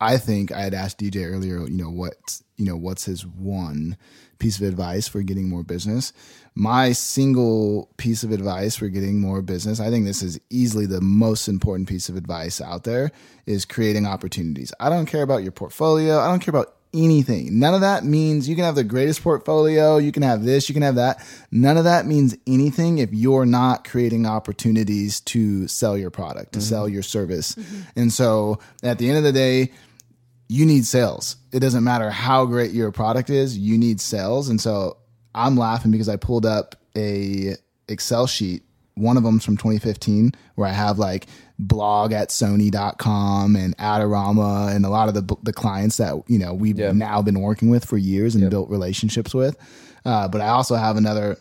i 0.00 0.18
think 0.18 0.50
i 0.50 0.60
had 0.62 0.74
asked 0.74 0.98
dj 0.98 1.24
earlier 1.24 1.60
you 1.60 1.76
know 1.76 1.90
what 1.90 2.40
you 2.56 2.64
know 2.64 2.76
what's 2.76 3.04
his 3.04 3.24
one 3.24 3.96
piece 4.40 4.58
of 4.60 4.66
advice 4.66 5.06
for 5.06 5.22
getting 5.22 5.48
more 5.48 5.62
business 5.62 6.12
my 6.56 6.90
single 6.90 7.88
piece 7.98 8.24
of 8.24 8.32
advice 8.32 8.74
for 8.74 8.88
getting 8.88 9.20
more 9.20 9.42
business 9.42 9.78
i 9.78 9.90
think 9.90 10.04
this 10.04 10.22
is 10.22 10.40
easily 10.50 10.86
the 10.86 11.00
most 11.00 11.46
important 11.46 11.88
piece 11.88 12.08
of 12.08 12.16
advice 12.16 12.60
out 12.60 12.82
there 12.82 13.12
is 13.46 13.64
creating 13.64 14.06
opportunities 14.06 14.72
i 14.80 14.88
don't 14.88 15.06
care 15.06 15.22
about 15.22 15.44
your 15.44 15.52
portfolio 15.52 16.18
i 16.18 16.26
don't 16.26 16.40
care 16.40 16.50
about 16.52 16.75
anything. 16.96 17.58
None 17.58 17.74
of 17.74 17.82
that 17.82 18.04
means 18.04 18.48
you 18.48 18.54
can 18.54 18.64
have 18.64 18.74
the 18.74 18.84
greatest 18.84 19.22
portfolio, 19.22 19.98
you 19.98 20.12
can 20.12 20.22
have 20.22 20.44
this, 20.44 20.68
you 20.68 20.72
can 20.72 20.82
have 20.82 20.94
that. 20.96 21.24
None 21.50 21.76
of 21.76 21.84
that 21.84 22.06
means 22.06 22.36
anything 22.46 22.98
if 22.98 23.12
you're 23.12 23.46
not 23.46 23.84
creating 23.84 24.26
opportunities 24.26 25.20
to 25.20 25.68
sell 25.68 25.96
your 25.96 26.10
product, 26.10 26.52
to 26.52 26.58
mm-hmm. 26.58 26.68
sell 26.68 26.88
your 26.88 27.02
service. 27.02 27.54
Mm-hmm. 27.54 27.80
And 27.96 28.12
so 28.12 28.58
at 28.82 28.98
the 28.98 29.08
end 29.08 29.18
of 29.18 29.24
the 29.24 29.32
day, 29.32 29.72
you 30.48 30.64
need 30.64 30.86
sales. 30.86 31.36
It 31.52 31.60
doesn't 31.60 31.84
matter 31.84 32.10
how 32.10 32.46
great 32.46 32.70
your 32.72 32.92
product 32.92 33.30
is, 33.30 33.58
you 33.58 33.76
need 33.78 34.00
sales. 34.00 34.48
And 34.48 34.60
so 34.60 34.98
I'm 35.34 35.56
laughing 35.56 35.90
because 35.90 36.08
I 36.08 36.16
pulled 36.16 36.46
up 36.46 36.76
a 36.96 37.56
Excel 37.88 38.26
sheet. 38.26 38.62
One 38.96 39.16
of 39.18 39.22
them's 39.24 39.44
from 39.44 39.56
2015 39.58 40.32
where 40.54 40.66
I 40.68 40.72
have 40.72 40.98
like 40.98 41.26
blog 41.58 42.12
at 42.12 42.30
sony.com 42.30 43.54
and 43.54 43.76
Adorama 43.76 44.74
and 44.74 44.86
a 44.86 44.88
lot 44.88 45.08
of 45.08 45.14
the 45.14 45.36
the 45.42 45.52
clients 45.52 45.98
that 45.98 46.14
you 46.28 46.38
know 46.38 46.54
we've 46.54 46.78
Yeah. 46.78 46.92
now 46.92 47.20
been 47.22 47.40
working 47.40 47.68
with 47.68 47.84
for 47.84 47.98
years 47.98 48.34
and 48.34 48.48
built 48.50 48.70
relationships 48.70 49.34
with. 49.34 49.56
Uh, 50.04 50.28
but 50.28 50.40
I 50.40 50.48
also 50.48 50.76
have 50.76 50.96
another 50.96 51.36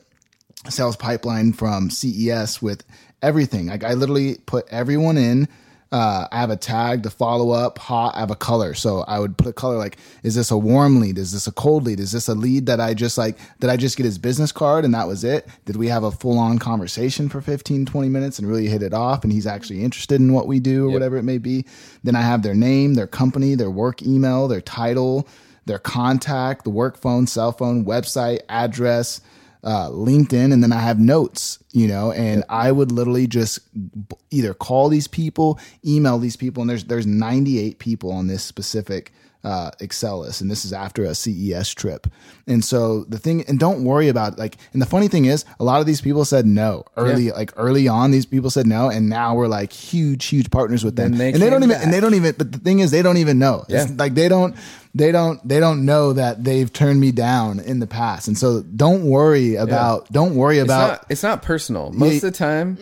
sales 0.70 0.96
pipeline 0.98 1.54
from 1.54 1.90
CES 1.90 2.62
with 2.62 2.84
everything. 3.22 3.68
Like 3.68 3.84
I 3.84 3.94
literally 3.94 4.36
put 4.46 4.68
everyone 4.70 5.18
in. 5.18 5.48
Uh, 5.92 6.28
I 6.32 6.40
have 6.40 6.50
a 6.50 6.58
tag 6.58 7.04
to 7.04 7.10
follow 7.10 7.52
up 7.52 7.78
hot. 7.78 8.16
I 8.16 8.20
have 8.20 8.32
a 8.32 8.36
color. 8.36 8.74
So 8.74 9.02
I 9.08 9.20
would 9.20 9.38
put 9.38 9.48
a 9.48 9.54
color 9.54 9.78
like, 9.78 9.98
is 10.24 10.36
this 10.36 10.52
a 10.52 10.58
warm 10.58 11.00
lead? 11.00 11.18
Is 11.18 11.32
this 11.32 11.48
a 11.48 11.52
cold 11.52 11.86
lead? 11.86 12.00
Is 12.00 12.12
this 12.12 12.28
a 12.28 12.34
lead 12.36 12.66
that 12.66 12.82
I 12.82 12.94
just 12.94 13.18
like, 13.18 13.38
did 13.60 13.70
I 13.70 13.78
just 13.78 13.96
get 13.96 14.06
his 14.06 14.18
business 14.18 14.52
card 14.52 14.84
and 14.84 14.94
that 14.94 15.08
was 15.08 15.24
it? 15.24 15.48
Did 15.66 15.76
we 15.76 15.88
have 15.88 16.04
a 16.04 16.12
full 16.12 16.38
on 16.38 16.60
conversation 16.60 17.30
for 17.30 17.40
15, 17.40 17.86
20 17.86 18.10
minutes 18.10 18.40
and 18.40 18.48
really 18.48 18.68
hit 18.68 18.84
it 18.84 18.94
off? 18.94 19.24
And 19.24 19.32
he's 19.32 19.48
actually 19.48 19.84
interested 19.84 20.20
in 20.20 20.34
what 20.34 20.48
we 20.48 20.60
do 20.60 20.88
or 20.88 20.92
whatever 20.92 21.18
it 21.18 21.24
may 21.24 21.38
be. 21.38 21.66
Then 22.04 22.16
I 22.16 22.22
have 22.22 22.42
their 22.42 22.56
name, 22.56 22.96
their 22.96 23.08
company, 23.08 23.56
their 23.56 23.72
work 23.72 24.02
email, 24.02 24.48
their 24.48 24.62
title, 24.62 25.28
their 25.66 25.80
contact, 25.80 26.64
the 26.64 26.70
work 26.70 26.98
phone, 26.98 27.28
cell 27.28 27.52
phone, 27.52 27.86
website, 27.86 28.40
address, 28.50 29.22
uh, 29.66 29.90
LinkedIn, 29.90 30.54
and 30.54 30.64
then 30.64 30.72
I 30.72 30.80
have 30.80 31.00
notes, 31.00 31.60
you 31.72 31.88
know, 31.88 32.12
and 32.12 32.44
I 32.50 32.72
would 32.72 32.92
literally 32.92 33.28
just 33.28 33.60
b- 33.74 34.16
either 34.32 34.54
call 34.54 34.90
these 34.90 35.08
people, 35.08 35.60
email 35.86 36.20
these 36.20 36.36
people, 36.38 36.62
and 36.62 36.70
there's 36.70 36.86
there's 36.86 37.08
98 37.08 37.80
people 37.80 38.12
on 38.12 38.28
this 38.28 38.44
specific 38.44 39.12
uh, 39.46 39.70
Excel 39.80 40.20
list, 40.22 40.42
and 40.42 40.50
this 40.50 40.66
is 40.66 40.74
after 40.74 41.04
a 41.04 41.14
CES 41.16 41.74
trip. 41.74 42.08
And 42.48 42.66
so 42.66 43.04
the 43.06 43.20
thing, 43.20 43.44
and 43.48 43.60
don't 43.60 43.84
worry 43.84 44.08
about 44.10 44.38
like, 44.40 44.58
and 44.74 44.82
the 44.82 44.86
funny 44.86 45.08
thing 45.08 45.26
is, 45.26 45.46
a 45.60 45.64
lot 45.64 45.80
of 45.80 45.86
these 45.86 46.02
people 46.02 46.26
said 46.26 46.46
no 46.46 46.84
early, 46.98 47.28
Yeah. 47.28 47.34
like 47.34 47.54
early 47.56 47.88
on. 47.88 48.12
These 48.12 48.26
people 48.26 48.50
said 48.50 48.66
no, 48.68 48.90
and 48.90 49.08
now 49.08 49.36
we're 49.36 49.48
like 49.48 49.72
huge, 49.72 50.26
huge 50.26 50.50
partners 50.50 50.84
with 50.84 50.96
them. 50.96 51.12
Then 51.12 51.18
they 51.20 51.32
and 51.34 51.42
they 51.42 51.50
don't 51.50 51.62
came 51.62 51.72
even, 51.72 51.82
and 51.84 51.94
they 51.94 52.00
don't 52.00 52.14
even. 52.16 52.34
But 52.38 52.52
the 52.52 52.58
thing 52.58 52.80
is, 52.80 52.92
they 52.92 53.02
don't 53.04 53.18
even 53.18 53.40
know. 53.40 53.66
It's 53.70 53.90
Yeah. 53.92 53.96
like 53.98 54.16
they 54.16 54.28
don't. 54.28 54.56
They 54.96 55.12
don't. 55.12 55.46
They 55.48 55.60
don't 55.60 55.86
know 55.86 56.14
that 56.14 56.44
they've 56.44 56.72
turned 56.72 57.00
me 57.00 57.12
down 57.12 57.60
in 57.60 57.80
the 57.80 57.88
past, 57.88 58.28
and 58.28 58.38
so 58.38 58.62
don't 58.64 59.04
worry 59.04 59.56
about. 59.56 60.12
Don't 60.12 60.36
worry 60.36 60.58
It's 60.60 60.66
about. 60.66 60.88
not. 60.88 61.06
It's 61.10 61.24
not 61.24 61.42
personal. 61.42 61.92
Most 61.92 62.10
Yeah. 62.12 62.16
of 62.16 62.22
the 62.22 62.32
time, 62.32 62.78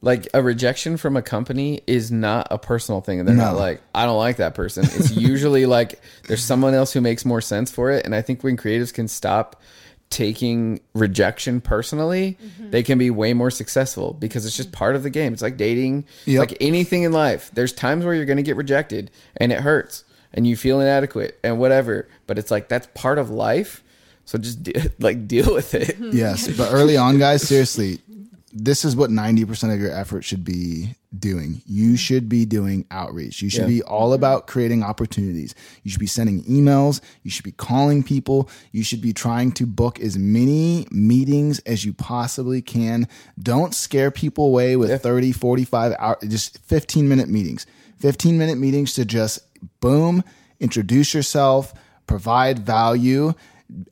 like 0.00 0.28
a 0.32 0.42
rejection 0.42 0.96
from 0.96 1.16
a 1.16 1.22
company 1.22 1.80
is 1.86 2.12
not 2.12 2.46
a 2.50 2.58
personal 2.58 3.00
thing, 3.00 3.18
and 3.18 3.28
they're 3.28 3.34
not 3.34 3.56
like, 3.56 3.82
"I 3.94 4.04
don't 4.06 4.18
like 4.18 4.36
that 4.36 4.54
person." 4.54 4.84
It's 4.84 5.10
usually 5.16 5.66
like 5.66 6.00
there's 6.28 6.42
someone 6.42 6.74
else 6.74 6.92
who 6.92 7.00
makes 7.00 7.24
more 7.24 7.40
sense 7.40 7.70
for 7.70 7.90
it. 7.90 8.04
And 8.04 8.14
I 8.14 8.22
think 8.22 8.44
when 8.44 8.56
creatives 8.56 8.94
can 8.94 9.08
stop 9.08 9.60
taking 10.10 10.80
rejection 10.94 11.60
personally, 11.60 12.38
mm-hmm. 12.42 12.70
they 12.70 12.82
can 12.82 12.98
be 12.98 13.10
way 13.10 13.34
more 13.34 13.50
successful 13.50 14.14
because 14.14 14.46
it's 14.46 14.56
just 14.56 14.72
part 14.72 14.96
of 14.96 15.02
the 15.02 15.10
game. 15.10 15.32
It's 15.32 15.42
like 15.42 15.56
dating, 15.56 16.04
It's 16.20 16.28
Yep. 16.28 16.40
like 16.40 16.56
anything 16.60 17.02
in 17.02 17.12
life. 17.12 17.50
There's 17.52 17.72
times 17.72 18.04
where 18.04 18.14
you're 18.14 18.24
going 18.24 18.38
to 18.38 18.42
get 18.42 18.56
rejected, 18.56 19.10
and 19.36 19.52
it 19.52 19.60
hurts, 19.60 20.04
and 20.32 20.46
you 20.46 20.56
feel 20.56 20.80
inadequate, 20.80 21.38
and 21.44 21.58
whatever. 21.58 22.08
But 22.26 22.38
it's 22.38 22.50
like 22.50 22.68
that's 22.68 22.88
part 22.94 23.18
of 23.18 23.30
life. 23.30 23.82
So 24.24 24.38
just 24.38 24.62
de- 24.62 24.92
like 24.98 25.26
deal 25.26 25.52
with 25.52 25.74
it. 25.74 25.96
Yes, 25.98 26.48
but 26.56 26.72
early 26.72 26.96
on, 26.96 27.18
guys, 27.18 27.42
seriously, 27.42 28.00
this 28.52 28.84
is 28.84 28.96
what 28.96 29.10
90% 29.10 29.74
of 29.74 29.80
your 29.80 29.92
effort 29.92 30.22
should 30.22 30.42
be 30.42 30.94
doing. 31.16 31.60
You 31.66 31.88
mm-hmm. 31.88 31.94
should 31.96 32.28
be 32.28 32.46
doing 32.46 32.86
outreach. 32.90 33.42
You 33.42 33.50
should 33.50 33.62
Yeah. 33.62 33.66
be 33.66 33.82
all 33.82 34.08
mm-hmm. 34.08 34.14
about 34.14 34.46
creating 34.46 34.82
opportunities. 34.82 35.54
You 35.82 35.90
should 35.90 36.00
be 36.00 36.06
sending 36.06 36.42
emails. 36.44 37.00
You 37.22 37.30
should 37.30 37.44
be 37.44 37.52
calling 37.52 38.02
people. 38.02 38.48
You 38.72 38.82
should 38.82 39.00
be 39.02 39.12
trying 39.12 39.52
to 39.52 39.66
book 39.66 40.00
as 40.00 40.16
many 40.16 40.86
meetings 40.90 41.58
as 41.60 41.84
you 41.84 41.92
possibly 41.92 42.62
can. 42.62 43.06
Don't 43.38 43.74
scare 43.74 44.10
people 44.10 44.46
away 44.46 44.76
with 44.76 45.02
30, 45.02 45.32
45 45.32 45.94
hour, 45.98 46.18
just 46.26 46.58
15 46.64 47.08
minute 47.08 47.28
meetings. 47.28 47.66
15 47.98 48.38
minute 48.38 48.58
meetings 48.58 48.94
to 48.94 49.04
just 49.04 49.40
boom, 49.80 50.22
introduce 50.60 51.12
yourself, 51.12 51.74
provide 52.06 52.60
value 52.60 53.34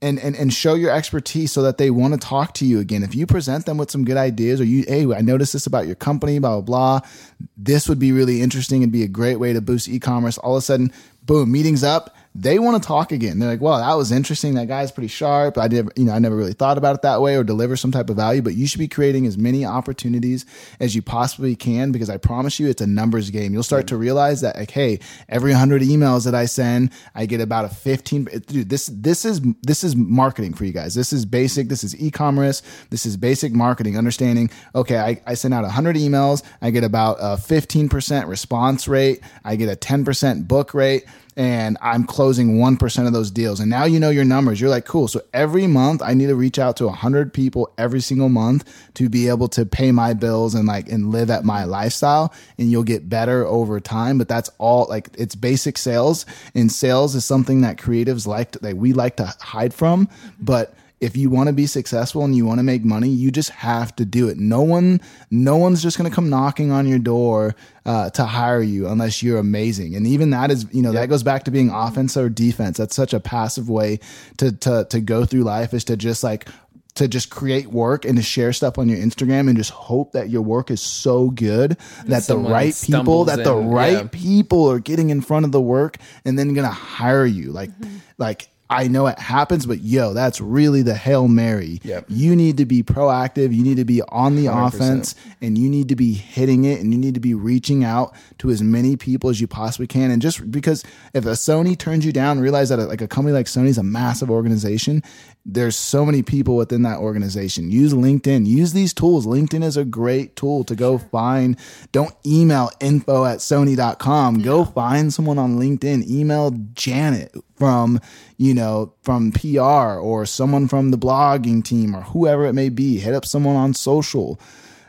and, 0.01 0.19
and 0.19 0.35
and 0.35 0.53
show 0.53 0.75
your 0.75 0.91
expertise 0.91 1.53
so 1.53 1.63
that 1.63 1.77
they 1.77 1.91
want 1.91 2.15
to 2.15 2.21
talk 2.21 2.55
to 2.55 2.65
you 2.65 2.81
again. 2.81 3.03
If 3.03 3.15
you 3.15 3.27
present 3.27 3.67
them 3.67 3.77
with 3.77 3.91
some 3.91 4.05
good 4.05 4.17
ideas 4.17 4.61
or 4.61 4.65
you, 4.65 4.85
hey, 4.89 5.13
I 5.13 5.21
noticed 5.21 5.53
this 5.53 5.67
about 5.67 5.87
your 5.87 5.97
company, 5.97 6.39
blah, 6.39 6.61
blah, 6.61 7.01
blah. 7.01 7.09
This 7.57 7.89
would 7.89 7.99
be 7.99 8.13
really 8.13 8.41
interesting 8.41 8.83
and 8.83 8.91
be 8.91 9.03
a 9.03 9.09
great 9.09 9.37
way 9.37 9.53
to 9.53 9.61
boost 9.61 9.89
e-commerce. 9.89 10.39
All 10.39 10.57
of 10.57 10.61
a 10.61 10.63
sudden, 10.63 10.93
boom, 11.23 11.53
meetings 11.53 11.85
up. 11.85 12.17
They 12.39 12.59
want 12.59 12.83
to 12.83 12.87
talk 12.87 13.13
again. 13.13 13.39
They're 13.39 13.49
like, 13.49 13.63
well, 13.63 13.79
that 13.79 13.95
was 13.95 14.13
interesting. 14.13 14.55
That 14.55 14.69
guy's 14.69 14.93
pretty 14.93 15.09
sharp. 15.09 15.57
I 15.57 15.69
did, 15.69 15.89
you 15.97 16.05
know, 16.05 16.13
I 16.13 16.19
never 16.19 16.37
really 16.37 16.53
thought 16.53 16.77
about 16.77 16.95
it 16.97 17.03
that 17.03 17.23
way 17.23 17.37
or 17.37 17.43
deliver 17.43 17.77
some 17.77 17.91
type 17.91 18.11
of 18.11 18.17
value, 18.17 18.43
but 18.43 18.55
you 18.55 18.67
should 18.67 18.79
be 18.79 18.89
creating 18.89 19.27
as 19.27 19.39
many 19.39 19.65
opportunities 19.65 20.45
as 20.79 20.95
you 20.95 21.01
possibly 21.01 21.57
can 21.57 21.93
because 21.93 22.11
I 22.11 22.19
promise 22.19 22.61
you 22.61 22.69
it's 22.69 22.83
a 22.83 22.87
numbers 22.87 23.31
game. 23.31 23.55
You'll 23.55 23.63
start 23.63 23.87
to 23.87 23.97
realize 23.97 24.43
that 24.43 24.57
like, 24.57 24.71
hey, 24.71 25.01
every 25.29 25.53
100 25.53 25.81
emails 25.83 26.27
that 26.27 26.35
I 26.35 26.45
send, 26.45 26.93
I 27.15 27.25
get 27.25 27.41
about 27.41 27.65
a 27.65 27.69
15 27.69 28.25
dude, 28.47 28.69
this 28.69 28.87
this 28.93 29.25
is 29.25 29.41
this 29.63 29.83
is 29.83 29.97
marketing 29.97 30.53
for 30.53 30.65
you 30.65 30.73
guys. 30.73 30.95
This 30.95 31.13
is 31.13 31.25
basic, 31.25 31.69
this 31.69 31.85
is 31.85 31.99
e-commerce, 32.01 32.63
this 32.91 33.07
is 33.07 33.17
basic 33.17 33.53
marketing, 33.53 33.97
understanding, 33.97 34.51
okay, 34.75 34.99
I, 34.99 35.23
I 35.27 35.35
send 35.35 35.55
out 35.55 35.63
100 35.63 35.97
emails, 35.97 36.43
I 36.61 36.71
get 36.71 36.85
about 36.85 37.17
a 37.19 37.37
15% 37.37 38.29
response 38.29 38.89
rate, 38.89 39.21
I 39.45 39.57
get 39.57 39.69
a 39.69 39.77
10% 39.77 40.47
book 40.47 40.75
rate 40.75 41.05
and 41.37 41.77
I'm 41.83 42.05
closing 42.05 42.57
1% 42.57 43.07
of 43.07 43.13
those 43.13 43.31
deals. 43.31 43.61
And 43.61 43.69
now 43.69 43.85
you 43.85 44.01
know 44.01 44.09
your 44.09 44.25
numbers. 44.25 44.61
You're 44.61 44.71
like, 44.71 44.87
cool. 44.87 45.07
So 45.07 45.21
every 45.35 45.67
month 45.67 46.01
I 46.03 46.15
need 46.15 46.29
to 46.29 46.35
reach 46.35 46.59
out 46.59 46.77
to 46.79 46.87
100 46.87 47.35
people 47.35 47.73
every 47.77 48.01
single 48.01 48.31
month 48.31 48.65
to 48.95 49.11
be 49.11 49.29
able 49.29 49.49
to 49.49 49.67
pay 49.67 49.93
my 49.93 50.15
bills 50.15 50.55
and 50.55 50.67
like, 50.67 50.89
and 50.89 51.11
live 51.11 51.31
at 51.31 51.45
my 51.45 51.65
lifestyle. 51.65 52.33
And 52.57 52.71
you'll 52.71 52.85
get 52.85 53.11
better 53.11 53.45
over 53.45 53.81
time. 53.81 54.17
But 54.17 54.29
that's 54.29 54.51
all 54.57 54.87
like, 54.89 55.11
it's 55.19 55.35
basic 55.35 55.77
sales. 55.77 56.25
And 56.55 56.73
sales 56.73 57.15
is 57.15 57.27
something 57.27 57.61
that 57.61 57.77
creatives 57.77 58.27
like, 58.27 58.53
that 58.53 58.77
we 58.77 58.95
like 58.95 59.17
to 59.17 59.35
hide 59.41 59.75
from. 59.75 60.09
But 60.41 60.75
if 60.99 61.17
you 61.17 61.29
want 61.29 61.49
to 61.49 61.53
be 61.53 61.67
successful 61.67 62.25
and 62.25 62.35
you 62.35 62.47
want 62.47 62.59
to 62.59 62.63
make 62.63 62.85
money, 62.85 63.09
you 63.09 63.31
just 63.31 63.51
have 63.51 63.95
to 63.97 64.05
do 64.07 64.29
it. 64.29 64.39
No 64.39 64.63
one, 64.63 65.01
no 65.31 65.57
one's 65.59 65.83
just 65.83 65.99
going 65.99 66.09
to 66.09 66.15
come 66.15 66.31
knocking 66.31 66.71
on 66.71 66.87
your 66.87 66.99
door 66.99 67.55
uh, 67.85 68.09
to 68.11 68.25
hire 68.25 68.63
you 68.63 68.89
unless 68.89 69.23
you're 69.23 69.39
amazing. 69.39 69.95
And 69.95 70.07
even 70.07 70.31
that 70.31 70.51
is, 70.51 70.67
you 70.73 70.81
know, 70.81 70.93
that 70.93 71.11
goes 71.11 71.23
back 71.23 71.45
to 71.45 71.51
being 71.51 71.71
offense 71.71 72.17
or 72.17 72.31
defense. 72.31 72.79
That's 72.79 72.97
such 72.97 73.13
a 73.13 73.21
passive 73.21 73.69
way 73.69 74.01
to 74.39 74.53
to 74.53 74.87
to 74.89 75.01
go 75.01 75.27
through 75.27 75.43
life 75.43 75.75
is 75.75 75.85
to 75.85 75.97
just 75.97 76.25
like 76.25 76.49
to 76.95 77.07
just 77.07 77.29
create 77.29 77.67
work 77.67 78.07
and 78.07 78.17
to 78.17 78.23
share 78.23 78.55
stuff 78.55 78.79
on 78.79 78.89
your 78.89 78.99
Instagram 78.99 79.49
and 79.49 79.57
just 79.59 79.71
hope 79.71 80.13
that 80.13 80.31
your 80.31 80.41
work 80.41 80.71
is 80.71 80.81
so 80.81 81.29
good 81.29 81.77
that 82.07 82.23
the 82.23 82.39
right 82.39 82.75
people, 82.83 83.27
that 83.27 83.45
the 83.45 83.55
right 83.55 83.93
yeah. 83.93 84.09
people 84.11 84.71
are 84.71 84.79
getting 84.79 85.11
in 85.11 85.21
front 85.21 85.45
of 85.45 85.53
the 85.53 85.61
work 85.61 85.99
and 86.25 86.39
then 86.39 86.55
gonna 86.55 86.69
hire 86.69 87.27
you. 87.27 87.53
Like, 87.53 87.69
Mm-hmm. 87.69 87.97
like 88.17 88.49
I 88.69 88.89
know 88.89 89.07
it 89.07 89.19
happens, 89.19 89.65
but 89.65 89.81
yo, 89.81 90.13
that's 90.13 90.41
really 90.41 90.83
the 90.83 90.95
hail 90.95 91.29
mary. 91.29 91.81
Yep. 91.85 92.07
You 92.09 92.35
need 92.35 92.57
to 92.57 92.67
be 92.67 92.83
proactive. 92.83 93.55
You 93.55 93.63
need 93.63 93.77
to 93.77 93.85
be 93.85 94.03
on 94.03 94.35
the 94.35 94.47
100%. 94.47 94.69
offense, 94.69 95.15
and 95.41 95.57
you 95.57 95.69
need 95.69 95.89
to 95.89 95.97
be 95.97 96.13
hitting 96.13 96.65
it, 96.65 96.81
and 96.81 96.93
you 96.93 96.99
need 96.99 97.15
to 97.15 97.21
be 97.21 97.35
reaching 97.35 97.85
out 97.85 98.15
to 98.39 98.51
as 98.51 98.63
many 98.63 98.97
people 98.97 99.31
as 99.31 99.41
you 99.41 99.47
possibly 99.47 99.87
can. 99.87 100.11
And 100.11 100.21
just 100.21 100.51
because 100.51 100.83
if 101.15 101.25
a 101.27 101.31
Sony 101.31 101.79
turns 101.79 102.05
you 102.05 102.13
down, 102.13 102.41
realize 102.41 102.69
that 102.71 102.79
like 102.79 103.01
a 103.01 103.09
company 103.09 103.33
like 103.33 103.47
Sony 103.47 103.69
is 103.69 103.79
a 103.79 103.85
massive 103.85 104.31
organization. 104.31 105.03
There's 105.49 105.77
so 105.77 106.05
many 106.05 106.25
people 106.25 106.57
within 106.57 106.83
that 106.83 106.99
organization. 106.99 107.71
Use 107.71 107.95
LinkedIn. 107.95 108.47
Use 108.47 108.73
these 108.73 108.93
tools. 108.93 109.29
LinkedIn 109.29 109.63
is 109.63 109.77
a 109.77 109.85
great 109.85 110.35
tool 110.35 110.65
to 110.65 110.75
go 110.75 110.99
find. 110.99 111.57
Don't 111.93 112.13
email 112.27 112.69
info 112.81 113.25
at 113.25 113.39
sony.com. 113.39 114.43
Go 114.43 114.65
find 114.65 115.15
someone 115.15 115.39
on 115.39 115.57
LinkedIn. 115.57 116.11
Email 116.11 116.51
Janet 116.75 117.33
from, 117.55 118.01
you 118.37 118.55
know, 118.55 118.93
from 119.03 119.31
PR 119.31 120.01
or 120.01 120.27
someone 120.27 120.67
from 120.67 120.91
the 120.91 120.99
blogging 120.99 121.63
team 121.63 121.95
or 121.95 122.01
whoever 122.01 122.45
it 122.47 122.53
may 122.53 122.69
be. 122.69 122.99
Hit 122.99 123.15
up 123.15 123.25
someone 123.25 123.55
on 123.55 123.73
social. 123.73 124.41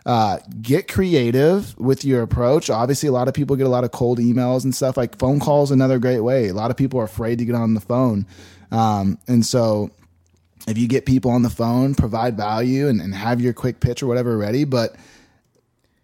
Uh, 0.07 0.39
get 0.59 0.87
creative 0.87 1.77
with 1.77 2.03
your 2.03 2.23
approach. 2.23 2.71
Obviously, 2.71 3.07
a 3.07 3.11
lot 3.11 3.27
of 3.27 3.35
people 3.35 3.55
get 3.55 3.67
a 3.67 3.69
lot 3.69 3.83
of 3.83 3.91
cold 3.91 4.17
emails 4.17 4.63
and 4.63 4.73
stuff. 4.73 4.97
Like 4.97 5.19
phone 5.19 5.39
calls, 5.39 5.69
another 5.69 5.99
great 5.99 6.21
way. 6.21 6.47
A 6.47 6.53
lot 6.53 6.71
of 6.71 6.77
people 6.77 6.99
are 6.99 7.03
afraid 7.03 7.37
to 7.37 7.45
get 7.45 7.55
on 7.55 7.75
the 7.75 7.81
phone, 7.81 8.25
um, 8.71 9.19
and 9.27 9.45
so 9.45 9.91
if 10.67 10.77
you 10.77 10.87
get 10.87 11.05
people 11.05 11.31
on 11.31 11.41
the 11.41 11.49
phone, 11.49 11.95
provide 11.95 12.35
value 12.35 12.87
and, 12.87 13.01
and 13.01 13.15
have 13.15 13.39
your 13.39 13.53
quick 13.53 13.79
pitch 13.79 14.03
or 14.03 14.07
whatever 14.07 14.37
ready. 14.37 14.65
But 14.65 14.95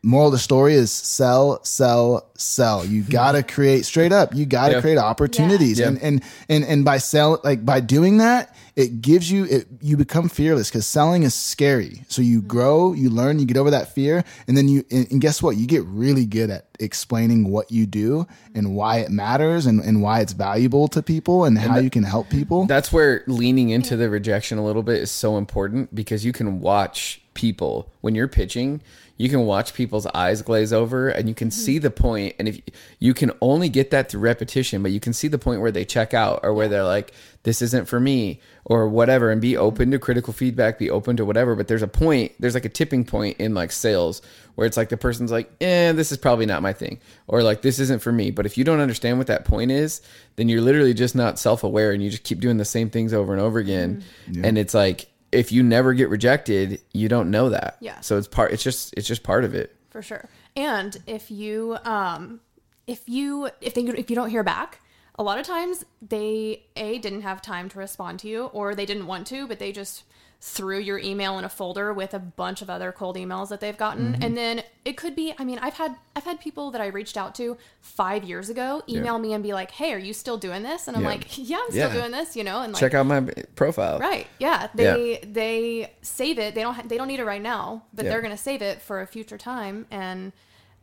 moral 0.04 0.28
of 0.28 0.34
the 0.34 0.38
story 0.38 0.74
is 0.74 0.92
sell, 0.92 1.64
sell, 1.64 2.30
sell. 2.36 2.86
You 2.86 3.04
hmm. 3.04 3.12
gotta 3.12 3.42
create 3.42 3.86
straight 3.86 4.12
up. 4.12 4.36
You 4.36 4.46
gotta 4.46 4.74
Yeah. 4.74 4.82
create 4.82 4.98
opportunities, 4.98 5.80
Yeah. 5.80 5.88
and 5.88 6.02
and 6.04 6.22
and 6.50 6.66
and 6.66 6.86
by 6.86 6.98
sell 6.98 7.40
like 7.44 7.66
by 7.66 7.80
doing 7.80 8.18
that, 8.18 8.54
it 8.76 9.02
gives 9.02 9.32
you 9.32 9.46
it. 9.46 9.68
You 9.82 9.96
become 9.96 10.28
fearless 10.28 10.70
because 10.70 10.86
selling 10.86 11.24
is 11.24 11.34
scary. 11.34 12.04
So 12.10 12.22
you 12.22 12.42
hmm. 12.42 12.48
grow, 12.48 12.94
you 12.94 13.10
learn, 13.10 13.40
you 13.40 13.46
get 13.46 13.56
over 13.56 13.72
that 13.72 13.96
fear, 13.96 14.26
and 14.48 14.58
then 14.58 14.68
you 14.68 14.84
and, 14.92 15.10
and 15.10 15.22
guess 15.22 15.42
what? 15.42 15.56
You 15.56 15.66
get 15.66 15.86
really 15.86 16.26
good 16.26 16.50
at 16.50 16.66
explaining 16.80 17.50
what 17.50 17.72
you 17.72 17.86
do 17.86 18.24
hmm. 18.24 18.58
and 18.58 18.76
why 18.76 18.98
it 18.98 19.10
matters 19.10 19.66
and, 19.66 19.80
and 19.80 20.02
why 20.02 20.20
it's 20.20 20.34
valuable 20.34 20.90
to 20.90 21.02
people 21.02 21.46
and 21.46 21.58
how 21.58 21.80
you 21.80 21.90
can 21.90 22.04
help 22.04 22.30
people. 22.30 22.66
That's 22.66 22.92
where 22.92 23.24
leaning 23.28 23.70
into 23.70 23.96
the 23.96 24.10
rejection 24.10 24.58
a 24.58 24.66
little 24.66 24.84
bit 24.84 24.98
is 24.98 25.12
so 25.12 25.38
important 25.38 25.96
because 25.96 26.26
you 26.26 26.34
can 26.34 26.60
watch 26.60 27.22
people 27.34 27.92
when 28.02 28.16
you're 28.16 28.28
pitching, 28.28 28.82
you 29.18 29.30
can 29.30 29.42
watch 29.42 29.74
people's 29.74 30.08
eyes 30.08 30.42
glaze 30.42 30.74
over 30.74 31.10
and 31.10 31.30
you 31.30 31.36
can 31.36 31.50
mm-hmm. 31.50 31.60
see 31.60 31.78
the 31.78 31.92
point 31.92 32.36
and 32.40 32.48
if 32.48 32.60
you 33.00 33.14
can 33.14 33.32
only 33.42 33.70
get 33.70 33.92
that 33.92 34.10
through 34.10 34.22
repetition, 34.22 34.82
but 34.82 34.92
you 34.92 35.00
can 35.00 35.14
see 35.14 35.28
the 35.28 35.38
point 35.38 35.62
where 35.62 35.72
they 35.72 35.86
check 35.86 36.14
out 36.14 36.40
or 36.44 36.54
where 36.54 36.68
they're 36.68 36.84
like 36.84 37.14
this 37.44 37.62
isn't 37.62 37.88
for 37.88 38.00
me 38.00 38.40
or 38.66 38.88
whatever 38.88 39.30
and 39.30 39.42
be 39.42 39.54
mm-hmm. 39.54 39.64
open 39.64 39.92
to 39.92 40.00
critical 40.00 40.34
feedback, 40.34 40.80
be 40.80 40.90
open 40.90 41.18
to 41.18 41.26
whatever, 41.26 41.56
but 41.56 41.68
there's 41.68 41.82
a 41.82 41.88
point, 41.88 42.32
there's 42.40 42.54
like 42.54 42.66
a 42.66 42.70
tipping 42.70 43.06
point 43.06 43.38
in 43.38 43.54
like 43.54 43.72
sales 43.72 44.22
where 44.56 44.68
it's 44.68 44.78
like 44.78 44.90
the 44.90 44.98
person's 44.98 45.32
like, 45.32 45.52
"Eh, 45.62 45.92
this 45.94 46.12
is 46.12 46.18
probably 46.18 46.46
not 46.46 46.62
my 46.62 46.74
thing." 46.74 47.00
Or 47.28 47.42
like 47.44 47.62
this 47.62 47.80
isn't 47.80 48.02
for 48.02 48.12
me. 48.12 48.32
But 48.32 48.46
if 48.46 48.58
you 48.58 48.64
don't 48.64 48.80
understand 48.80 49.18
what 49.18 49.28
that 49.28 49.46
point 49.46 49.72
is, 49.72 50.02
then 50.36 50.48
you're 50.50 50.62
literally 50.62 50.94
just 50.94 51.16
not 51.16 51.40
self-aware 51.40 51.92
and 51.92 52.04
you 52.04 52.10
just 52.10 52.24
keep 52.24 52.40
doing 52.40 52.58
the 52.58 52.66
same 52.66 52.90
things 52.90 53.14
over 53.14 53.34
and 53.34 53.42
over 53.42 53.60
again. 53.60 54.04
Mm-hmm. 54.28 54.46
And 54.46 54.58
it's 54.58 54.74
like 54.74 55.08
if 55.34 55.52
you 55.52 55.64
never 55.64 55.94
get 55.94 56.10
rejected, 56.10 56.82
you 56.94 57.10
don't 57.10 57.32
know 57.32 57.50
that. 57.50 57.78
Yeah. 57.80 58.00
So 58.02 58.18
it's 58.18 58.28
part 58.28 58.52
it's 58.52 58.64
just 58.64 58.94
it's 58.96 59.08
just 59.08 59.24
part 59.24 59.44
of 59.44 59.54
it. 59.56 59.76
for 59.90 60.02
sure. 60.02 60.30
And 60.56 60.96
if 61.08 61.32
you 61.32 61.78
um 61.84 62.42
if 62.88 63.08
you 63.08 63.50
if 63.62 63.74
they 63.74 63.82
if 63.82 64.10
you 64.10 64.16
don't 64.16 64.30
hear 64.30 64.44
back, 64.44 64.80
a 65.16 65.24
lot 65.24 65.40
of 65.40 65.46
times 65.46 65.86
they 66.02 66.64
a 66.76 67.00
didn't 67.00 67.22
have 67.22 67.42
time 67.42 67.70
to 67.70 67.80
respond 67.80 68.20
to 68.20 68.28
you 68.28 68.46
or 68.46 68.76
they 68.76 68.86
didn't 68.86 69.08
want 69.08 69.28
to 69.28 69.48
but 69.48 69.60
they 69.60 69.72
just 69.72 70.04
threw 70.46 70.78
your 70.78 71.00
email 71.00 71.40
in 71.40 71.46
a 71.46 71.50
folder 71.50 71.94
with 71.94 72.14
a 72.14 72.20
bunch 72.20 72.62
of 72.62 72.70
other 72.70 72.92
cold 72.92 73.16
emails 73.16 73.48
that 73.48 73.62
they've 73.62 73.78
gotten 73.78 74.22
and 74.22 74.36
then 74.36 74.62
it 74.84 74.98
could 74.98 75.16
be 75.16 75.34
i 75.40 75.44
mean 75.46 75.58
i've 75.60 75.76
had 75.76 75.96
i've 76.18 76.26
had 76.26 76.38
people 76.38 76.70
that 76.70 76.82
i 76.82 76.88
reached 76.88 77.16
out 77.16 77.34
to 77.34 77.56
five 77.80 78.26
years 78.26 78.50
ago 78.50 78.84
email 78.90 79.18
me 79.20 79.32
and 79.32 79.42
be 79.42 79.54
like 79.54 79.72
hey 79.72 79.94
are 79.94 79.98
you 79.98 80.12
still 80.12 80.38
doing 80.38 80.62
this 80.62 80.90
and 80.90 80.98
i'm 80.98 81.04
Yeah. 81.04 81.08
like 81.10 81.28
yeah 81.38 81.60
i'm 81.64 81.70
still 81.72 81.88
Yeah. 81.88 81.94
doing 81.94 82.12
this 82.12 82.36
you 82.36 82.44
know 82.44 82.62
and 82.62 82.74
like 82.74 82.80
Check 82.82 82.94
out 82.94 83.06
my 83.06 83.22
profile. 83.56 84.00
Right. 84.00 84.28
Yeah. 84.38 84.68
They 84.76 85.22
they 85.24 85.94
save 86.02 86.38
it. 86.40 86.56
They 86.56 86.62
don't 86.62 86.74
ha- 86.74 86.84
they 86.86 86.98
don't 86.98 87.08
need 87.08 87.22
it 87.22 87.26
right 87.26 87.42
now, 87.42 87.84
but 87.94 88.04
Yeah. 88.04 88.12
they're 88.12 88.22
going 88.22 88.36
to 88.36 88.44
save 88.44 88.62
it 88.62 88.82
for 88.82 89.00
a 89.02 89.08
future 89.08 89.38
time 89.38 89.86
and 89.92 90.34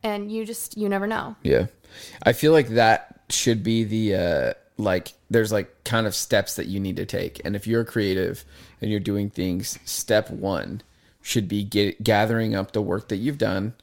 and 0.01 0.31
you 0.31 0.43
just 0.43 0.75
you 0.75 0.89
never 0.89 1.05
know. 1.05 1.35
Yeah. 1.43 1.67
I 2.23 2.33
feel 2.33 2.51
like 2.51 2.69
that 2.69 3.21
should 3.29 3.61
be 3.63 3.83
the 3.83 4.15
uh 4.15 4.53
like 4.77 5.13
there's 5.29 5.51
like 5.51 5.83
kind 5.83 6.07
of 6.07 6.15
steps 6.15 6.55
that 6.55 6.67
you 6.67 6.79
need 6.79 6.95
to 6.97 7.05
take. 7.05 7.41
And 7.45 7.55
if 7.55 7.67
you're 7.67 7.83
creative 7.85 8.45
and 8.81 8.89
you're 8.89 8.99
doing 8.99 9.29
things, 9.29 9.77
step 9.85 10.29
1 10.29 10.81
should 11.21 11.47
be 11.47 11.63
get, 11.63 12.03
gathering 12.03 12.55
up 12.55 12.71
the 12.71 12.81
work 12.81 13.09
that 13.09 13.17
you've 13.17 13.37
done 13.37 13.73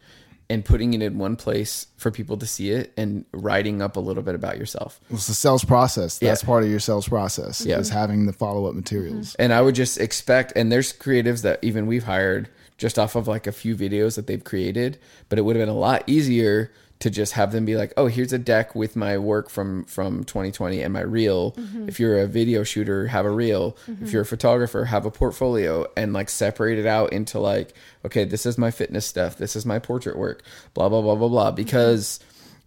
and 0.50 0.64
putting 0.64 0.94
it 0.94 1.02
in 1.02 1.18
one 1.18 1.36
place 1.36 1.86
for 1.98 2.10
people 2.10 2.36
to 2.38 2.46
see 2.46 2.70
it 2.70 2.92
and 2.96 3.24
writing 3.32 3.82
up 3.82 3.96
a 3.96 4.00
little 4.00 4.22
bit 4.22 4.34
about 4.34 4.56
yourself. 4.56 4.98
It's 5.10 5.26
the 5.26 5.34
sales 5.34 5.62
process. 5.62 6.18
That's 6.18 6.42
Yeah. 6.42 6.46
part 6.46 6.64
of 6.64 6.70
your 6.70 6.80
sales 6.80 7.06
process. 7.06 7.64
Yeah. 7.64 7.78
Is 7.78 7.90
having 7.90 8.24
the 8.26 8.32
follow 8.32 8.66
up 8.66 8.74
materials. 8.74 9.36
And 9.38 9.52
I 9.52 9.60
would 9.60 9.74
just 9.74 9.98
expect, 10.00 10.54
and 10.56 10.72
there's 10.72 10.92
creatives 10.92 11.42
that 11.42 11.58
even 11.62 11.86
we've 11.86 12.04
hired 12.04 12.48
just 12.78 12.98
off 12.98 13.14
of 13.14 13.28
like 13.28 13.46
a 13.46 13.52
few 13.52 13.76
videos 13.76 14.14
that 14.16 14.26
they've 14.26 14.42
created, 14.42 14.98
but 15.28 15.38
it 15.38 15.42
would 15.42 15.54
have 15.54 15.62
been 15.66 15.74
a 15.74 15.78
lot 15.78 16.02
easier 16.06 16.72
to 17.00 17.10
just 17.10 17.34
have 17.34 17.52
them 17.52 17.64
be 17.64 17.76
like, 17.76 17.92
oh, 17.96 18.06
here's 18.06 18.32
a 18.32 18.38
deck 18.38 18.74
with 18.74 18.96
my 18.96 19.18
work 19.18 19.50
from 19.50 19.84
from 19.84 20.24
2020 20.24 20.82
and 20.82 20.92
my 20.92 21.00
reel. 21.00 21.52
Mm-hmm. 21.52 21.88
If 21.88 22.00
you're 22.00 22.18
a 22.18 22.26
video 22.26 22.64
shooter, 22.64 23.06
have 23.06 23.24
a 23.24 23.30
reel. 23.30 23.76
If 23.86 23.94
mm-hmm. 23.94 24.06
you're 24.06 24.22
a 24.22 24.26
photographer, 24.26 24.84
have 24.86 25.06
a 25.06 25.10
portfolio 25.10 25.86
and 25.96 26.12
like 26.12 26.28
separate 26.28 26.78
it 26.78 26.86
out 26.86 27.12
into 27.12 27.38
like, 27.38 27.74
okay, 28.04 28.24
this 28.24 28.46
is 28.46 28.58
my 28.58 28.70
fitness 28.70 29.06
stuff, 29.06 29.36
this 29.36 29.54
is 29.54 29.64
my 29.64 29.78
portrait 29.78 30.18
work, 30.18 30.42
blah 30.74 30.88
blah 30.88 31.02
blah 31.02 31.14
blah 31.14 31.28
blah. 31.28 31.50
Because 31.52 32.18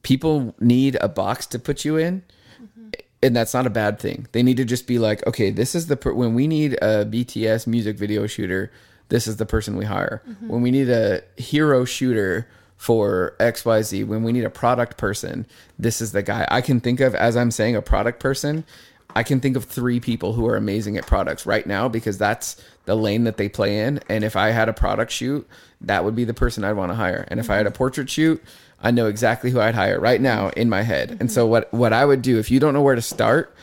people 0.04 0.56
need 0.60 0.98
a 1.02 1.10
box 1.10 1.46
to 1.48 1.60
put 1.60 1.84
you 1.84 1.98
in 1.98 2.24
mm-hmm. 2.62 2.90
and 3.22 3.36
that's 3.36 3.54
not 3.54 3.68
a 3.68 3.72
bad 3.72 4.00
thing. 4.00 4.28
They 4.32 4.44
need 4.44 4.58
to 4.58 4.66
just 4.66 4.88
be 4.88 4.98
like, 4.98 5.28
okay, 5.28 5.50
this 5.50 5.76
is 5.76 5.88
the 5.88 5.98
per- 5.98 6.14
when 6.14 6.36
we 6.36 6.48
need 6.48 6.74
a 6.82 7.06
BTS 7.06 7.68
music 7.68 7.98
video 7.98 8.28
shooter, 8.28 8.72
this 9.10 9.28
is 9.28 9.36
the 9.36 9.46
person 9.46 9.76
we 9.76 9.84
hire. 9.84 10.24
When 10.48 10.62
we 10.62 10.72
need 10.72 10.90
a 10.90 11.22
hero 11.36 11.84
shooter 11.84 12.48
for 12.82 13.36
XYZ, 13.40 14.08
when 14.08 14.24
we 14.24 14.32
need 14.32 14.44
a 14.44 14.50
product 14.50 14.98
person, 14.98 15.46
this 15.78 16.02
is 16.02 16.14
the 16.14 16.24
guy. 16.24 16.48
I 16.50 16.62
can 16.62 16.80
think 16.80 17.00
of 17.00 17.14
as 17.14 17.38
I'm 17.38 17.52
saying 17.52 17.76
a 17.76 17.82
product 17.84 18.20
person, 18.20 18.64
I 19.16 19.22
can 19.22 19.40
think 19.40 19.56
of 19.56 19.66
3 19.66 20.00
people 20.00 20.34
who 20.34 20.48
are 20.48 20.56
amazing 20.56 20.98
at 20.98 21.06
products 21.06 21.46
right 21.46 21.68
now 21.68 21.88
because 21.88 22.18
that's 22.18 22.60
the 22.86 22.96
lane 22.96 23.26
that 23.26 23.38
they 23.38 23.50
play 23.50 23.82
in 23.82 24.00
and 24.10 24.24
if 24.24 24.36
I 24.36 24.50
had 24.50 24.68
a 24.68 24.74
product 24.74 25.12
shoot, 25.12 25.48
that 25.82 26.04
would 26.04 26.16
be 26.16 26.24
the 26.24 26.34
person 26.34 26.64
I'd 26.64 26.72
want 26.72 26.92
to 26.92 26.96
hire. 26.96 27.24
And 27.28 27.40
if 27.40 27.52
I 27.52 27.58
had 27.58 27.68
a 27.68 27.72
portrait 27.72 28.10
shoot, 28.10 28.44
I 28.82 28.90
know 28.90 29.06
exactly 29.06 29.52
who 29.52 29.60
I'd 29.60 29.76
hire 29.76 30.00
right 30.00 30.20
now 30.20 30.50
in 30.50 30.68
my 30.68 30.82
head. 30.82 31.18
And 31.20 31.32
so 31.32 31.46
what 31.46 31.72
what 31.72 31.94
I 31.94 32.04
would 32.04 32.24
do 32.24 32.40
if 32.40 32.50
you 32.50 32.60
don't 32.60 32.74
know 32.74 32.82
where 32.82 32.96
to 32.96 33.02
start, 33.04 33.56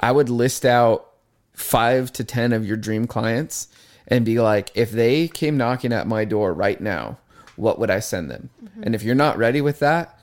I 0.00 0.12
would 0.12 0.28
list 0.28 0.66
out 0.66 1.12
5 1.54 2.12
to 2.12 2.24
10 2.24 2.52
of 2.52 2.66
your 2.66 2.76
dream 2.76 3.06
clients 3.06 3.68
and 4.06 4.26
be 4.26 4.38
like 4.38 4.70
if 4.74 4.90
they 4.90 5.28
came 5.28 5.56
knocking 5.56 5.94
at 5.94 6.06
my 6.06 6.26
door 6.26 6.52
right 6.52 6.78
now, 6.78 7.16
what 7.56 7.78
would 7.78 7.90
I 7.90 8.00
send 8.00 8.30
them? 8.30 8.50
And 8.82 8.94
if 8.94 9.02
you're 9.02 9.14
not 9.14 9.38
ready 9.38 9.60
with 9.60 9.78
that, 9.80 10.18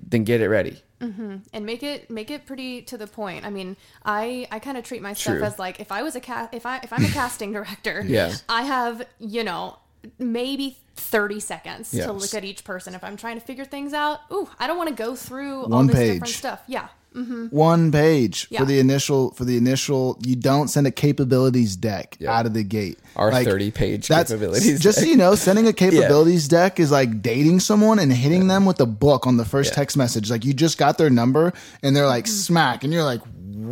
then 0.00 0.24
get 0.24 0.40
it 0.40 0.48
ready. 0.48 0.82
Mm-hmm. 1.00 1.38
and 1.52 1.66
make 1.66 1.82
it 1.82 2.08
make 2.10 2.30
it 2.30 2.46
pretty 2.46 2.80
to 2.82 2.96
the 2.96 3.08
point. 3.08 3.44
I 3.44 3.50
mean, 3.50 3.76
I 4.04 4.46
I 4.52 4.60
kind 4.60 4.78
of 4.78 4.84
treat 4.84 5.02
myself 5.02 5.38
True. 5.38 5.44
as 5.44 5.58
like 5.58 5.80
if 5.80 5.90
I 5.90 6.04
was 6.04 6.14
a 6.14 6.20
cast 6.20 6.54
if 6.54 6.64
I 6.64 6.76
if 6.84 6.92
I'm 6.92 7.04
a 7.04 7.08
casting 7.20 7.50
director, 7.52 8.04
Yeah. 8.06 8.32
I 8.48 8.62
have 8.62 9.04
you 9.18 9.42
know 9.42 9.78
maybe 10.20 10.78
30 10.94 11.40
seconds 11.40 11.92
Yeah. 11.92 12.06
to 12.06 12.12
look 12.12 12.34
at 12.34 12.44
each 12.44 12.62
person 12.62 12.94
if 12.94 13.02
I'm 13.02 13.16
trying 13.16 13.36
to 13.40 13.44
figure 13.44 13.64
things 13.64 13.92
out. 13.92 14.20
Ooh, 14.32 14.48
I 14.60 14.68
don't 14.68 14.76
want 14.76 14.90
to 14.90 14.94
go 14.94 15.16
through 15.16 15.62
all 15.64 15.68
One 15.70 15.86
this 15.88 15.96
different 15.96 16.22
page. 16.24 16.36
stuff. 16.36 16.62
Yeah. 16.68 16.86
Mm-hmm. 17.14 17.46
One 17.46 17.92
page 17.92 18.46
Yeah. 18.50 18.60
for 18.60 18.64
the 18.64 18.78
initial 18.78 19.32
for 19.32 19.44
the 19.44 19.56
initial. 19.56 20.18
You 20.20 20.36
don't 20.36 20.68
send 20.68 20.86
a 20.86 20.90
capabilities 20.90 21.76
deck 21.76 22.16
out 22.26 22.46
of 22.46 22.54
the 22.54 22.64
gate. 22.64 22.98
Our 23.16 23.30
Like, 23.30 23.46
30 23.46 23.70
page 23.70 24.08
That's 24.08 24.30
capabilities. 24.30 24.80
just 24.80 25.00
so 25.00 25.04
you 25.04 25.16
know, 25.16 25.34
sending 25.34 25.66
a 25.66 25.72
capabilities 25.84 26.48
deck 26.48 26.80
is 26.80 26.90
like 26.90 27.22
dating 27.22 27.60
someone 27.60 27.98
and 27.98 28.12
hitting 28.12 28.48
them 28.48 28.64
with 28.64 28.80
a 28.80 28.86
book 28.86 29.26
on 29.26 29.36
the 29.36 29.44
first 29.44 29.72
Yeah. 29.72 29.76
text 29.76 29.96
message. 29.96 30.30
Like 30.30 30.44
you 30.44 30.54
just 30.54 30.78
got 30.78 30.98
their 30.98 31.10
number 31.10 31.52
and 31.82 31.94
they're 31.94 32.06
like 32.06 32.24
mm-hmm. 32.24 32.32
smack, 32.32 32.84
and 32.84 32.92
you're 32.92 33.04
like, 33.04 33.20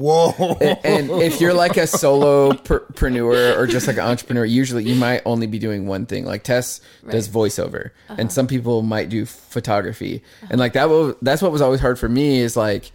whoa. 0.01 0.57
and 0.85 1.11
if 1.11 1.41
you're 1.41 1.55
like 1.55 1.77
a 1.77 1.87
solo 1.87 2.53
solopreneur 2.53 3.57
or 3.57 3.67
just 3.67 3.87
like 3.87 3.97
an 3.97 4.05
entrepreneur, 4.05 4.45
usually 4.45 4.85
you 4.85 4.95
might 4.95 5.23
only 5.25 5.47
be 5.47 5.59
doing 5.59 5.87
one 5.87 6.07
thing. 6.07 6.25
Like 6.25 6.45
Tess 6.45 6.81
does 7.09 7.29
voiceover, 7.29 7.91
and 8.09 8.21
uh-huh. 8.21 8.29
some 8.29 8.47
people 8.47 8.83
might 8.83 9.09
do 9.09 9.27
photography, 9.27 10.23
and 10.43 10.53
uh-huh. 10.53 10.59
like 10.59 10.73
that. 10.75 10.89
Will, 10.89 11.17
that's 11.23 11.43
what 11.43 11.53
was 11.53 11.61
always 11.63 11.81
hard 11.81 11.99
for 11.99 12.09
me. 12.09 12.41
Is 12.41 12.57
like 12.57 12.93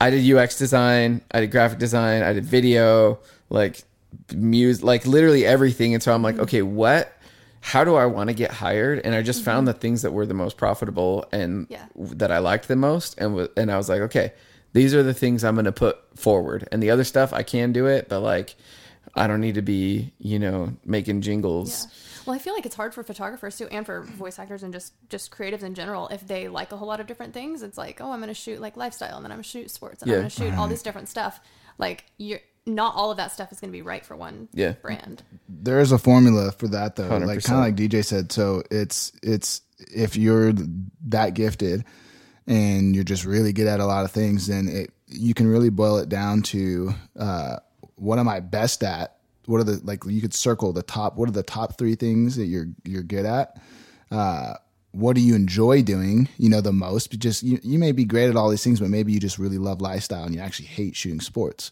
I 0.00 0.10
did 0.10 0.30
UX 0.30 0.58
design, 0.58 1.22
I 1.30 1.40
did 1.40 1.50
graphic 1.50 1.78
design, 1.78 2.22
I 2.22 2.32
did 2.32 2.44
video, 2.44 3.18
like 3.48 3.82
music, 4.34 4.84
like 4.84 5.06
literally 5.06 5.46
everything. 5.46 5.94
And 5.94 6.02
so 6.02 6.12
I'm 6.14 6.22
like, 6.22 6.34
mm-hmm. 6.34 6.44
okay, 6.44 6.62
what? 6.62 7.12
How 7.60 7.82
do 7.82 7.96
I 7.96 8.06
want 8.06 8.28
to 8.28 8.34
get 8.34 8.50
hired? 8.50 9.00
And 9.04 9.14
I 9.14 9.22
just 9.22 9.42
found 9.42 9.66
mm-hmm. 9.66 9.74
the 9.74 9.80
things 9.80 10.02
that 10.02 10.12
were 10.12 10.26
the 10.26 10.34
most 10.34 10.56
profitable 10.56 11.26
and 11.32 11.66
Yeah. 11.68 11.86
that 11.96 12.30
I 12.30 12.38
liked 12.38 12.68
the 12.68 12.76
most, 12.76 13.18
and 13.18 13.30
w- 13.30 13.48
and 13.56 13.72
I 13.72 13.76
was 13.76 13.88
like, 13.88 14.02
okay, 14.02 14.32
these 14.72 14.94
are 14.94 15.02
the 15.02 15.14
things 15.14 15.42
I'm 15.42 15.54
going 15.54 15.64
to 15.64 15.72
put 15.72 15.98
forward, 16.16 16.68
and 16.70 16.82
the 16.82 16.90
other 16.90 17.04
stuff 17.04 17.32
I 17.32 17.42
can 17.42 17.72
do 17.72 17.86
it, 17.86 18.08
but 18.08 18.20
like, 18.20 18.54
I 19.14 19.26
don't 19.26 19.40
need 19.40 19.54
to 19.54 19.62
be, 19.62 20.12
you 20.18 20.38
know, 20.38 20.74
making 20.84 21.22
jingles. 21.22 21.86
Yeah. 21.86 22.05
Well, 22.26 22.34
I 22.34 22.38
feel 22.38 22.54
like 22.54 22.66
it's 22.66 22.74
hard 22.74 22.92
for 22.92 23.02
photographers 23.02 23.56
too, 23.56 23.68
and 23.68 23.86
for 23.86 24.02
voice 24.02 24.38
actors 24.38 24.62
and 24.62 24.72
just 24.72 24.92
just 25.08 25.30
creatives 25.30 25.62
in 25.62 25.74
general. 25.74 26.08
If 26.08 26.26
they 26.26 26.48
like 26.48 26.72
a 26.72 26.76
whole 26.76 26.88
lot 26.88 27.00
of 27.00 27.06
different 27.06 27.32
things, 27.34 27.62
it's 27.62 27.78
like, 27.78 28.00
oh, 28.00 28.10
I'm 28.10 28.18
going 28.18 28.28
to 28.28 28.34
shoot 28.34 28.60
like 28.60 28.76
lifestyle, 28.76 29.16
and 29.16 29.24
then 29.24 29.30
I'm 29.32 29.36
going 29.36 29.44
to 29.44 29.48
shoot 29.48 29.70
sports, 29.70 30.02
and 30.02 30.10
Yeah. 30.10 30.16
I'm 30.16 30.20
going 30.22 30.30
to 30.30 30.36
shoot 30.36 30.54
all 30.54 30.68
this 30.68 30.82
different 30.82 31.08
stuff. 31.08 31.40
Like 31.78 32.04
you're 32.18 32.40
not 32.66 32.96
all 32.96 33.12
of 33.12 33.16
that 33.18 33.30
stuff 33.30 33.52
is 33.52 33.60
going 33.60 33.70
to 33.70 33.76
be 33.76 33.82
right 33.82 34.04
for 34.04 34.16
one 34.16 34.48
Yeah. 34.52 34.72
brand. 34.72 35.22
there 35.48 35.78
is 35.78 35.92
a 35.92 35.98
formula 35.98 36.50
for 36.50 36.66
that 36.68 36.96
though. 36.96 37.06
Like 37.18 37.38
100%. 37.38 37.44
kind 37.44 37.58
of 37.58 37.64
like 37.64 37.76
DJ 37.76 38.04
said. 38.04 38.32
So 38.32 38.62
it's 38.70 39.12
it's 39.22 39.60
if 39.78 40.16
you're 40.16 40.52
that 41.08 41.34
gifted 41.34 41.84
and 42.48 42.94
you're 42.94 43.04
just 43.04 43.24
really 43.24 43.52
good 43.52 43.66
at 43.68 43.78
a 43.80 43.86
lot 43.86 44.04
of 44.04 44.10
things, 44.10 44.48
then 44.48 44.68
it 44.68 44.90
you 45.06 45.32
can 45.34 45.46
really 45.46 45.70
boil 45.70 45.98
it 45.98 46.08
down 46.08 46.42
to 46.42 46.92
uh, 47.16 47.58
what 47.94 48.18
am 48.18 48.28
I 48.28 48.40
best 48.40 48.82
at? 48.82 49.15
What 49.46 49.60
are 49.60 49.64
the 49.64 49.80
like 49.84 50.04
you 50.06 50.20
could 50.20 50.34
circle 50.34 50.72
the 50.72 50.82
top? 50.82 51.16
What 51.16 51.28
are 51.28 51.32
the 51.32 51.42
top 51.42 51.78
three 51.78 51.94
things 51.94 52.36
that 52.36 52.46
you're 52.46 52.68
you're 52.84 53.02
good 53.02 53.26
at? 53.26 53.60
Uh, 54.10 54.54
what 54.92 55.14
do 55.14 55.20
you 55.20 55.34
enjoy 55.34 55.82
doing? 55.82 56.28
You 56.38 56.48
know 56.48 56.60
the 56.60 56.72
most. 56.72 57.10
But 57.10 57.20
just 57.20 57.42
you, 57.42 57.60
you 57.62 57.78
may 57.78 57.92
be 57.92 58.04
great 58.04 58.28
at 58.28 58.36
all 58.36 58.48
these 58.48 58.64
things, 58.64 58.80
but 58.80 58.88
maybe 58.88 59.12
you 59.12 59.20
just 59.20 59.38
really 59.38 59.58
love 59.58 59.80
lifestyle 59.80 60.24
and 60.24 60.34
you 60.34 60.40
actually 60.40 60.66
hate 60.68 60.96
shooting 60.96 61.20
sports. 61.20 61.70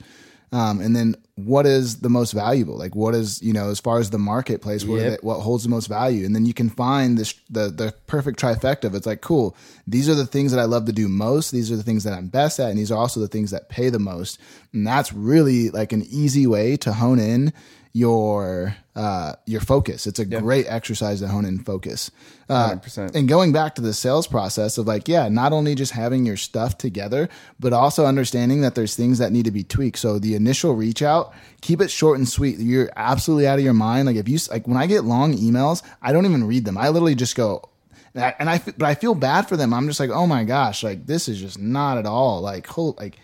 Um, 0.55 0.81
and 0.81 0.95
then 0.95 1.17
what 1.35 1.67
is 1.67 1.97
the 2.01 2.09
most 2.09 2.31
valuable? 2.33 2.79
Like 2.79 2.95
what 2.95 3.13
is 3.13 3.43
you 3.43 3.53
know 3.53 3.69
as 3.71 3.81
far 3.81 3.99
as 3.99 4.11
the 4.11 4.19
marketplace, 4.19 4.85
what 4.85 5.01
Yep. 5.01 5.21
the, 5.21 5.27
what 5.27 5.41
holds 5.41 5.65
the 5.65 5.69
most 5.69 5.89
value? 5.89 6.25
And 6.25 6.33
then 6.35 6.47
you 6.47 6.55
can 6.55 6.71
find 6.71 7.19
this 7.19 7.35
the 7.51 7.71
the 7.71 7.93
perfect 8.07 8.39
trifecta 8.41 8.85
of 8.85 8.95
it's 8.95 9.07
like 9.07 9.21
cool. 9.21 9.57
These 9.89 10.09
are 10.09 10.15
the 10.15 10.27
things 10.27 10.53
that 10.53 10.61
I 10.61 10.65
love 10.65 10.85
to 10.87 10.93
do 10.93 11.09
most. 11.09 11.51
These 11.51 11.73
are 11.73 11.77
the 11.77 11.83
things 11.83 12.05
that 12.05 12.15
I'm 12.15 12.29
best 12.29 12.61
at, 12.61 12.71
and 12.71 12.79
these 12.79 12.93
are 12.93 12.99
also 12.99 13.19
the 13.19 13.27
things 13.29 13.51
that 13.51 13.69
pay 13.69 13.91
the 13.91 13.99
most. 13.99 14.39
And 14.73 14.87
that's 14.87 15.13
really 15.13 15.71
like 15.71 15.93
an 15.93 16.05
easy 16.09 16.47
way 16.47 16.77
to 16.79 16.93
hone 16.93 17.19
in 17.19 17.53
your 17.95 18.77
uh, 18.97 19.35
your 19.47 19.61
focus. 19.61 20.07
It's 20.07 20.19
a 20.19 20.25
great 20.25 20.67
exercise 20.69 21.21
to 21.21 21.29
hone 21.29 21.45
in 21.45 21.61
focus. 21.61 22.11
Uh, 22.49 22.75
100%. 22.75 23.15
and 23.15 23.29
going 23.29 23.53
back 23.53 23.77
to 23.77 23.83
the 23.83 23.95
sales 23.95 24.27
process 24.27 24.79
of 24.79 24.87
like, 24.87 25.09
yeah, 25.09 25.29
not 25.29 25.53
only 25.53 25.75
just 25.75 25.93
having 25.93 26.27
your 26.27 26.37
stuff 26.37 26.77
together, 26.77 27.29
but 27.59 27.73
also 27.73 28.05
understanding 28.05 28.61
that 28.61 28.75
there's 28.75 28.95
things 28.95 29.19
that 29.19 29.33
need 29.33 29.45
to 29.45 29.51
be 29.51 29.63
tweaked. 29.65 29.99
So 29.99 30.19
the 30.19 30.35
initial 30.35 30.75
reach 30.75 31.03
out, 31.03 31.33
keep 31.61 31.81
it 31.81 31.91
short 31.91 32.19
and 32.19 32.29
sweet. 32.29 32.59
You're 32.59 32.91
absolutely 32.97 33.47
out 33.47 33.59
of 33.59 33.65
your 33.65 33.75
mind. 33.75 34.07
Like 34.07 34.17
if 34.17 34.29
you 34.29 34.39
like 34.51 34.67
when 34.67 34.77
I 34.77 34.87
get 34.87 35.05
long 35.05 35.33
emails, 35.35 35.83
I 36.03 36.13
don't 36.13 36.27
even 36.27 36.45
read 36.45 36.65
them. 36.65 36.77
I 36.77 36.89
literally 36.89 37.15
just 37.15 37.37
go. 37.37 37.63
And 38.13 38.25
I, 38.25 38.35
and 38.39 38.51
I, 38.51 38.59
but 38.59 38.83
I 38.83 38.95
feel 38.95 39.15
bad 39.15 39.49
for 39.49 39.57
them. 39.57 39.73
I'm 39.73 39.87
just 39.87 39.99
like, 39.99 40.11
oh 40.11 40.27
my 40.27 40.45
gosh, 40.45 40.83
like 40.83 41.07
this 41.07 41.29
is 41.29 41.41
just 41.41 41.59
not 41.61 41.97
at 41.99 42.07
all 42.07 42.41
like 42.41 42.67
whole 42.67 42.97
like 42.99 43.19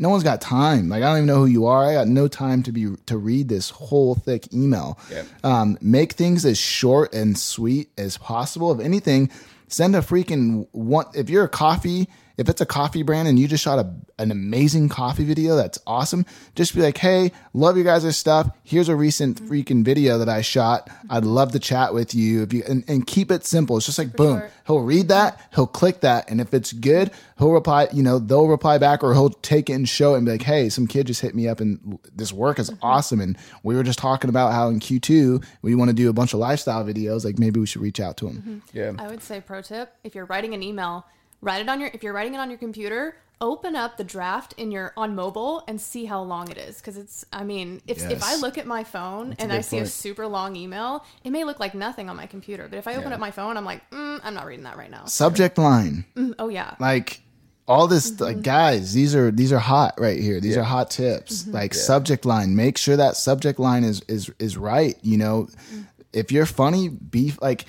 no 0.00 0.08
one's 0.08 0.24
got 0.24 0.40
time. 0.40 0.88
Like 0.88 1.02
I 1.02 1.08
don't 1.08 1.18
even 1.18 1.26
know 1.26 1.40
who 1.40 1.46
you 1.46 1.66
are. 1.66 1.84
I 1.84 1.92
got 1.92 2.08
no 2.08 2.26
time 2.26 2.62
to 2.64 2.72
be 2.72 2.96
to 3.06 3.18
read 3.18 3.48
this 3.48 3.68
whole 3.68 4.14
thick 4.14 4.52
email. 4.52 4.98
Yep. 5.10 5.26
Um, 5.44 5.78
make 5.82 6.14
things 6.14 6.44
as 6.46 6.58
short 6.58 7.14
and 7.14 7.38
sweet 7.38 7.90
as 7.98 8.16
possible. 8.16 8.72
If 8.72 8.80
anything, 8.80 9.30
send 9.68 9.94
a 9.94 10.00
freaking 10.00 10.66
one. 10.72 11.04
If 11.14 11.28
you're 11.28 11.44
a 11.44 11.50
coffee, 11.50 12.08
if 12.40 12.48
it's 12.48 12.62
a 12.62 12.66
coffee 12.66 13.02
brand 13.02 13.28
and 13.28 13.38
you 13.38 13.46
just 13.46 13.62
shot 13.62 13.78
a, 13.78 13.92
an 14.18 14.30
amazing 14.30 14.88
coffee 14.88 15.24
video 15.24 15.56
that's 15.56 15.78
awesome, 15.86 16.24
just 16.54 16.74
be 16.74 16.80
like, 16.80 16.96
hey, 16.96 17.32
love 17.52 17.76
your 17.76 17.84
guys' 17.84 18.16
stuff. 18.16 18.50
Here's 18.64 18.88
a 18.88 18.96
recent 18.96 19.36
mm-hmm. 19.36 19.52
freaking 19.52 19.84
video 19.84 20.16
that 20.16 20.28
I 20.30 20.40
shot. 20.40 20.88
I'd 21.10 21.24
love 21.26 21.52
to 21.52 21.58
chat 21.58 21.92
with 21.92 22.14
you. 22.14 22.42
If 22.42 22.54
you 22.54 22.62
and, 22.66 22.82
and 22.88 23.06
keep 23.06 23.30
it 23.30 23.44
simple. 23.44 23.76
It's 23.76 23.84
just 23.84 23.98
like 23.98 24.16
boom. 24.16 24.38
sure. 24.38 24.50
He'll 24.66 24.80
read 24.80 25.08
that, 25.08 25.38
he'll 25.54 25.66
click 25.66 26.00
that, 26.00 26.30
and 26.30 26.40
if 26.40 26.54
it's 26.54 26.72
good, 26.72 27.10
he'll 27.38 27.52
reply, 27.52 27.88
you 27.92 28.02
know, 28.02 28.18
they'll 28.18 28.46
reply 28.46 28.78
back 28.78 29.02
or 29.02 29.12
he'll 29.12 29.30
take 29.30 29.68
it 29.68 29.74
and 29.74 29.88
show 29.88 30.14
it 30.14 30.18
and 30.18 30.26
be 30.26 30.32
like, 30.32 30.42
hey, 30.42 30.68
some 30.68 30.86
kid 30.86 31.08
just 31.08 31.20
hit 31.20 31.34
me 31.34 31.46
up 31.46 31.60
and 31.60 31.98
this 32.14 32.32
work 32.32 32.58
is 32.58 32.70
mm-hmm. 32.70 32.84
awesome. 32.84 33.20
And 33.20 33.36
we 33.62 33.74
were 33.74 33.82
just 33.82 33.98
talking 33.98 34.30
about 34.30 34.52
how 34.52 34.68
in 34.68 34.80
Q2 34.80 35.44
we 35.60 35.74
want 35.74 35.90
to 35.90 35.94
do 35.94 36.08
a 36.08 36.12
bunch 36.12 36.32
of 36.32 36.40
lifestyle 36.40 36.84
videos. 36.84 37.24
Like 37.24 37.38
maybe 37.38 37.60
we 37.60 37.66
should 37.66 37.82
reach 37.82 38.00
out 38.00 38.16
to 38.18 38.28
him. 38.28 38.36
Mm-hmm. 38.36 38.78
Yeah. 38.78 38.92
I 38.98 39.08
would 39.08 39.22
say 39.22 39.40
pro 39.40 39.60
tip: 39.60 39.94
if 40.04 40.14
you're 40.14 40.26
writing 40.26 40.54
an 40.54 40.62
email, 40.62 41.04
write 41.40 41.60
it 41.60 41.68
on 41.68 41.80
your. 41.80 41.90
If 41.92 42.02
you're 42.02 42.12
writing 42.12 42.34
it 42.34 42.38
on 42.38 42.50
your 42.50 42.58
computer, 42.58 43.16
open 43.40 43.74
up 43.74 43.96
the 43.96 44.04
draft 44.04 44.52
in 44.58 44.70
your 44.70 44.92
on 44.96 45.14
mobile 45.14 45.64
and 45.66 45.80
see 45.80 46.04
how 46.04 46.22
long 46.22 46.50
it 46.50 46.58
is. 46.58 46.76
Because 46.76 46.96
it's. 46.96 47.24
I 47.32 47.44
mean, 47.44 47.80
if 47.86 47.98
if 48.10 48.22
I 48.22 48.36
look 48.36 48.58
at 48.58 48.66
my 48.66 48.84
phone 48.84 49.34
and 49.38 49.52
i 49.52 49.56
good 49.56 49.64
see 49.64 49.78
a 49.78 49.86
super 49.86 50.26
long 50.26 50.56
email, 50.56 51.04
it 51.24 51.30
may 51.30 51.44
look 51.44 51.60
like 51.60 51.74
nothing 51.74 52.08
on 52.10 52.16
my 52.16 52.26
computer. 52.26 52.66
But 52.68 52.78
if 52.78 52.86
I 52.86 52.94
open 52.96 53.08
Yeah. 53.10 53.14
up 53.14 53.20
my 53.20 53.30
phone, 53.30 53.56
I'm 53.56 53.64
like, 53.64 53.88
mm, 53.90 54.20
I'm 54.22 54.34
not 54.34 54.46
reading 54.46 54.64
that 54.64 54.76
right 54.76 54.90
now. 54.90 55.04
Subject 55.06 55.56
line. 55.58 56.04
Mm, 56.16 56.34
oh 56.38 56.48
yeah. 56.48 56.74
like 56.78 57.20
all 57.68 57.86
this 57.86 58.10
Mm-hmm. 58.10 58.24
like 58.24 58.42
guys 58.42 58.92
these 58.94 59.14
are 59.14 59.30
these 59.30 59.52
are 59.52 59.60
hot 59.60 59.94
right 59.96 60.18
here 60.20 60.40
these 60.40 60.56
are 60.56 60.64
hot 60.64 60.90
tips 60.90 61.42
Mm-hmm. 61.44 61.52
like 61.52 61.72
subject 61.72 62.24
line 62.24 62.56
make 62.56 62.76
sure 62.76 62.96
that 62.96 63.16
subject 63.16 63.60
line 63.60 63.84
is 63.84 64.00
is 64.08 64.28
is 64.40 64.56
right 64.56 64.96
you 65.02 65.16
know 65.16 65.46
Mm. 65.72 65.86
if 66.12 66.32
you're 66.32 66.46
funny 66.46 66.88
be 66.88 67.32
like 67.40 67.66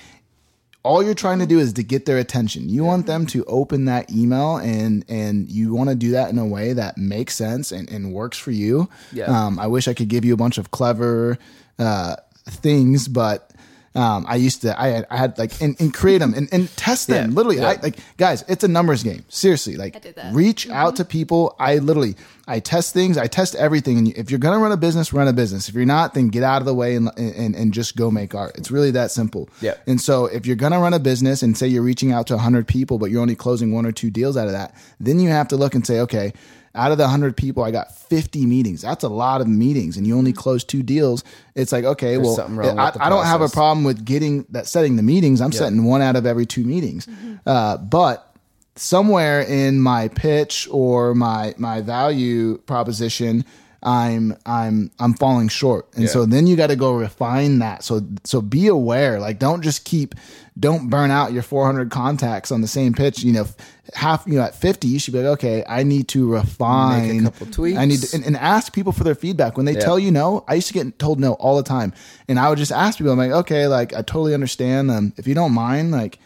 all 0.84 1.02
you're 1.02 1.14
trying 1.14 1.38
to 1.38 1.46
do 1.46 1.58
is 1.60 1.72
to 1.74 1.82
get 1.84 2.06
their 2.06 2.18
attention 2.18 2.68
you 2.68 2.82
want 2.84 3.06
them 3.06 3.24
to 3.26 3.44
open 3.44 3.84
that 3.84 4.10
email 4.10 4.56
and 4.56 5.04
and 5.08 5.50
you 5.50 5.72
want 5.72 5.88
to 5.88 5.94
do 5.94 6.10
that 6.12 6.28
in 6.30 6.38
a 6.38 6.46
way 6.46 6.72
that 6.72 6.98
makes 6.98 7.34
sense 7.36 7.70
and, 7.70 7.88
and 7.90 8.12
works 8.12 8.36
for 8.36 8.50
you 8.50 8.88
Yeah. 9.12 9.26
um, 9.26 9.58
i 9.60 9.66
wish 9.68 9.86
i 9.86 9.94
could 9.94 10.08
give 10.08 10.24
you 10.24 10.34
a 10.34 10.36
bunch 10.36 10.58
of 10.58 10.70
clever 10.72 11.38
uh, 11.78 12.16
things 12.46 13.06
but 13.06 13.51
um, 13.94 14.24
I 14.26 14.36
used 14.36 14.62
to, 14.62 14.80
I 14.80 14.88
had, 14.88 15.06
I 15.10 15.16
had 15.18 15.38
like, 15.38 15.60
and, 15.60 15.78
and 15.78 15.92
create 15.92 16.18
them 16.18 16.32
and, 16.34 16.48
and 16.50 16.74
test 16.76 17.08
them. 17.08 17.30
Yeah. 17.30 17.36
Literally, 17.36 17.60
I 17.60 17.74
like, 17.74 17.98
guys, 18.16 18.42
it's 18.48 18.64
a 18.64 18.68
numbers 18.68 19.02
game. 19.02 19.24
Seriously, 19.28 19.76
like, 19.76 20.00
did 20.00 20.14
that. 20.16 20.34
reach 20.34 20.68
out 20.70 20.96
to 20.96 21.04
people. 21.04 21.54
I 21.58 21.76
literally, 21.76 22.16
I 22.46 22.60
test 22.60 22.94
things. 22.94 23.18
I 23.18 23.26
test 23.26 23.54
everything. 23.54 23.98
And 23.98 24.08
if 24.16 24.30
you're 24.30 24.38
gonna 24.40 24.58
run 24.58 24.72
a 24.72 24.78
business, 24.78 25.12
run 25.12 25.28
a 25.28 25.32
business. 25.32 25.68
If 25.68 25.74
you're 25.74 25.84
not, 25.84 26.14
then 26.14 26.28
get 26.28 26.42
out 26.42 26.62
of 26.62 26.66
the 26.66 26.74
way 26.74 26.96
and 26.96 27.10
and, 27.18 27.54
and 27.54 27.72
just 27.74 27.96
go 27.96 28.10
make 28.10 28.34
art. 28.34 28.56
It's 28.56 28.70
really 28.70 28.90
that 28.92 29.10
simple. 29.10 29.50
Yeah. 29.60 29.74
And 29.86 30.00
so, 30.00 30.24
if 30.26 30.46
you're 30.46 30.56
gonna 30.56 30.80
run 30.80 30.94
a 30.94 30.98
business 30.98 31.42
and 31.42 31.56
say 31.56 31.66
you're 31.66 31.82
reaching 31.82 32.12
out 32.12 32.26
to 32.28 32.34
100 32.34 32.66
people, 32.66 32.98
but 32.98 33.10
you're 33.10 33.22
only 33.22 33.36
closing 33.36 33.72
one 33.72 33.84
or 33.84 33.92
two 33.92 34.10
deals 34.10 34.36
out 34.38 34.46
of 34.46 34.52
that, 34.52 34.74
then 35.00 35.20
you 35.20 35.28
have 35.28 35.48
to 35.48 35.56
look 35.56 35.74
and 35.74 35.86
say, 35.86 36.00
okay. 36.00 36.32
Out 36.74 36.90
of 36.90 36.96
the 36.98 37.04
100 37.04 37.36
people, 37.36 37.62
I 37.62 37.70
got 37.70 37.94
50 37.94 38.46
meetings. 38.46 38.80
That's 38.82 39.04
a 39.04 39.08
lot 39.08 39.40
of 39.42 39.46
meetings, 39.46 39.96
and 39.98 40.06
you 40.06 40.16
only 40.16 40.32
close 40.32 40.64
two 40.64 40.82
deals. 40.82 41.22
It's 41.54 41.70
like, 41.70 41.84
okay, 41.84 42.16
well, 42.16 42.34
I, 42.78 42.92
I 42.98 43.08
don't 43.10 43.26
have 43.26 43.40
a 43.42 43.48
problem 43.48 43.84
with 43.84 44.04
getting 44.04 44.46
that 44.50 44.66
setting 44.66 44.96
the 44.96 45.02
meetings. 45.02 45.40
I'm 45.42 45.52
setting 45.52 45.84
one 45.84 46.00
out 46.00 46.16
of 46.16 46.24
every 46.24 46.46
two 46.46 46.64
meetings. 46.64 47.06
Uh, 47.46 47.76
but 47.76 48.34
somewhere 48.76 49.42
in 49.42 49.80
my 49.80 50.08
pitch 50.08 50.66
or 50.70 51.14
my 51.14 51.54
my 51.58 51.82
value 51.82 52.56
proposition, 52.58 53.44
I'm 53.82 54.36
I'm 54.46 54.90
I'm 55.00 55.14
falling 55.14 55.48
short. 55.48 55.88
And 55.94 56.04
Yeah. 56.04 56.10
so 56.10 56.24
then 56.26 56.46
you 56.46 56.54
got 56.56 56.68
to 56.68 56.76
go 56.76 56.92
refine 56.94 57.58
that. 57.58 57.82
So 57.82 58.00
so 58.24 58.40
be 58.40 58.68
aware. 58.68 59.18
Like 59.18 59.38
don't 59.38 59.62
just 59.62 59.84
keep 59.84 60.14
don't 60.58 60.90
burn 60.90 61.10
out 61.10 61.32
your 61.32 61.42
400 61.42 61.90
contacts 61.90 62.52
on 62.52 62.60
the 62.60 62.68
same 62.68 62.92
pitch. 62.92 63.24
You 63.24 63.32
know, 63.32 63.46
half 63.94 64.24
you 64.26 64.34
know 64.34 64.42
at 64.42 64.54
50 64.54 64.86
you 64.86 64.98
should 64.98 65.14
be 65.14 65.20
like, 65.20 65.32
okay, 65.38 65.64
I 65.68 65.82
need 65.82 66.08
to 66.08 66.30
refine 66.30 67.24
couple 67.24 67.46
tweaks. 67.46 67.78
I 67.78 67.84
need 67.86 68.02
to, 68.02 68.14
and, 68.16 68.24
and 68.24 68.36
ask 68.36 68.72
people 68.72 68.92
for 68.92 69.02
their 69.02 69.14
feedback 69.14 69.56
when 69.56 69.66
they 69.66 69.72
Yeah. 69.72 69.80
tell 69.80 69.98
you 69.98 70.10
no. 70.12 70.44
I 70.46 70.54
used 70.54 70.68
to 70.68 70.74
get 70.74 70.98
told 70.98 71.18
no 71.18 71.32
all 71.34 71.56
the 71.56 71.62
time, 71.62 71.92
and 72.28 72.38
I 72.38 72.48
would 72.48 72.58
just 72.58 72.72
ask 72.72 72.98
people. 72.98 73.12
I'm 73.12 73.18
like, 73.18 73.32
okay, 73.32 73.66
like 73.66 73.92
I 73.94 74.02
totally 74.02 74.34
understand. 74.34 74.90
Um, 74.90 75.12
if 75.16 75.26
you 75.26 75.34
don't 75.34 75.52
mind, 75.52 75.90
like, 75.90 76.18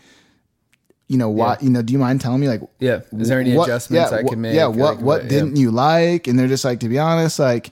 you 1.08 1.16
know, 1.16 1.28
why, 1.28 1.56
you 1.60 1.70
know, 1.70 1.82
do 1.82 1.92
you 1.92 1.98
mind 1.98 2.20
telling 2.20 2.40
me, 2.40 2.48
like, 2.48 2.62
Yeah. 2.80 3.00
Is 3.16 3.28
there 3.28 3.40
any 3.40 3.54
what- 3.54 3.68
adjustments 3.68 4.10
yeah, 4.10 4.18
I 4.18 4.22
can 4.24 4.40
make? 4.40 4.54
Yeah, 4.54 4.66
what 4.66 4.96
like, 4.96 5.00
what 5.00 5.22
yeah. 5.24 5.28
didn't 5.28 5.56
you 5.56 5.70
like? 5.70 6.26
And 6.26 6.38
they're 6.38 6.48
just 6.48 6.64
like, 6.64 6.80
to 6.80 6.88
be 6.88 6.98
honest, 6.98 7.38
like, 7.38 7.70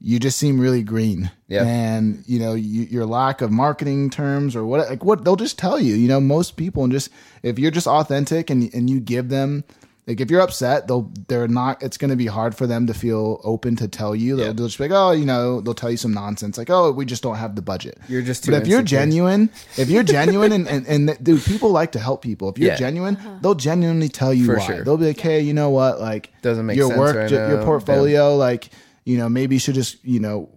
you 0.00 0.18
just 0.18 0.38
seem 0.38 0.60
really 0.60 0.82
green. 0.82 1.30
Yeah. 1.48 1.64
And 1.64 2.24
you 2.26 2.38
know, 2.38 2.54
you, 2.54 2.82
your 2.82 3.06
lack 3.06 3.40
of 3.40 3.50
marketing 3.50 4.10
terms 4.10 4.54
or 4.56 4.66
what, 4.66 4.88
like, 4.90 5.04
what 5.04 5.24
they'll 5.24 5.36
just 5.36 5.58
tell 5.58 5.78
you. 5.78 5.94
You 5.94 6.08
know, 6.08 6.20
most 6.20 6.56
people, 6.56 6.82
and 6.84 6.92
just 6.92 7.10
if 7.42 7.58
you're 7.58 7.70
just 7.70 7.86
authentic 7.86 8.50
and 8.50 8.72
and 8.74 8.90
you 8.90 9.00
give 9.00 9.28
them. 9.28 9.64
Like 10.06 10.20
if 10.20 10.30
you're 10.30 10.42
upset, 10.42 10.86
they'll 10.86 11.10
they're 11.28 11.48
not. 11.48 11.82
It's 11.82 11.96
going 11.96 12.10
to 12.10 12.16
be 12.16 12.26
hard 12.26 12.54
for 12.54 12.66
them 12.66 12.86
to 12.88 12.94
feel 12.94 13.40
open 13.42 13.74
to 13.76 13.88
tell 13.88 14.14
you. 14.14 14.36
They'll, 14.36 14.46
Yeah. 14.48 14.52
they'll 14.52 14.66
just 14.66 14.76
be 14.76 14.84
like, 14.84 14.92
oh, 14.92 15.12
you 15.12 15.24
know, 15.24 15.62
they'll 15.62 15.72
tell 15.72 15.90
you 15.90 15.96
some 15.96 16.12
nonsense 16.12 16.58
like, 16.58 16.68
oh, 16.68 16.92
we 16.92 17.06
just 17.06 17.22
don't 17.22 17.36
have 17.36 17.56
the 17.56 17.62
budget. 17.62 17.96
You're 18.06 18.20
just 18.20 18.44
too 18.44 18.50
But 18.52 18.62
if 18.62 18.68
you're 18.68 18.82
genuine, 18.82 19.48
if 19.78 19.88
you're 19.88 20.02
genuine, 20.02 20.52
and, 20.52 20.68
and 20.68 20.86
and 20.86 21.24
dude, 21.24 21.42
people 21.42 21.70
like 21.70 21.92
to 21.92 21.98
help 21.98 22.20
people. 22.20 22.50
If 22.50 22.58
you're 22.58 22.72
Yeah. 22.72 22.76
genuine, 22.76 23.16
uh-huh. 23.16 23.38
they'll 23.40 23.54
genuinely 23.54 24.10
tell 24.10 24.34
you 24.34 24.44
For 24.44 24.56
why. 24.58 24.66
sure. 24.66 24.84
They'll 24.84 24.98
be 24.98 25.06
like, 25.06 25.20
hey, 25.20 25.40
you 25.40 25.54
know 25.54 25.70
what, 25.70 26.00
like 26.00 26.30
Doesn't 26.42 26.66
make 26.66 26.76
your 26.76 26.88
sense 26.88 26.98
work, 26.98 27.16
right 27.16 27.28
ju- 27.30 27.36
your 27.36 27.58
now. 27.60 27.64
portfolio, 27.64 28.36
like 28.36 28.68
you 29.04 29.16
know, 29.16 29.28
maybe 29.30 29.54
you 29.54 29.58
should 29.58 29.74
just 29.74 30.04
you 30.04 30.20
know. 30.20 30.50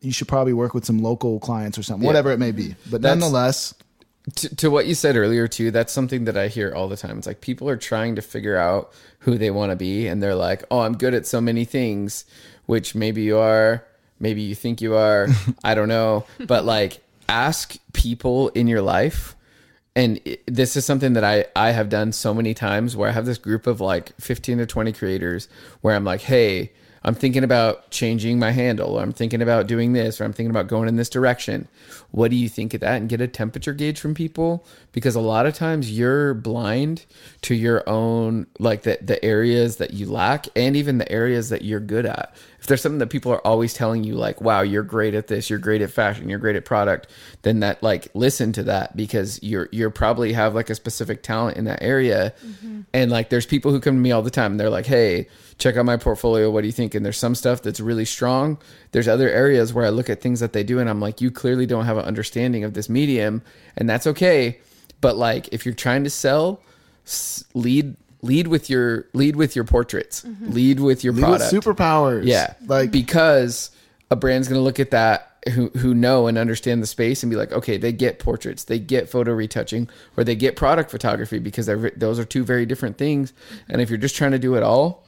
You 0.00 0.12
should 0.12 0.28
probably 0.28 0.52
work 0.52 0.74
with 0.74 0.84
some 0.84 0.98
local 0.98 1.40
clients 1.40 1.78
or 1.78 1.82
something, 1.82 2.04
whatever 2.06 2.30
it 2.30 2.38
may 2.38 2.50
be. 2.52 2.74
But 2.90 3.00
That's- 3.00 3.18
nonetheless, 3.18 3.72
to, 4.36 4.56
to 4.56 4.70
what 4.70 4.86
you 4.86 4.94
said 4.94 5.16
earlier 5.16 5.46
too 5.46 5.70
that's 5.70 5.92
something 5.92 6.24
that 6.24 6.36
i 6.36 6.48
hear 6.48 6.74
all 6.74 6.88
the 6.88 6.96
time. 6.96 7.18
It's 7.18 7.26
like 7.26 7.40
people 7.40 7.68
are 7.68 7.76
trying 7.76 8.16
to 8.16 8.22
figure 8.22 8.56
out 8.56 8.92
who 9.20 9.36
they 9.36 9.50
want 9.50 9.70
to 9.70 9.76
be 9.76 10.06
and 10.06 10.22
they're 10.22 10.34
like 10.34 10.64
oh 10.70 10.80
i'm 10.80 10.96
good 10.96 11.14
at 11.14 11.26
so 11.26 11.40
many 11.40 11.64
things 11.64 12.24
which 12.66 12.94
maybe 12.94 13.22
you 13.22 13.38
are 13.38 13.84
maybe 14.18 14.40
you 14.42 14.54
think 14.54 14.80
you 14.80 14.94
are 14.94 15.28
i 15.64 15.74
don't 15.74 15.88
know. 15.88 16.24
But 16.46 16.64
like 16.64 17.00
ask 17.28 17.76
people 17.92 18.48
in 18.50 18.66
your 18.66 18.82
life 18.82 19.34
and 19.96 20.20
it, 20.24 20.42
this 20.46 20.76
is 20.76 20.84
something 20.84 21.12
that 21.12 21.24
I, 21.24 21.46
I 21.54 21.70
have 21.70 21.88
done 21.88 22.12
so 22.12 22.34
many 22.34 22.52
times 22.54 22.96
where 22.96 23.08
I 23.08 23.12
have 23.12 23.26
this 23.26 23.38
group 23.38 23.66
of 23.66 23.80
like 23.80 24.12
15 24.20 24.58
to 24.58 24.66
20 24.66 24.92
creators 24.92 25.48
where 25.82 25.94
I'm 25.94 26.04
like, 26.04 26.22
hey, 26.22 26.72
I'm 27.04 27.14
thinking 27.14 27.44
about 27.44 27.90
changing 27.90 28.38
my 28.38 28.50
handle, 28.50 28.96
or 28.96 29.02
I'm 29.02 29.12
thinking 29.12 29.42
about 29.42 29.66
doing 29.66 29.92
this, 29.92 30.20
or 30.20 30.24
I'm 30.24 30.32
thinking 30.32 30.50
about 30.50 30.68
going 30.68 30.88
in 30.88 30.96
this 30.96 31.10
direction. 31.10 31.68
What 32.12 32.30
do 32.30 32.36
you 32.36 32.48
think 32.48 32.72
of 32.72 32.80
that? 32.80 32.96
And 32.96 33.08
get 33.08 33.20
a 33.20 33.28
temperature 33.28 33.74
gauge 33.74 34.00
from 34.00 34.14
people 34.14 34.66
because 34.92 35.14
a 35.14 35.20
lot 35.20 35.44
of 35.44 35.54
times 35.54 35.90
you're 35.90 36.32
blind 36.32 37.04
to 37.42 37.54
your 37.54 37.86
own, 37.86 38.46
like 38.58 38.82
the, 38.82 38.98
the 39.02 39.22
areas 39.22 39.76
that 39.76 39.92
you 39.92 40.06
lack 40.06 40.46
and 40.56 40.76
even 40.76 40.96
the 40.96 41.10
areas 41.12 41.50
that 41.50 41.62
you're 41.62 41.80
good 41.80 42.06
at. 42.06 42.34
If 42.64 42.68
there's 42.68 42.80
something 42.80 43.00
that 43.00 43.10
people 43.10 43.30
are 43.30 43.46
always 43.46 43.74
telling 43.74 44.04
you, 44.04 44.14
like, 44.14 44.40
wow, 44.40 44.62
you're 44.62 44.82
great 44.82 45.14
at 45.14 45.26
this, 45.26 45.50
you're 45.50 45.58
great 45.58 45.82
at 45.82 45.90
fashion, 45.90 46.30
you're 46.30 46.38
great 46.38 46.56
at 46.56 46.64
product, 46.64 47.08
then 47.42 47.60
that, 47.60 47.82
like, 47.82 48.08
listen 48.14 48.54
to 48.54 48.62
that 48.62 48.96
because 48.96 49.38
you're, 49.42 49.68
you're 49.70 49.90
probably 49.90 50.32
have 50.32 50.54
like 50.54 50.70
a 50.70 50.74
specific 50.74 51.22
talent 51.22 51.58
in 51.58 51.66
that 51.66 51.82
area. 51.82 52.32
Mm-hmm. 52.42 52.80
And 52.94 53.10
like, 53.10 53.28
there's 53.28 53.44
people 53.44 53.70
who 53.70 53.80
come 53.80 53.96
to 53.96 54.00
me 54.00 54.12
all 54.12 54.22
the 54.22 54.30
time 54.30 54.52
and 54.52 54.58
they're 54.58 54.70
like, 54.70 54.86
hey, 54.86 55.28
check 55.58 55.76
out 55.76 55.84
my 55.84 55.98
portfolio. 55.98 56.50
What 56.50 56.62
do 56.62 56.66
you 56.66 56.72
think? 56.72 56.94
And 56.94 57.04
there's 57.04 57.18
some 57.18 57.34
stuff 57.34 57.60
that's 57.60 57.80
really 57.80 58.06
strong. 58.06 58.56
There's 58.92 59.08
other 59.08 59.28
areas 59.28 59.74
where 59.74 59.84
I 59.84 59.90
look 59.90 60.08
at 60.08 60.22
things 60.22 60.40
that 60.40 60.54
they 60.54 60.64
do 60.64 60.78
and 60.78 60.88
I'm 60.88 61.00
like, 61.00 61.20
you 61.20 61.30
clearly 61.30 61.66
don't 61.66 61.84
have 61.84 61.98
an 61.98 62.06
understanding 62.06 62.64
of 62.64 62.72
this 62.72 62.88
medium. 62.88 63.42
And 63.76 63.90
that's 63.90 64.06
okay. 64.06 64.58
But 65.02 65.18
like, 65.18 65.48
if 65.52 65.66
you're 65.66 65.74
trying 65.74 66.04
to 66.04 66.10
sell, 66.10 66.62
lead 67.52 67.94
lead 68.24 68.48
with 68.48 68.70
your 68.70 69.06
lead 69.12 69.36
with 69.36 69.54
your 69.54 69.64
portraits 69.64 70.22
mm-hmm. 70.22 70.50
lead 70.50 70.80
with 70.80 71.04
your 71.04 71.12
lead 71.12 71.28
with 71.28 71.40
product. 71.40 71.52
superpowers. 71.52 72.24
yeah. 72.24 72.54
Like 72.66 72.90
because 72.90 73.70
a 74.10 74.16
brand's 74.16 74.48
going 74.48 74.58
to 74.58 74.62
look 74.62 74.80
at 74.80 74.90
that 74.90 75.30
who 75.52 75.68
who 75.70 75.94
know 75.94 76.26
and 76.26 76.38
understand 76.38 76.82
the 76.82 76.86
space 76.86 77.22
and 77.22 77.28
be 77.28 77.36
like 77.36 77.52
okay 77.52 77.76
they 77.76 77.92
get 77.92 78.18
portraits 78.18 78.64
they 78.64 78.78
get 78.78 79.10
photo 79.10 79.30
retouching 79.32 79.88
or 80.16 80.24
they 80.24 80.34
get 80.34 80.56
product 80.56 80.90
photography 80.90 81.38
because 81.38 81.66
those 81.96 82.18
are 82.18 82.24
two 82.24 82.44
very 82.44 82.66
different 82.66 82.96
things. 82.98 83.32
And 83.68 83.80
if 83.80 83.90
you're 83.90 83.98
just 83.98 84.16
trying 84.16 84.32
to 84.32 84.38
do 84.38 84.54
it 84.54 84.62
all 84.62 85.04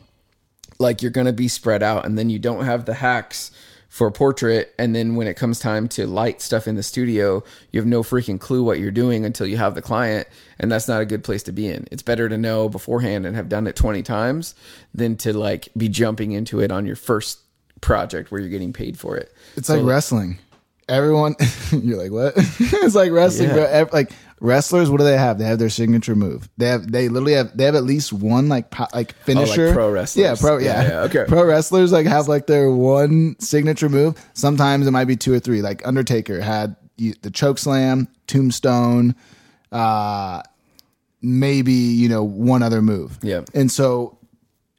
like 0.78 1.00
you're 1.00 1.10
going 1.10 1.26
to 1.26 1.32
be 1.32 1.48
spread 1.48 1.82
out 1.82 2.04
and 2.04 2.18
then 2.18 2.28
you 2.28 2.38
don't 2.38 2.64
have 2.64 2.84
the 2.84 2.94
hacks 2.94 3.50
for 3.96 4.06
a 4.06 4.12
portrait 4.12 4.74
and 4.78 4.94
then 4.94 5.14
when 5.16 5.26
it 5.26 5.38
comes 5.38 5.58
time 5.58 5.88
to 5.88 6.06
light 6.06 6.42
stuff 6.42 6.68
in 6.68 6.74
the 6.76 6.82
studio 6.82 7.42
you 7.72 7.80
have 7.80 7.86
no 7.86 8.02
freaking 8.02 8.38
clue 8.38 8.62
what 8.62 8.78
you're 8.78 8.90
doing 8.90 9.24
until 9.24 9.46
you 9.46 9.56
have 9.56 9.74
the 9.74 9.80
client 9.80 10.28
and 10.58 10.70
that's 10.70 10.86
not 10.86 11.00
a 11.00 11.06
good 11.06 11.24
place 11.24 11.42
to 11.42 11.50
be 11.50 11.66
in 11.66 11.88
it's 11.90 12.02
better 12.02 12.28
to 12.28 12.36
know 12.36 12.68
beforehand 12.68 13.24
and 13.24 13.34
have 13.34 13.48
done 13.48 13.66
it 13.66 13.74
20 13.74 14.02
times 14.02 14.54
than 14.92 15.16
to 15.16 15.32
like 15.32 15.70
be 15.78 15.88
jumping 15.88 16.32
into 16.32 16.60
it 16.60 16.70
on 16.70 16.84
your 16.84 16.94
first 16.94 17.38
project 17.80 18.30
where 18.30 18.38
you're 18.38 18.50
getting 18.50 18.70
paid 18.74 18.98
for 18.98 19.16
it 19.16 19.32
It's 19.56 19.70
like 19.70 19.82
wrestling. 19.82 20.40
Everyone, 20.88 21.34
you're 21.72 21.96
like, 22.00 22.12
what? 22.12 22.34
it's 22.60 22.94
like 22.94 23.10
wrestling, 23.10 23.48
Yeah. 23.48 23.84
bro. 23.84 23.88
Like 23.92 24.12
wrestlers, 24.40 24.90
what 24.90 24.98
do 24.98 25.04
they 25.04 25.16
have? 25.16 25.38
They 25.38 25.44
have 25.44 25.58
their 25.58 25.70
signature 25.70 26.14
move. 26.14 26.48
They 26.56 26.66
have, 26.68 26.90
they 26.90 27.08
literally 27.08 27.34
have, 27.34 27.56
they 27.56 27.64
have 27.64 27.74
at 27.74 27.84
least 27.84 28.12
one 28.12 28.48
like, 28.48 28.70
po- 28.70 28.88
like 28.94 29.14
finisher. 29.16 29.68
Oh, 29.68 29.72
pro 29.72 29.90
wrestlers. 29.90 30.22
Yeah, 30.24 30.34
pro, 30.38 30.58
yeah. 30.58 30.82
Yeah, 30.82 30.88
yeah, 30.88 31.00
okay. 31.02 31.24
Pro 31.26 31.44
wrestlers 31.44 31.92
like 31.92 32.06
have 32.06 32.28
like 32.28 32.46
their 32.46 32.70
one 32.70 33.36
signature 33.40 33.88
move. 33.88 34.16
Sometimes 34.34 34.86
it 34.86 34.90
might 34.90 35.06
be 35.06 35.16
two 35.16 35.32
or 35.32 35.40
three. 35.40 35.62
Like 35.62 35.86
Undertaker 35.86 36.40
had 36.40 36.76
the 36.96 37.30
choke 37.30 37.58
slam, 37.58 38.08
tombstone, 38.26 39.14
uh, 39.72 40.42
maybe 41.22 41.72
you 41.72 42.08
know 42.08 42.22
one 42.22 42.62
other 42.62 42.80
move. 42.80 43.18
Yeah. 43.22 43.42
And 43.52 43.70
so, 43.70 44.15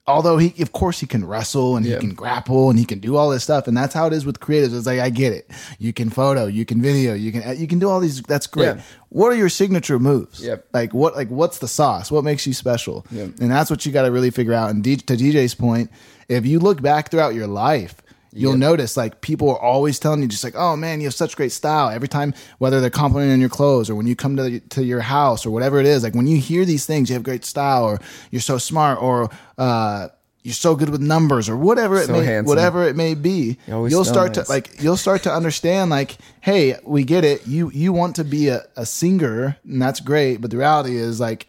although 0.07 0.37
he, 0.37 0.53
of 0.61 0.71
course, 0.71 0.99
he 0.99 1.05
can 1.07 1.25
wrestle 1.25 1.75
and 1.75 1.85
Yeah. 1.85 1.95
he 1.95 1.99
can 1.99 2.13
grapple 2.13 2.69
and 2.69 2.79
he 2.79 2.85
can 2.85 2.99
do 2.99 3.17
all 3.17 3.29
this 3.29 3.43
stuff, 3.43 3.67
and 3.67 3.75
that's 3.75 3.93
how 3.93 4.07
it 4.07 4.13
is 4.13 4.25
with 4.25 4.39
creatives. 4.39 4.75
It's 4.75 4.85
like 4.87 4.99
I 4.99 5.09
get 5.09 5.33
it. 5.33 5.49
You 5.79 5.93
can 5.93 6.09
photo, 6.09 6.45
you 6.45 6.65
can 6.65 6.81
video, 6.81 7.13
you 7.13 7.31
can 7.31 7.57
you 7.59 7.67
can 7.67 7.79
do 7.79 7.89
all 7.89 7.99
these. 7.99 8.21
That's 8.23 8.47
great. 8.47 8.75
Yeah. 8.77 8.81
What 9.09 9.31
are 9.31 9.35
your 9.35 9.49
signature 9.49 9.99
moves? 9.99 10.43
Yep. 10.43 10.65
Like 10.73 10.93
what? 10.93 11.15
Like 11.15 11.29
what's 11.29 11.59
the 11.59 11.67
sauce? 11.67 12.09
What 12.11 12.23
makes 12.23 12.47
you 12.47 12.53
special? 12.53 13.05
Yep. 13.11 13.39
And 13.41 13.51
that's 13.51 13.69
what 13.69 13.85
you 13.85 13.91
got 13.91 14.03
to 14.03 14.11
really 14.11 14.31
figure 14.31 14.53
out. 14.53 14.69
And 14.69 14.83
D, 14.83 14.95
to 14.97 15.15
DJ's 15.15 15.55
point, 15.55 15.91
if 16.29 16.45
you 16.45 16.59
look 16.59 16.81
back 16.81 17.11
throughout 17.11 17.33
your 17.35 17.47
life. 17.47 17.95
You'll 18.38 18.51
Yep. 18.53 18.59
notice 18.59 18.97
like 18.97 19.21
people 19.21 19.49
are 19.49 19.59
always 19.59 19.99
telling 19.99 20.21
you 20.21 20.27
just 20.27 20.43
like, 20.43 20.55
oh 20.55 20.75
man, 20.75 21.01
you 21.01 21.07
have 21.07 21.13
such 21.13 21.35
great 21.35 21.51
style. 21.51 21.89
Every 21.89 22.07
time, 22.07 22.33
whether 22.59 22.79
they're 22.81 22.89
complimenting 22.89 23.33
on 23.33 23.39
your 23.39 23.49
clothes 23.49 23.89
or 23.89 23.95
when 23.95 24.07
you 24.07 24.15
come 24.15 24.35
to 24.38 24.43
the, 24.43 24.59
to 24.59 24.83
your 24.83 25.01
house 25.01 25.45
or 25.45 25.51
whatever 25.51 25.79
it 25.79 25.85
is, 25.85 26.03
like 26.03 26.15
when 26.15 26.27
you 26.27 26.38
hear 26.38 26.65
these 26.65 26.85
things, 26.85 27.09
you 27.09 27.13
have 27.15 27.23
great 27.23 27.45
style 27.45 27.83
or 27.85 27.99
you're 28.31 28.41
so 28.41 28.57
smart 28.57 29.01
or 29.01 29.29
uh, 29.57 30.07
you're 30.43 30.53
so 30.53 30.75
good 30.75 30.89
with 30.89 31.01
numbers 31.01 31.49
or 31.49 31.57
whatever 31.57 31.97
it 31.97 32.05
So 32.07 32.13
may 32.13 32.23
handsome. 32.23 32.47
whatever 32.47 32.88
it 32.88 32.95
may 32.95 33.15
be. 33.15 33.57
You'll 33.67 34.05
start 34.05 34.35
nice. 34.35 34.45
to 34.47 34.51
like 34.51 34.81
you'll 34.81 34.95
start 34.95 35.23
to 35.23 35.31
understand 35.33 35.89
like, 35.89 36.17
hey, 36.39 36.75
we 36.85 37.03
get 37.03 37.25
it. 37.25 37.45
You 37.47 37.69
you 37.73 37.91
want 37.91 38.15
to 38.17 38.23
be 38.23 38.47
a, 38.47 38.61
a 38.77 38.85
singer 38.85 39.57
and 39.65 39.81
that's 39.81 39.99
great, 39.99 40.39
but 40.39 40.51
the 40.51 40.57
reality 40.57 40.95
is 40.95 41.19
like 41.19 41.47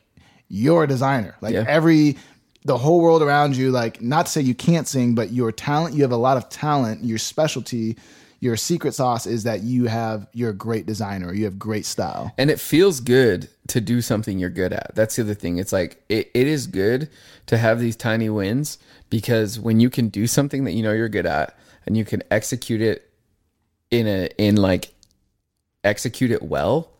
you're 0.48 0.84
a 0.84 0.88
designer. 0.88 1.36
Like 1.40 1.54
Yeah. 1.54 1.64
every 1.68 2.16
the 2.64 2.76
whole 2.76 3.00
world 3.00 3.22
around 3.22 3.56
you, 3.56 3.70
like 3.70 4.02
not 4.02 4.26
to 4.26 4.32
say 4.32 4.40
you 4.40 4.54
can't 4.54 4.86
sing, 4.86 5.14
but 5.14 5.32
your 5.32 5.52
talent, 5.52 5.94
you 5.94 6.02
have 6.02 6.12
a 6.12 6.16
lot 6.16 6.36
of 6.36 6.48
talent, 6.48 7.04
your 7.04 7.18
specialty, 7.18 7.96
your 8.40 8.56
secret 8.56 8.94
sauce 8.94 9.26
is 9.26 9.44
that 9.44 9.62
you 9.62 9.86
have 9.86 10.26
you're 10.32 10.50
a 10.50 10.54
great 10.54 10.86
designer, 10.86 11.32
you 11.34 11.44
have 11.44 11.58
great 11.58 11.84
style. 11.84 12.32
and 12.38 12.50
it 12.50 12.60
feels 12.60 13.00
good 13.00 13.48
to 13.68 13.80
do 13.80 14.00
something 14.00 14.38
you're 14.38 14.48
good 14.48 14.72
at 14.72 14.94
that's 14.94 15.16
the 15.16 15.22
other 15.22 15.34
thing 15.34 15.58
it's 15.58 15.72
like 15.72 16.02
it, 16.08 16.30
it 16.34 16.46
is 16.46 16.66
good 16.66 17.10
to 17.46 17.58
have 17.58 17.80
these 17.80 17.96
tiny 17.96 18.30
wins 18.30 18.78
because 19.10 19.60
when 19.60 19.80
you 19.80 19.90
can 19.90 20.08
do 20.08 20.26
something 20.26 20.64
that 20.64 20.72
you 20.72 20.82
know 20.82 20.92
you're 20.92 21.08
good 21.08 21.26
at 21.26 21.56
and 21.84 21.96
you 21.96 22.04
can 22.04 22.22
execute 22.30 22.80
it 22.80 23.10
in 23.90 24.06
a 24.06 24.28
in 24.38 24.56
like 24.56 24.94
execute 25.84 26.30
it 26.30 26.42
well 26.42 26.90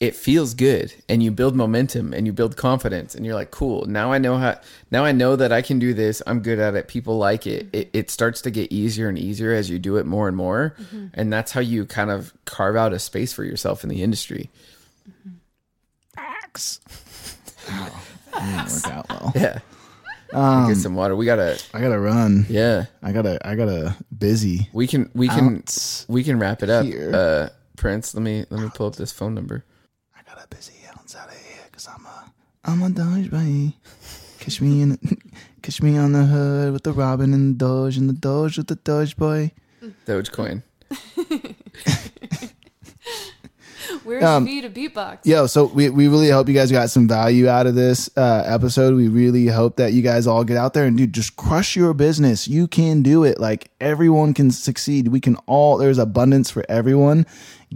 it 0.00 0.14
feels 0.14 0.54
good 0.54 0.94
and 1.08 1.22
you 1.24 1.30
build 1.30 1.56
momentum 1.56 2.12
and 2.12 2.24
you 2.24 2.32
build 2.32 2.56
confidence 2.56 3.16
and 3.16 3.26
you're 3.26 3.34
like 3.34 3.50
cool 3.50 3.84
now 3.86 4.12
i 4.12 4.18
know 4.18 4.36
how 4.38 4.56
now 4.92 5.04
i 5.04 5.10
know 5.10 5.34
that 5.34 5.50
i 5.50 5.60
can 5.60 5.78
do 5.80 5.92
this 5.92 6.22
i'm 6.26 6.38
good 6.40 6.60
at 6.60 6.76
it 6.76 6.86
people 6.86 7.18
like 7.18 7.48
it 7.48 7.66
it, 7.72 7.90
it 7.92 8.08
starts 8.10 8.40
to 8.40 8.50
get 8.50 8.70
easier 8.70 9.08
and 9.08 9.18
easier 9.18 9.52
as 9.52 9.68
you 9.68 9.76
do 9.78 9.96
it 9.96 10.06
more 10.06 10.28
and 10.28 10.36
more 10.36 10.76
and 11.14 11.32
that's 11.32 11.50
how 11.50 11.60
you 11.60 11.84
kind 11.84 12.10
of 12.10 12.32
carve 12.44 12.76
out 12.76 12.92
a 12.92 12.98
space 13.00 13.32
for 13.32 13.42
yourself 13.42 13.82
in 13.82 13.90
the 13.90 14.02
industry 14.02 14.50
Facts. 16.14 16.80
Wow. 17.68 17.90
That 18.34 18.66
didn't 18.66 18.72
work 18.72 18.92
out 18.92 19.08
well. 19.10 19.32
yeah 19.36 19.58
Um, 20.32 20.68
get 20.68 20.76
some 20.76 20.94
water 20.94 21.16
we 21.16 21.26
gotta 21.26 21.60
I 21.74 21.80
gotta 21.80 21.98
run. 21.98 22.46
yeah 22.48 22.86
I 23.02 23.12
gotta 23.12 23.38
I 23.46 23.54
gotta 23.56 23.96
busy. 24.16 24.68
we 24.72 24.86
can 24.86 25.10
we 25.14 25.26
can 25.28 25.44
Ounce 25.56 26.04
we 26.08 26.22
can 26.22 26.38
wrap 26.38 26.62
it 26.62 26.70
up 26.70 26.84
here. 26.84 27.10
uh 27.14 27.48
prince 27.76 28.14
let 28.14 28.22
me 28.22 28.44
let 28.50 28.60
me 28.60 28.68
pull 28.74 28.86
up 28.88 28.96
this 28.96 29.10
phone 29.12 29.34
number 29.34 29.64
I 30.50 30.54
got 30.54 30.56
a 30.56 30.56
busy 30.56 30.74
ounce 30.88 31.16
out 31.16 31.28
of 31.28 31.34
here 31.34 31.64
because 31.70 31.88
I'm 31.88 32.06
a 32.06 32.32
I'm 32.64 32.82
a 32.82 32.90
Dodge 32.90 33.30
boy. 33.30 33.72
Catch 34.40 34.60
me 34.60 34.82
in 34.82 34.98
catch 35.62 35.82
me 35.82 35.96
on 35.96 36.12
the 36.12 36.24
hood 36.24 36.72
with 36.72 36.82
the 36.84 36.92
Robin 36.92 37.32
and 37.34 37.54
the 37.54 37.64
Doge 37.64 37.96
and 37.96 38.08
the 38.08 38.12
Doge 38.14 38.58
with 38.58 38.68
the 38.68 38.76
Doge 38.76 39.16
boy. 39.16 39.52
dogecoin 40.06 40.62
Where's 44.04 44.22
Um, 44.24 44.44
V 44.44 44.60
to 44.62 44.70
beatbox? 44.70 45.18
Yo, 45.24 45.46
so 45.46 45.64
we, 45.66 45.88
we 45.90 46.08
really 46.08 46.28
hope 46.30 46.48
you 46.48 46.54
guys 46.54 46.70
got 46.72 46.90
some 46.90 47.08
value 47.08 47.48
out 47.48 47.66
of 47.66 47.74
this 47.74 48.08
uh, 48.16 48.42
episode. 48.46 48.94
We 48.94 49.08
really 49.08 49.46
hope 49.46 49.76
that 49.76 49.92
you 49.92 50.02
guys 50.02 50.26
all 50.26 50.44
get 50.44 50.56
out 50.56 50.72
there 50.74 50.84
and 50.84 50.96
dude, 50.96 51.12
just 51.12 51.36
crush 51.36 51.76
your 51.76 51.92
business. 51.94 52.48
You 52.48 52.68
can 52.68 53.02
do 53.02 53.24
it. 53.24 53.38
Like 53.40 53.70
everyone 53.80 54.34
can 54.34 54.50
succeed. 54.50 55.08
We 55.08 55.20
can 55.20 55.36
all. 55.46 55.76
There's 55.78 55.98
abundance 55.98 56.50
for 56.50 56.64
everyone. 56.68 57.26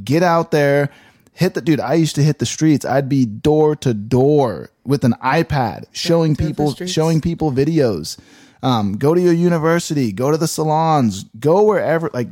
Get 0.04 0.22
out 0.22 0.50
there. 0.52 0.90
Hit 1.32 1.54
the 1.54 1.60
dude. 1.60 1.80
I 1.80 1.94
used 1.94 2.14
to 2.16 2.22
hit 2.22 2.38
the 2.38 2.46
streets. 2.46 2.84
I'd 2.84 3.08
be 3.08 3.24
door 3.24 3.74
to 3.76 3.94
door 3.94 4.70
with 4.84 5.04
an 5.04 5.14
iPad, 5.24 5.86
showing 5.92 6.36
people 6.36 6.74
showing 6.74 7.20
people 7.20 7.50
videos. 7.50 8.18
Um, 8.62 8.96
go 8.96 9.14
to 9.14 9.20
your 9.20 9.32
university. 9.32 10.12
Go 10.12 10.30
to 10.30 10.36
the 10.36 10.46
salons. 10.46 11.24
Go 11.38 11.64
wherever. 11.64 12.10
Like 12.12 12.28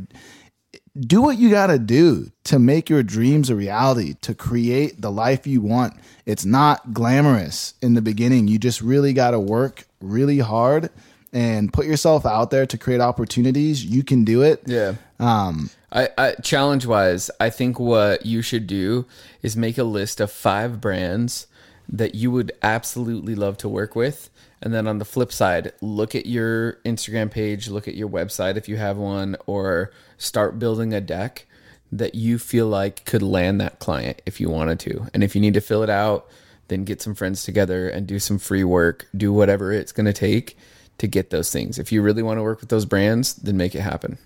do 0.98 1.22
what 1.22 1.38
you 1.38 1.50
got 1.50 1.68
to 1.68 1.78
do 1.78 2.30
to 2.44 2.58
make 2.58 2.90
your 2.90 3.02
dreams 3.02 3.48
a 3.48 3.54
reality, 3.54 4.14
to 4.22 4.34
create 4.34 5.00
the 5.00 5.10
life 5.10 5.46
you 5.46 5.60
want. 5.60 5.94
It's 6.26 6.44
not 6.44 6.92
glamorous 6.92 7.74
in 7.80 7.94
the 7.94 8.02
beginning. 8.02 8.48
You 8.48 8.58
just 8.58 8.80
really 8.80 9.12
got 9.12 9.30
to 9.30 9.40
work 9.40 9.86
really 10.00 10.38
hard 10.38 10.90
and 11.32 11.72
put 11.72 11.86
yourself 11.86 12.26
out 12.26 12.50
there 12.50 12.66
to 12.66 12.76
create 12.76 13.00
opportunities. 13.00 13.84
You 13.84 14.02
can 14.02 14.24
do 14.24 14.42
it. 14.42 14.62
yeah 14.66 14.94
Um, 15.20 15.70
I, 15.92 16.08
I 16.16 16.32
challenge 16.34 16.86
wise, 16.86 17.30
I 17.40 17.50
think 17.50 17.80
what 17.80 18.24
you 18.24 18.42
should 18.42 18.66
do 18.66 19.06
is 19.42 19.56
make 19.56 19.78
a 19.78 19.84
list 19.84 20.20
of 20.20 20.30
five 20.30 20.80
brands 20.80 21.46
that 21.88 22.14
you 22.14 22.30
would 22.30 22.52
absolutely 22.62 23.34
love 23.34 23.56
to 23.58 23.68
work 23.68 23.96
with. 23.96 24.30
And 24.62 24.72
then 24.72 24.86
on 24.86 24.98
the 24.98 25.04
flip 25.04 25.32
side, 25.32 25.72
look 25.80 26.14
at 26.14 26.26
your 26.26 26.74
Instagram 26.84 27.30
page, 27.30 27.68
look 27.68 27.88
at 27.88 27.94
your 27.94 28.08
website 28.08 28.56
if 28.56 28.68
you 28.68 28.76
have 28.76 28.96
one, 28.96 29.36
or 29.46 29.90
start 30.18 30.58
building 30.58 30.92
a 30.92 31.00
deck 31.00 31.46
that 31.90 32.14
you 32.14 32.38
feel 32.38 32.68
like 32.68 33.04
could 33.04 33.22
land 33.22 33.60
that 33.60 33.80
client 33.80 34.22
if 34.26 34.40
you 34.40 34.48
wanted 34.48 34.78
to. 34.80 35.08
And 35.12 35.24
if 35.24 35.34
you 35.34 35.40
need 35.40 35.54
to 35.54 35.60
fill 35.60 35.82
it 35.82 35.90
out, 35.90 36.28
then 36.68 36.84
get 36.84 37.02
some 37.02 37.16
friends 37.16 37.42
together 37.42 37.88
and 37.88 38.06
do 38.06 38.20
some 38.20 38.38
free 38.38 38.62
work, 38.62 39.08
do 39.16 39.32
whatever 39.32 39.72
it's 39.72 39.92
going 39.92 40.06
to 40.06 40.12
take 40.12 40.56
to 40.98 41.08
get 41.08 41.30
those 41.30 41.50
things. 41.50 41.78
If 41.78 41.90
you 41.90 42.00
really 42.02 42.22
want 42.22 42.38
to 42.38 42.42
work 42.42 42.60
with 42.60 42.68
those 42.68 42.84
brands, 42.84 43.34
then 43.34 43.56
make 43.56 43.74
it 43.74 43.80
happen. 43.80 44.18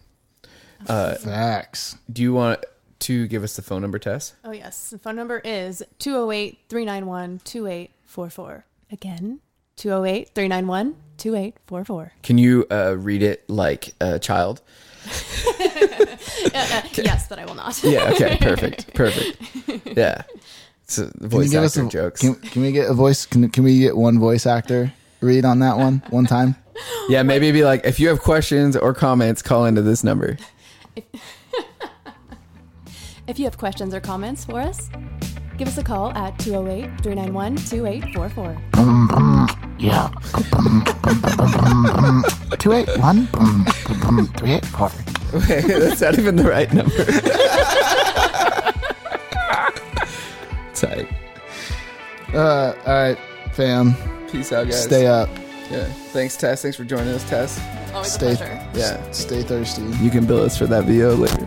Facts. 0.86 1.96
Do 2.12 2.22
you 2.22 2.32
want 2.32 2.64
to 3.00 3.26
give 3.26 3.42
us 3.42 3.56
the 3.56 3.62
phone 3.62 3.82
number, 3.82 3.98
Tess? 3.98 4.34
Oh, 4.44 4.52
yes. 4.52 4.90
The 4.90 4.98
phone 4.98 5.16
number 5.16 5.40
is 5.44 5.82
208 5.98 6.58
391 6.68 7.40
2844. 7.44 8.64
Again, 8.90 9.40
208 9.76 10.30
391 10.34 10.96
2844. 11.18 12.12
Can 12.22 12.38
you 12.38 12.66
uh, 12.70 12.96
read 12.98 13.22
it 13.22 13.48
like 13.48 13.94
a 14.00 14.18
child? 14.18 14.60
Yes, 16.96 17.26
but 17.28 17.38
I 17.38 17.44
will 17.44 17.54
not. 17.54 17.82
Yeah. 17.82 18.10
Okay. 18.12 18.36
Perfect. 18.40 18.94
Perfect. 18.94 19.96
Yeah. 19.96 20.22
So 20.86 21.10
Can 21.10 21.28
voice 21.28 21.50
give 21.50 21.62
us 21.62 21.76
actor 21.76 21.86
a, 21.86 21.90
jokes. 21.90 22.20
Can, 22.20 22.34
can 22.34 22.62
we 22.62 22.72
get 22.72 22.90
a 22.90 22.94
voice? 22.94 23.26
Can, 23.26 23.48
can 23.50 23.64
we 23.64 23.78
get 23.80 23.96
one 23.96 24.18
voice 24.18 24.46
actor 24.46 24.92
read 25.20 25.44
on 25.44 25.60
that 25.60 25.76
one 25.76 26.02
one 26.10 26.26
time? 26.26 26.56
yeah. 27.08 27.22
Maybe 27.22 27.50
be 27.52 27.64
like, 27.64 27.84
if 27.84 27.98
you 27.98 28.08
have 28.08 28.20
questions 28.20 28.76
or 28.76 28.94
comments, 28.94 29.42
call 29.42 29.64
into 29.66 29.82
this 29.82 30.04
number. 30.04 30.36
If 33.26 33.38
you 33.38 33.46
have 33.46 33.56
questions 33.56 33.94
or 33.94 34.00
comments 34.00 34.44
for 34.44 34.60
us, 34.60 34.90
give 35.56 35.66
us 35.66 35.78
a 35.78 35.82
call 35.82 36.10
at 36.12 36.38
208 36.40 37.00
391 37.02 37.56
2844. 37.56 38.58
Yeah. 39.78 40.10
Two 42.58 42.72
eight 42.72 42.88
one 42.98 43.26
three 44.36 44.52
eight 44.52 44.66
four. 44.66 44.90
Wait, 45.32 45.62
that's 45.66 46.02
not 46.02 46.18
even 46.18 46.36
the 46.36 46.44
right 46.44 46.70
number. 46.72 46.90
Tight. 50.74 51.08
Uh, 52.34 52.74
all 52.86 52.92
right, 52.92 53.18
fam. 53.52 53.94
Peace 54.30 54.52
out, 54.52 54.64
guys. 54.64 54.82
Stay 54.84 55.06
up. 55.06 55.28
Yeah. 55.70 55.84
Thanks, 56.12 56.36
Tess. 56.36 56.62
Thanks 56.62 56.76
for 56.76 56.84
joining 56.84 57.08
us, 57.14 57.28
Tess. 57.28 57.60
Always 57.92 58.12
Stay. 58.12 58.34
a 58.34 58.36
pleasure. 58.36 58.68
Yeah. 58.74 59.10
Stay 59.12 59.42
thirsty. 59.42 59.82
You 60.02 60.10
can 60.10 60.26
bill 60.26 60.42
us 60.42 60.56
for 60.58 60.66
that 60.66 60.84
VO 60.84 61.14
later. 61.14 61.46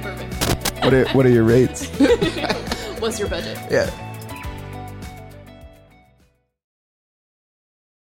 Perfect. 0.00 0.84
What 0.84 0.94
are 0.94 1.08
what 1.08 1.26
are 1.26 1.30
your 1.30 1.44
rates? 1.44 1.86
What's 3.00 3.18
your 3.18 3.28
budget? 3.28 3.58
Yeah. 3.70 3.90